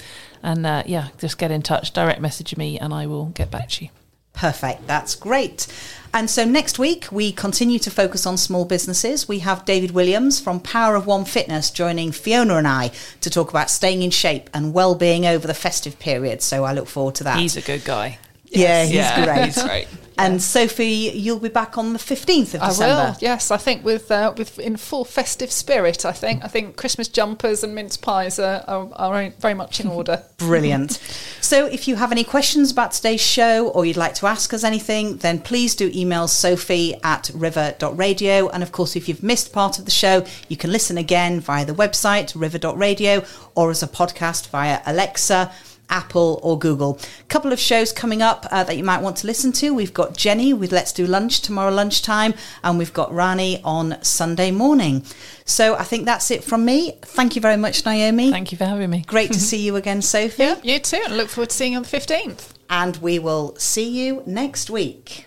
and 0.43 0.67
uh, 0.67 0.83
yeah, 0.87 1.09
just 1.19 1.39
get 1.39 1.51
in 1.51 1.63
touch, 1.63 1.93
direct 1.93 2.21
message 2.21 2.57
me, 2.57 2.79
and 2.79 2.93
I 2.93 3.07
will 3.07 3.27
get 3.27 3.51
back 3.51 3.69
to 3.71 3.85
you. 3.85 3.91
Perfect. 4.33 4.87
That's 4.87 5.15
great. 5.15 5.67
And 6.15 6.29
so 6.29 6.45
next 6.45 6.79
week, 6.79 7.07
we 7.13 7.33
continue 7.33 7.79
to 7.79 7.91
focus 7.91 8.27
on 8.27 8.37
small 8.37 8.65
businesses. 8.65 9.29
We 9.29 9.41
have 9.41 9.65
David 9.65 9.93
Williams 9.93 10.41
from 10.41 10.61
Power 10.61 10.97
of 10.97 11.07
One 11.07 11.25
Fitness 11.25 11.71
joining 11.71 12.13
Fiona 12.13 12.57
and 12.57 12.67
I 12.67 12.91
to 13.21 13.31
talk 13.31 13.51
about 13.51 13.71
staying 13.71 14.03
in 14.03 14.11
shape 14.11 14.51
and 14.53 14.75
well-being 14.75 15.27
over 15.27 15.47
the 15.47 15.55
festive 15.55 15.99
period. 15.99 16.43
So 16.43 16.65
I 16.65 16.73
look 16.73 16.89
forward 16.89 17.15
to 17.17 17.25
that. 17.25 17.39
He's 17.39 17.57
a 17.57 17.63
good 17.63 17.85
guy. 17.85 18.19
Yeah, 18.53 18.85
he's 18.85 18.95
Yeah, 18.95 19.25
great. 19.25 19.55
he's. 19.55 19.89
And 20.19 20.43
Sophie, 20.43 21.11
you'll 21.15 21.39
be 21.39 21.49
back 21.49 21.79
on 21.79 21.95
the 21.95 21.99
15th 21.99 22.55
of 22.55 22.63
I 22.63 22.69
December. 22.69 23.13
will. 23.13 23.17
Yes, 23.21 23.51
I 23.51 23.57
think 23.57 23.85
with 23.85 24.11
uh, 24.11 24.35
with 24.37 24.59
in 24.59 24.77
full 24.77 25.05
festive 25.05 25.51
spirit. 25.51 26.05
I 26.05 26.13
think 26.13 26.45
I 26.45 26.49
think 26.49 26.77
Christmas 26.77 27.09
jumpers 27.09 27.65
and 27.65 27.75
mince 27.75 27.97
pies 27.97 28.39
are, 28.39 28.63
are, 28.69 28.89
are 28.95 29.31
very 29.41 29.55
much 29.55 29.81
in 29.81 29.89
order. 29.89 30.23
Brilliant. 30.37 30.93
So, 31.41 31.67
if 31.67 31.89
you 31.89 31.97
have 31.97 32.13
any 32.13 32.25
questions 32.25 32.71
about 32.71 32.93
today's 32.93 33.23
show 33.23 33.69
or 33.69 33.87
you'd 33.87 33.97
like 33.97 34.15
to 34.17 34.27
ask 34.27 34.53
us 34.53 34.65
anything, 34.65 35.17
then 35.17 35.41
please 35.41 35.75
do 35.75 35.91
email 35.95 36.29
sophie 36.29 36.95
at 37.03 37.31
river.radio. 37.35 38.49
And 38.51 38.63
of 38.63 38.71
course, 38.71 38.97
if 38.97 39.09
you've 39.09 39.23
missed 39.23 39.53
part 39.53 39.79
of 39.79 39.87
the 39.87 39.91
show, 39.91 40.25
you 40.49 40.57
can 40.57 40.71
listen 40.71 40.99
again 40.99 41.41
via 41.41 41.65
the 41.65 41.73
website 41.75 42.33
river.radio 42.39 43.25
or 43.55 43.71
as 43.71 43.83
a 43.83 43.89
podcast 43.89 44.49
via 44.49 44.81
Alexa. 44.87 45.51
Apple 45.93 46.41
or 46.43 46.59
Google. 46.59 46.99
A 47.21 47.25
couple 47.29 47.53
of 47.53 47.61
shows 47.61 47.93
coming 47.93 48.23
up 48.23 48.47
uh, 48.51 48.65
that 48.65 48.77
you 48.77 48.83
might 48.83 49.03
want 49.03 49.19
to 49.19 49.27
listen 49.27 49.53
to. 49.53 49.73
We've 49.73 49.95
got 49.95 50.17
Jenny 50.17 50.53
with 50.53 50.73
Let's 50.73 50.93
Do 50.93 51.07
Lunch 51.07 51.41
tomorrow 51.41 51.71
lunchtime, 51.71 52.35
and 52.65 52.79
we've 52.79 52.93
got 52.93 53.13
Rani 53.13 53.61
on 53.63 54.03
Sunday 54.03 54.51
morning. 54.51 55.05
So 55.45 55.75
I 55.77 55.85
think 55.85 56.07
that's 56.07 56.31
it 56.31 56.43
from 56.43 56.65
me. 56.65 56.99
Thank 57.03 57.37
you 57.37 57.43
very 57.43 57.59
much, 57.59 57.85
Naomi. 57.85 58.31
Thank 58.31 58.51
you 58.51 58.59
for 58.59 58.65
having 58.65 58.91
me. 58.91 59.05
Great 59.07 59.33
to 59.33 59.41
see 59.51 59.61
you 59.61 59.77
again, 59.77 60.03
Sophie. 60.03 60.43
Yeah, 60.43 60.59
you 60.63 60.79
too. 60.79 61.03
And 61.05 61.17
look 61.17 61.29
forward 61.29 61.51
to 61.51 61.57
seeing 61.57 61.73
you 61.73 61.77
on 61.77 61.83
the 61.83 61.89
fifteenth. 61.89 62.55
And 62.71 62.97
we 62.97 63.19
will 63.19 63.55
see 63.57 63.89
you 63.89 64.23
next 64.27 64.71
week. 64.71 65.27